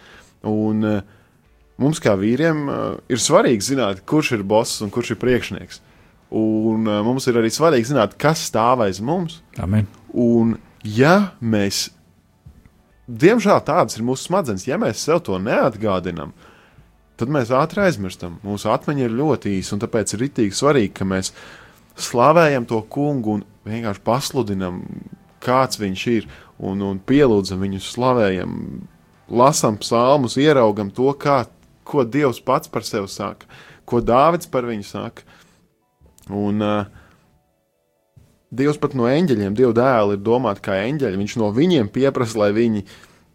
Un 0.47 0.85
uh, 0.87 1.01
mums, 1.81 2.01
kā 2.03 2.15
vīriem, 2.19 2.65
uh, 2.67 2.97
ir 3.11 3.21
svarīgi 3.21 3.73
zināt, 3.73 4.03
kurš 4.07 4.37
ir 4.37 4.47
boss 4.47 4.83
un 4.85 4.91
kurš 4.93 5.15
ir 5.15 5.21
priekšnieks. 5.21 5.81
Un 6.39 6.87
uh, 6.87 7.01
mums 7.05 7.27
ir 7.27 7.39
arī 7.41 7.51
svarīgi 7.51 7.91
zināt, 7.91 8.15
kas 8.21 8.45
stāv 8.49 8.85
aiz 8.85 9.01
mums. 9.03 9.39
Amen. 9.59 9.89
Un, 10.13 10.55
ja 10.85 11.33
mēs, 11.41 11.89
diemžēl 13.09 13.63
tādas 13.67 13.97
ir 13.97 14.05
mūsu 14.07 14.29
smadzenes, 14.29 14.67
ja 14.69 14.79
mēs 14.81 15.03
sev 15.03 15.23
to 15.25 15.39
neatgādinām, 15.41 16.31
tad 17.19 17.31
mēs 17.33 17.51
ātri 17.51 17.83
aizmirstam. 17.83 18.37
Mūsu 18.45 18.69
atmiņa 18.71 19.07
ir 19.07 19.17
ļoti 19.19 19.57
īsa, 19.57 19.75
un 19.75 19.83
tāpēc 19.83 20.15
ir 20.15 20.23
rītīgi 20.23 20.55
svarīgi, 20.55 20.93
ka 21.01 21.09
mēs 21.09 21.33
slavējam 21.99 22.67
to 22.69 22.81
kungu 22.91 23.37
un 23.37 23.45
vienkārši 23.67 24.03
pasludinam, 24.05 24.81
kāds 25.43 25.79
viņš 25.79 26.05
ir, 26.13 26.29
un, 26.59 26.81
un 26.85 26.99
pielūdzam 26.99 27.61
viņu, 27.63 27.81
slavējam, 27.83 28.53
lasām 29.29 29.79
psalmus, 29.79 30.37
ieraugam 30.41 30.91
to, 30.91 31.11
kā, 31.19 31.43
ko 31.87 32.05
Dievs 32.05 32.41
pats 32.43 32.71
par 32.71 32.85
sevi 32.87 33.09
saka, 33.11 33.49
ko 33.89 34.01
Dāvids 34.05 34.49
par 34.51 34.67
viņu 34.67 34.87
saka. 34.87 35.27
Un, 36.29 36.61
uh, 36.61 36.99
Dievs 38.49 38.79
pat 38.81 38.95
no 38.97 39.05
eņģeļiem, 39.05 39.53
Dieva 39.57 39.75
dēla 39.77 40.15
ir 40.15 40.23
domāts 40.25 40.63
kā 40.65 40.79
eņģeļi. 40.87 41.21
Viņš 41.21 41.35
no 41.37 41.51
viņiem 41.53 41.89
pieprasa, 41.93 42.39
lai 42.41 42.49
viņi 42.55 42.83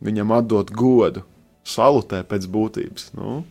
viņam 0.05 0.35
atdot 0.35 0.73
godu, 0.75 1.23
salutē 1.67 2.25
pēc 2.27 2.49
būtības. 2.51 3.13
Nu, 3.15 3.43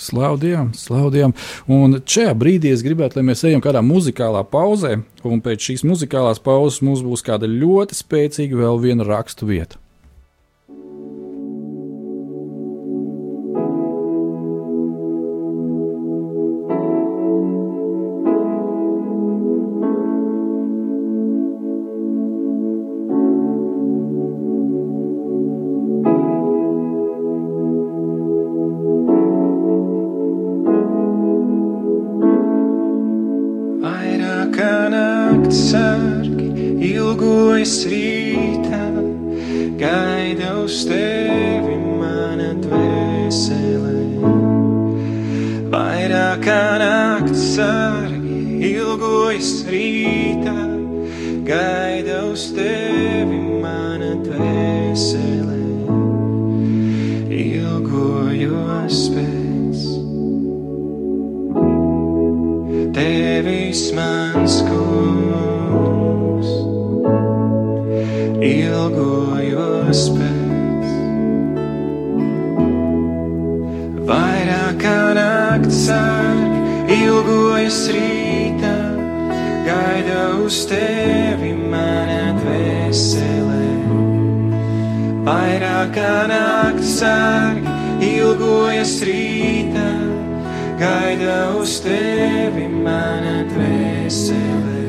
Slaudījām, 0.00 0.72
slaudījām. 0.76 1.34
Un 1.68 1.98
šajā 2.00 2.32
brīdī 2.40 2.72
es 2.74 2.84
gribētu, 2.86 3.18
lai 3.20 3.26
mēs 3.30 3.44
ejam 3.44 3.60
kādā 3.64 3.82
muzikālā 3.84 4.42
pauzē, 4.48 4.96
un 5.28 5.44
pēc 5.44 5.70
šīs 5.70 5.86
muzikālās 5.88 6.40
pauzes 6.42 6.80
mums 6.86 7.04
būs 7.04 7.24
kāda 7.26 7.50
ļoti 7.50 7.98
spēcīga 7.98 8.64
vēl 8.64 8.80
viena 8.86 9.06
rakstu 9.06 9.50
vieta. 9.50 9.80
Tevis 63.40 63.88
mans 63.96 64.58
kungs, 64.68 66.48
ilgojos 68.44 70.02
pēc. 70.16 70.90
Vairāk 74.10 74.76
kā 74.82 74.98
nakts 75.16 75.78
sargi, 75.86 76.60
ilgojas 76.98 77.78
rītā, 77.96 78.74
gaida 79.68 80.20
uz 80.44 80.58
tevi 80.68 81.54
mana 81.72 82.34
dvēsele. 82.42 83.62
Vairāk 85.30 85.94
kā 85.96 86.16
nakts 86.34 86.92
sargi, 86.98 87.72
ilgojas 88.10 88.98
rītā, 89.08 89.88
gaida 90.82 91.38
uz 91.62 91.78
tevi 91.86 92.69
mana 92.84 93.44
dvēsele. 93.50 94.82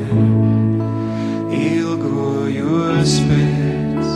Ilgojos 1.52 3.14
pēc 3.28 4.08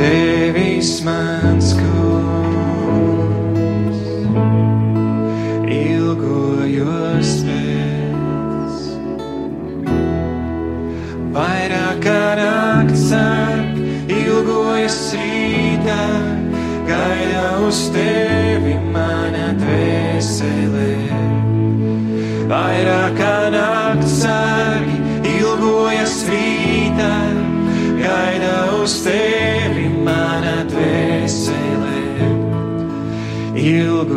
tevis 0.00 0.90
mans 1.06 1.68
kungs, 1.78 2.80
ilgojos 5.78 7.32
pēc. 7.46 8.82
Vairāk 11.36 12.02
kā 12.08 12.26
nakts 12.42 13.08
sāk, 13.12 13.80
ilgojas 14.10 15.00
rītā, 15.16 16.04
gaida 16.90 17.46
uz 17.68 17.86
tevi 17.94 18.31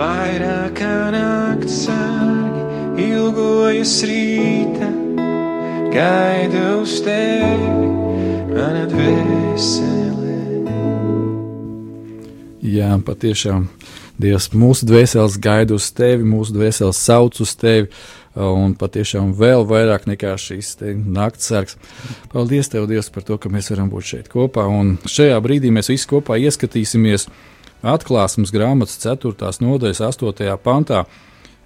Vairāk 0.00 0.78
nakts 1.12 1.74
sārgi 1.82 3.10
ilgojas 3.10 3.98
rīta, 4.08 4.86
gaidu 5.92 6.62
uz 6.78 6.94
tevi, 7.04 7.90
mana 8.48 8.86
dvēsele. 8.88 10.38
Jā, 12.64 12.94
patiešām. 13.04 13.68
Dievs, 14.20 14.48
mūsu 14.56 14.88
dvēseles 14.88 15.36
gaida 15.36 15.76
uz 15.76 15.90
tevi, 15.92 16.24
mūsu 16.24 16.56
dvēseles 16.56 16.96
sauc 16.96 17.36
uz 17.44 17.52
tevi, 17.60 17.92
un 18.40 18.72
patiešām 18.80 19.36
vēl 19.36 19.68
vairāk 19.68 20.08
nekā 20.08 20.32
šīs 20.40 20.78
naktas 20.96 21.52
sargs. 21.52 21.78
Paldies, 22.32 22.72
Tev, 22.72 22.88
Dievs, 22.88 23.12
par 23.12 23.28
to, 23.28 23.36
ka 23.36 23.52
mēs 23.52 23.68
varam 23.74 23.92
būt 23.92 24.12
šeit 24.14 24.32
kopā, 24.32 24.64
un 24.64 24.96
šajā 25.04 25.36
brīdī 25.44 25.68
mēs 25.76 25.92
visi 25.92 26.08
kopā 26.08 26.40
ieskatīsimies 26.40 27.28
uh, 27.28 27.40
atklāsmes 27.82 28.52
grāmatas 28.54 28.98
4. 29.02 29.60
nodaļas 29.64 30.00
8. 30.00 30.56
pantā, 30.62 31.04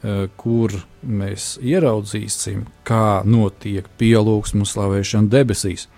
eh, 0.03 0.29
kur 0.37 0.71
mēs 1.07 1.59
ieraudzīsim, 1.63 2.67
kā 2.85 3.25
notiek 3.25 3.89
pielūgsmu 3.99 4.65
slavēšana 4.65 5.29
debesīs 5.29 5.89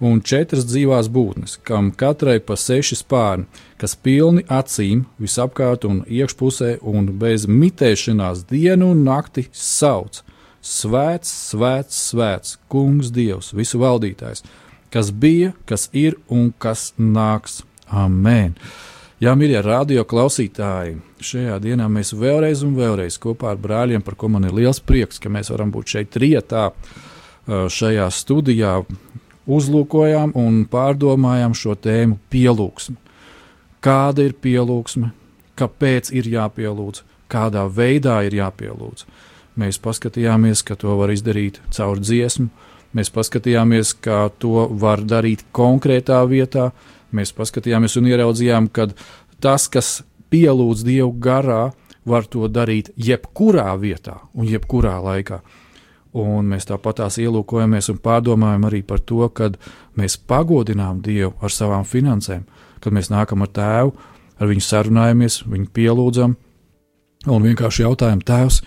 un 0.00 0.20
četras 0.24 0.64
dzīvās 0.68 1.10
būtnes, 1.12 1.58
kam 1.64 1.90
katrai 1.92 2.38
pa 2.40 2.56
seši 2.56 2.98
spārni, 3.02 3.46
kas 3.80 3.94
pilni 3.94 4.44
acīm 4.48 5.04
visapkārt 5.20 5.84
un 5.88 6.02
iekšpusē, 6.08 6.78
un 6.82 7.12
bez 7.20 7.46
mitēšanās 7.46 8.46
dienu 8.50 8.92
un 8.94 9.04
nakti 9.04 9.46
sauc: 9.52 10.22
Svēts, 10.60 11.30
svēts, 11.50 11.96
svēts, 12.10 12.58
Kungs, 12.68 13.08
Dievs, 13.12 13.54
visu 13.56 13.80
valdītājs, 13.80 14.44
kas 14.92 15.08
bija, 15.10 15.54
kas 15.66 15.88
ir 15.92 16.18
un 16.28 16.52
kas 16.58 16.92
nāks. 16.98 17.62
Amen! 17.88 18.56
Jā, 19.20 19.34
mīļie 19.36 19.58
radio 19.60 20.00
klausītāji, 20.08 20.94
šajā 21.20 21.58
dienā 21.60 21.90
mēs 21.92 22.14
vēlreiz 22.16 22.62
un 22.64 22.70
vēlreiz 22.72 23.18
kopā 23.20 23.50
ar 23.52 23.58
brāļiem, 23.60 24.00
par 24.00 24.14
ko 24.16 24.30
man 24.32 24.46
ir 24.48 24.54
liels 24.56 24.78
prieks, 24.80 25.18
ka 25.20 25.28
mēs 25.28 25.50
varam 25.52 25.68
būt 25.74 25.90
šeit 25.92 26.14
rietā, 26.22 26.70
šajā 27.44 28.06
studijā, 28.16 28.78
uzlūkojām 29.44 30.32
un 30.40 30.62
pārdomājām 30.72 31.52
šo 31.52 31.76
tēmu 31.76 32.16
pielūgsmu. 32.32 32.96
Kāda 33.84 34.24
ir 34.24 34.38
pielūgsme, 34.40 35.10
kāpēc 35.60 36.08
ir 36.16 36.30
jāpielūdz, 36.38 37.02
kādā 37.28 37.66
veidā 37.68 38.22
ir 38.24 38.38
jāpielūdz. 38.38 39.04
Mēs 39.60 39.76
paskatījāmies, 39.84 40.62
ka 40.64 40.78
to 40.80 40.96
var 40.96 41.12
izdarīt 41.12 41.60
caur 41.76 42.00
dziesmu, 42.00 42.48
mēs 42.96 43.12
paskatījāmies, 43.12 43.92
kā 44.00 44.30
to 44.40 44.64
var 44.80 45.04
darīt 45.04 45.44
konkrētā 45.52 46.22
vietā, 46.24 46.70
mēs 47.16 47.32
paskatījāmies 47.36 47.96
un 48.00 48.10
ieraudzījām, 48.10 48.68
ka 48.72 48.88
tas, 49.42 49.68
kas 49.72 50.00
pielūdz 50.30 50.84
Dievu 50.86 51.12
garā, 51.22 51.70
var 52.04 52.26
to 52.30 52.48
darīt 52.48 52.90
jebkurā 52.96 53.72
vietā 53.80 54.20
un 54.34 54.48
jebkurā 54.48 54.96
laikā. 55.04 55.40
Un 56.20 56.48
mēs 56.50 56.66
tāpat 56.66 57.02
tās 57.02 57.20
ielūkojamies 57.22 57.92
un 57.92 58.00
pārdomājam 58.02 58.64
arī 58.66 58.80
par 58.82 59.02
to, 59.06 59.22
kad 59.28 59.58
mēs 59.98 60.16
pagodinām 60.18 61.02
Dievu 61.04 61.36
ar 61.38 61.54
savām 61.54 61.84
finansēm, 61.86 62.46
kad 62.82 62.94
mēs 62.96 63.12
nākam 63.12 63.44
ar 63.46 63.52
tēvu, 63.54 63.92
ar 64.40 64.50
viņu 64.50 64.64
sarunājamies, 64.64 65.42
viņu 65.46 65.70
pielūdzam 65.76 66.34
un 67.28 67.44
vienkārši 67.44 67.84
jautājam, 67.84 68.22
Tēvs, 68.24 68.62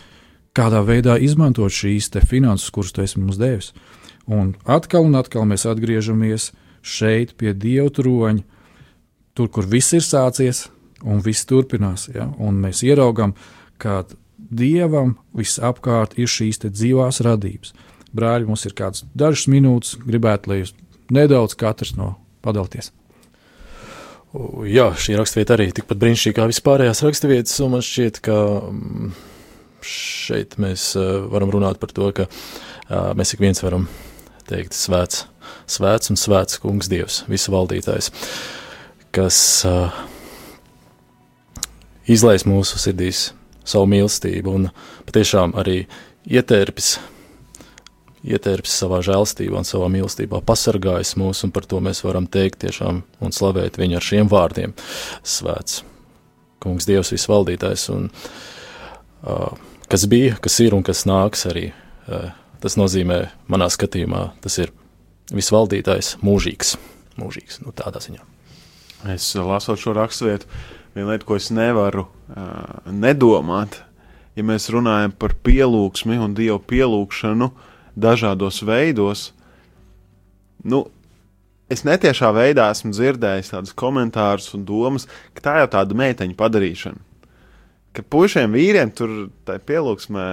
kādā 0.56 0.84
veidā 0.86 1.18
izmantot 1.18 1.74
šīs 1.74 2.12
finanses, 2.30 2.70
kuras 2.70 2.94
tu 2.94 3.02
esi 3.02 3.20
mums 3.20 3.40
devis. 3.42 3.74
Un 4.30 4.54
atkal 4.64 5.04
un 5.04 5.18
atkal 5.20 5.48
mēs 5.50 5.66
atgriežamies 5.68 6.52
šeit 6.84 7.34
pie 7.40 7.54
Dieva 7.56 7.90
troņa, 7.94 8.44
tur, 9.34 9.50
kur 9.50 9.68
viss 9.70 9.96
ir 9.96 10.04
sācies 10.06 10.68
un 11.04 11.24
viss 11.24 11.48
turpinās. 11.50 12.10
Ja? 12.14 12.28
Un 12.38 12.60
mēs 12.64 12.84
ieraugam, 12.86 13.36
ka 13.82 14.04
Dievam 14.54 15.16
visapkārt 15.34 16.18
ir 16.20 16.30
šīs 16.30 16.62
dzīvās 16.68 17.24
radības. 17.26 17.74
Brāļi, 18.14 18.46
mums 18.46 18.68
ir 18.68 18.76
kāds 18.78 19.08
dažas 19.18 19.48
minūtes, 19.50 19.96
gribētu, 20.04 20.52
lai 20.52 20.60
jūs 20.62 20.76
nedaudz 21.14 21.56
katrs 21.58 21.96
no 21.98 22.14
padalties. 22.46 22.92
Jā, 24.66 24.88
šī 24.98 25.18
raksturvieta 25.18 25.54
arī 25.56 25.68
tikpat 25.78 26.00
brīnišķīga 26.02 26.40
kā 26.40 26.46
vispārējās 26.50 27.04
raksturvietas, 27.06 27.60
un 27.66 27.76
man 27.76 27.84
šķiet, 27.86 28.18
ka 28.26 28.38
mm, 28.70 29.12
šeit 29.86 30.58
mēs 30.62 30.88
uh, 30.98 31.28
varam 31.30 31.54
runāt 31.54 31.78
par 31.82 31.94
to, 31.94 32.10
ka 32.18 32.26
uh, 32.30 33.12
mēs 33.18 33.36
ik 33.36 33.44
viens 33.44 33.62
varam 33.62 33.86
teikt 34.50 34.74
svēts, 34.78 35.28
svēts 35.70 36.12
un 36.14 36.20
svēts 36.20 36.60
kungs 36.64 36.90
Dievs, 36.92 37.24
visu 37.32 37.54
valdītājs, 37.54 38.12
kas 39.14 39.38
uh, 39.70 39.94
izlais 42.10 42.46
mūsu 42.50 42.82
sirdīs 42.82 43.32
savu 43.64 43.88
mīlestību 43.92 44.54
un 44.54 44.70
patiešām 45.08 45.56
arī 45.60 45.84
ietērpis, 46.28 46.98
ietērpis 48.24 48.76
savā 48.84 49.02
žēlstībā 49.04 49.60
un 49.60 49.68
savā 49.68 49.90
mīlestībā, 49.92 50.42
pasargājis 50.48 51.16
mūs, 51.20 51.44
un 51.48 51.54
par 51.56 51.68
to 51.68 51.80
mēs 51.84 52.04
varam 52.06 52.28
teikt 52.28 52.62
tiešām 52.64 53.04
un 53.24 53.36
slavēt 53.36 53.80
viņu 53.80 54.00
ar 54.00 54.08
šiem 54.08 54.32
vārdiem. 54.32 54.76
Svēts, 55.24 55.82
kungs, 56.64 56.88
Dievs, 56.88 57.12
visvaldītājs, 57.16 57.90
un 57.96 58.08
uh, 58.12 59.52
kas 59.92 60.08
bija, 60.12 60.38
kas 60.44 60.60
ir 60.64 60.76
un 60.76 60.86
kas 60.88 61.06
nāks 61.10 61.48
arī. 61.52 61.72
Uh, 62.08 62.32
tas 62.64 62.78
nozīmē, 62.80 63.26
manā 63.52 63.68
skatījumā, 63.72 64.30
tas 64.44 64.56
ir 64.64 64.72
visvaldītājs, 65.32 66.18
mūžīgs, 66.26 66.76
mūžīgs, 67.20 67.62
nu 67.64 67.74
tādā 67.76 68.02
ziņā. 68.04 68.24
Es 69.14 69.30
uh, 69.36 69.46
lasot 69.48 69.80
šo 69.80 69.96
raksturvietu, 69.96 70.50
viena 70.96 71.14
lieta, 71.14 71.28
ko 71.28 71.38
es 71.40 71.50
nevaru 71.54 72.08
uh, 72.08 72.90
nedomāt, 72.92 73.82
ja 74.36 74.46
mēs 74.48 74.70
runājam 74.74 75.14
par 75.16 75.36
pielūgsmi 75.46 76.18
un 76.24 76.36
dievu 76.38 76.60
pielūgšanu 76.72 77.52
dažādos 78.00 78.62
veidos. 78.66 79.32
Nu, 80.64 80.86
es 81.72 81.84
netiešā 81.88 82.32
veidā 82.36 82.70
esmu 82.74 82.94
dzirdējis 82.96 83.54
tādus 83.54 83.76
komentārus 83.78 84.52
un 84.58 84.66
domas, 84.68 85.08
ka 85.36 85.46
tā 85.46 85.58
jau 85.62 85.72
tāda 85.78 85.98
meiteņa 86.00 86.38
padarīšana. 86.40 87.10
Ka 87.94 88.06
puišiem 88.10 88.56
vīriem 88.56 88.90
tur 88.96 89.28
tā 89.46 89.60
pielūgsmē, 89.62 90.28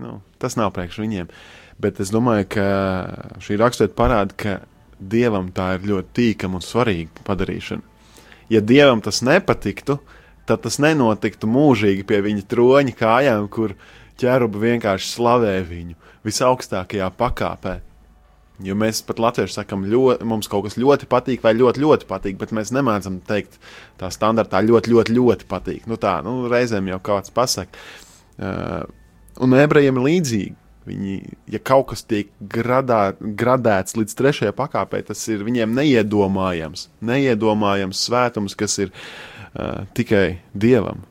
nu, 0.00 0.20
tas 0.40 0.56
nav 0.56 0.72
priekš 0.76 1.02
viņiem. 1.02 1.28
Bet 1.80 2.00
es 2.02 2.10
domāju, 2.12 2.48
ka 2.56 2.66
šī 3.40 3.56
raksturība 3.60 3.96
parāda, 3.96 4.36
ka 4.36 4.56
dievam 5.00 5.48
tā 5.54 5.74
ir 5.78 5.86
ļoti 5.88 6.12
tīkama 6.18 6.58
un 6.58 6.64
svarīga 6.64 7.24
padarīšana. 7.24 7.86
Ja 8.52 8.60
dievam 8.60 9.00
tas 9.00 9.22
nepatiktu, 9.24 9.96
tad 10.48 10.64
tas 10.66 10.80
nenotiktu 10.82 11.48
mūžīgi 11.48 12.04
pie 12.08 12.18
viņa 12.26 12.48
troņa 12.50 12.96
kājām, 12.98 13.46
kur 13.52 13.76
ķērubi 14.20 14.64
vienkārši 14.66 15.14
slavē 15.14 15.54
viņu 15.68 15.96
visaugstākajā 16.26 17.08
pakāpē. 17.16 17.78
Jo 18.60 18.74
mēs 18.76 19.00
pat 19.08 19.20
latvieši 19.22 19.56
sakām, 19.56 19.86
mums 20.28 20.50
kaut 20.50 20.66
kas 20.66 20.76
ļoti 20.76 21.08
patīk, 21.08 21.40
vai 21.46 21.54
ļoti, 21.56 21.80
ļoti 21.80 22.08
patīk, 22.10 22.36
bet 22.42 22.52
mēs 22.52 22.74
nemācām 22.76 23.22
teikt 23.24 23.56
tā 24.00 24.10
standartā 24.12 24.60
ļoti, 24.66 24.92
ļoti, 24.92 25.14
ļoti 25.16 25.46
patīk. 25.48 25.86
Nu 25.88 25.96
tā, 26.00 26.18
nu, 26.26 26.42
reizēm 26.52 26.90
jau 26.92 26.98
kāds 27.08 27.32
pasakā. 27.32 27.86
Uh, 28.40 28.84
un 29.40 29.56
ebrejiem 29.56 30.02
līdzīgi. 30.04 30.52
Viņi, 30.90 31.16
ja 31.54 31.60
kaut 31.62 31.90
kas 31.92 32.02
tiek 32.08 32.30
gradā, 32.50 33.12
gradēts 33.20 33.94
līdz 33.98 34.16
trešajai 34.18 34.54
pakāpei, 34.58 35.04
tas 35.06 35.22
ir 35.30 35.44
viņiem 35.46 35.76
neiedomājams. 35.76 36.88
Neiedomājams 37.06 38.00
svētums, 38.08 38.56
kas 38.58 38.74
ir 38.82 38.90
uh, 38.90 39.86
tikai 39.94 40.40
dievam. 40.50 41.04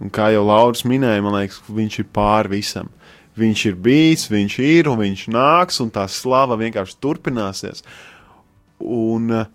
Un 0.00 0.12
kā 0.12 0.30
jau 0.32 0.44
Lauris 0.46 0.84
minēja, 0.88 1.24
man 1.24 1.36
liekas, 1.38 1.60
viņš 1.68 1.98
ir 2.00 2.08
pāri 2.16 2.56
visam. 2.58 2.88
Viņš 3.36 3.66
ir 3.68 3.76
bijis, 3.84 4.26
viņš 4.32 4.58
ir 4.64 4.88
un 4.88 5.00
viņš 5.02 5.26
nāks, 5.32 5.82
un 5.84 5.92
tā 5.92 6.06
slava 6.08 6.56
vienkārši 6.60 6.96
turpināsies. 7.04 7.84
Un 8.80 9.32
uh, 9.42 9.48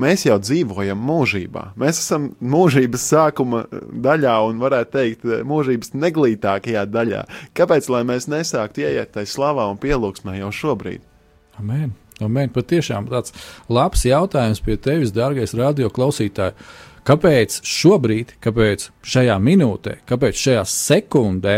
mēs 0.00 0.26
jau 0.26 0.38
dzīvojam 0.40 1.00
mūžībā. 1.08 1.64
Mēs 1.80 2.00
esam 2.02 2.30
mūžības 2.40 3.06
sākuma 3.12 3.64
daļā 3.72 4.36
un, 4.48 4.60
varētu 4.62 4.94
teikt, 4.96 5.26
mūžības 5.48 5.94
neglītākajā 5.96 6.84
daļā. 6.90 7.24
Kāpēc 7.56 7.88
lai 7.92 8.04
mēs 8.08 8.28
nesāktu 8.32 8.86
ieiet 8.86 9.12
tajā 9.16 9.32
slavā 9.34 9.68
un 9.72 9.80
pielūgsmē 9.82 10.38
jau 10.40 10.52
šobrīd? 10.62 11.04
Amen. 11.60 11.92
Amen. 12.22 12.52
Patiešām 12.54 13.08
tāds 13.10 13.34
labs 13.72 14.04
jautājums 14.06 14.62
pie 14.62 14.76
tevis, 14.80 15.14
dārgais 15.14 15.56
radio 15.58 15.90
klausītāj. 15.92 16.52
Kāpēc 17.02 17.58
šobrīd, 17.66 18.36
kāpēc 18.42 18.86
šajā 19.02 19.38
minūtē, 19.42 19.96
kāpēc 20.06 20.38
šajā 20.38 20.62
sekundē 20.70 21.56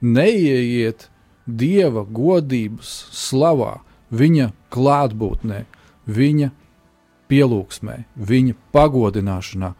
neieiet 0.00 1.10
dieva 1.44 2.06
godības 2.08 2.92
slavā, 3.12 3.82
viņa 4.08 4.48
klātbūtnē, 4.72 5.64
viņa 6.08 6.50
pielūgsmē, 7.30 8.02
viņa 8.16 8.56
pagodināšanā. 8.74 9.74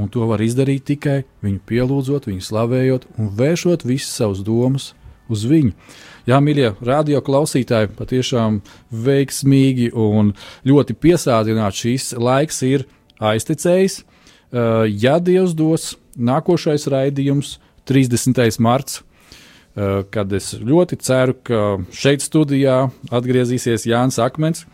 Un 0.00 0.08
to 0.08 0.24
var 0.24 0.40
izdarīt 0.40 0.86
tikai 0.88 1.18
viņu 1.44 1.60
pielūdzot, 1.68 2.30
viņu 2.30 2.46
slavējot 2.46 3.06
un 3.20 3.28
vēršot 3.36 3.84
visas 3.84 4.14
savas 4.16 4.40
domas 4.46 4.92
uz 5.32 5.44
viņu. 5.48 5.74
Jā, 6.28 6.38
mīļie 6.38 6.72
radio 6.86 7.20
klausītāji, 7.24 7.90
patiešām 7.98 8.60
veiksmīgi 9.04 9.90
un 9.98 10.32
ļoti 10.68 10.96
piesātināts 11.02 11.82
šīs 11.82 12.12
laiks 12.14 12.62
ir 12.68 12.86
aiztecējis. 13.22 14.02
Uh, 14.52 14.84
ja 14.86 15.16
Dievs 15.18 15.56
dos 15.56 15.94
nākošais 16.16 16.86
raidījums, 16.92 17.56
30. 17.88 18.60
marts, 18.62 19.00
uh, 19.00 20.04
kad 20.12 20.32
es 20.36 20.52
ļoti 20.60 21.00
ceru, 21.02 21.34
ka 21.42 21.62
šeit 21.96 22.22
studijā 22.22 22.84
atgriezīsies 23.10 23.88
Jānis 23.88 24.20
Akmens. 24.22 24.66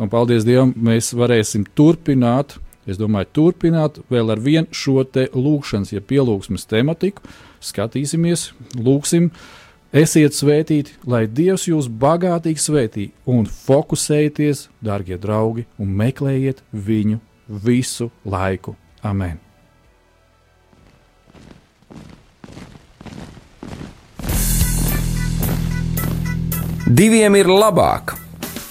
Un 0.00 0.08
paldies 0.12 0.46
Dievam, 0.48 0.72
mēs 0.72 1.12
varēsim 1.16 1.66
turpināt, 1.76 2.56
es 2.88 2.98
domāju, 3.00 3.28
turpināt 3.36 4.00
vēl 4.10 4.32
ar 4.32 4.40
vienu 4.40 4.72
šo 4.74 5.02
te 5.04 5.28
lūkšanas, 5.34 5.92
ja 5.92 6.00
pielūgsmes 6.00 6.64
tematiku. 6.70 7.24
Skatīsimies, 7.62 8.48
lūksim, 8.74 9.28
esiet 9.92 10.34
svētīti, 10.34 10.96
lai 11.06 11.26
Dievs 11.28 11.68
jūs 11.68 11.90
bagātīgi 11.92 12.64
svētī 12.64 13.06
un 13.28 13.46
fokusējieties, 13.46 14.66
darbie 14.82 15.20
draugi, 15.20 15.68
un 15.78 15.92
meklējiet 16.00 16.64
viņu 16.72 17.20
visu 17.62 18.10
laiku. 18.24 18.76
Amen! 19.04 19.38
Diviem 26.92 27.38
ir 27.38 27.48
labāk 27.48 28.16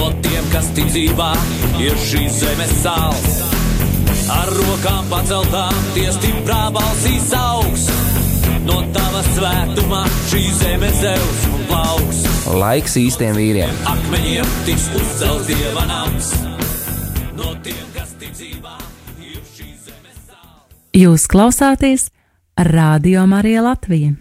No 0.00 0.06
tiem, 0.24 0.44
kas 0.48 0.70
tic 0.72 0.86
dzīvā, 0.88 1.28
ir 1.84 1.98
šīs 2.00 2.38
zemes 2.40 2.70
sāls. 2.80 3.40
Ar 4.32 4.48
rokām 4.56 5.10
paceltām, 5.10 5.74
tie 5.92 6.06
stiprā 6.14 6.70
balsīs 6.72 7.26
augs. 7.36 7.84
No 8.64 8.78
tava 8.94 9.20
svētumā 9.26 10.00
šī 10.30 10.40
zeme 10.56 10.88
zeus 11.02 11.42
un 11.50 11.66
plauks. 11.68 12.22
Laiks 12.62 12.96
īstiem 13.02 13.36
vīriem! 13.36 13.76
Akmeņiem 13.92 14.56
tiks 14.70 14.88
uzcelts 15.02 15.50
dieva 15.50 15.84
nams. 15.92 16.32
No 17.36 17.52
tiem, 17.60 17.84
kas 17.92 18.16
tic 18.22 18.32
dzīvā, 18.40 18.80
ir 19.20 19.44
šīs 19.52 19.84
zemes 19.90 20.24
sāls. 20.24 20.80
Jūs 20.96 21.28
klausāties 21.28 22.08
Radio 22.72 23.28
Marija 23.28 23.68
Latvija. 23.68 24.16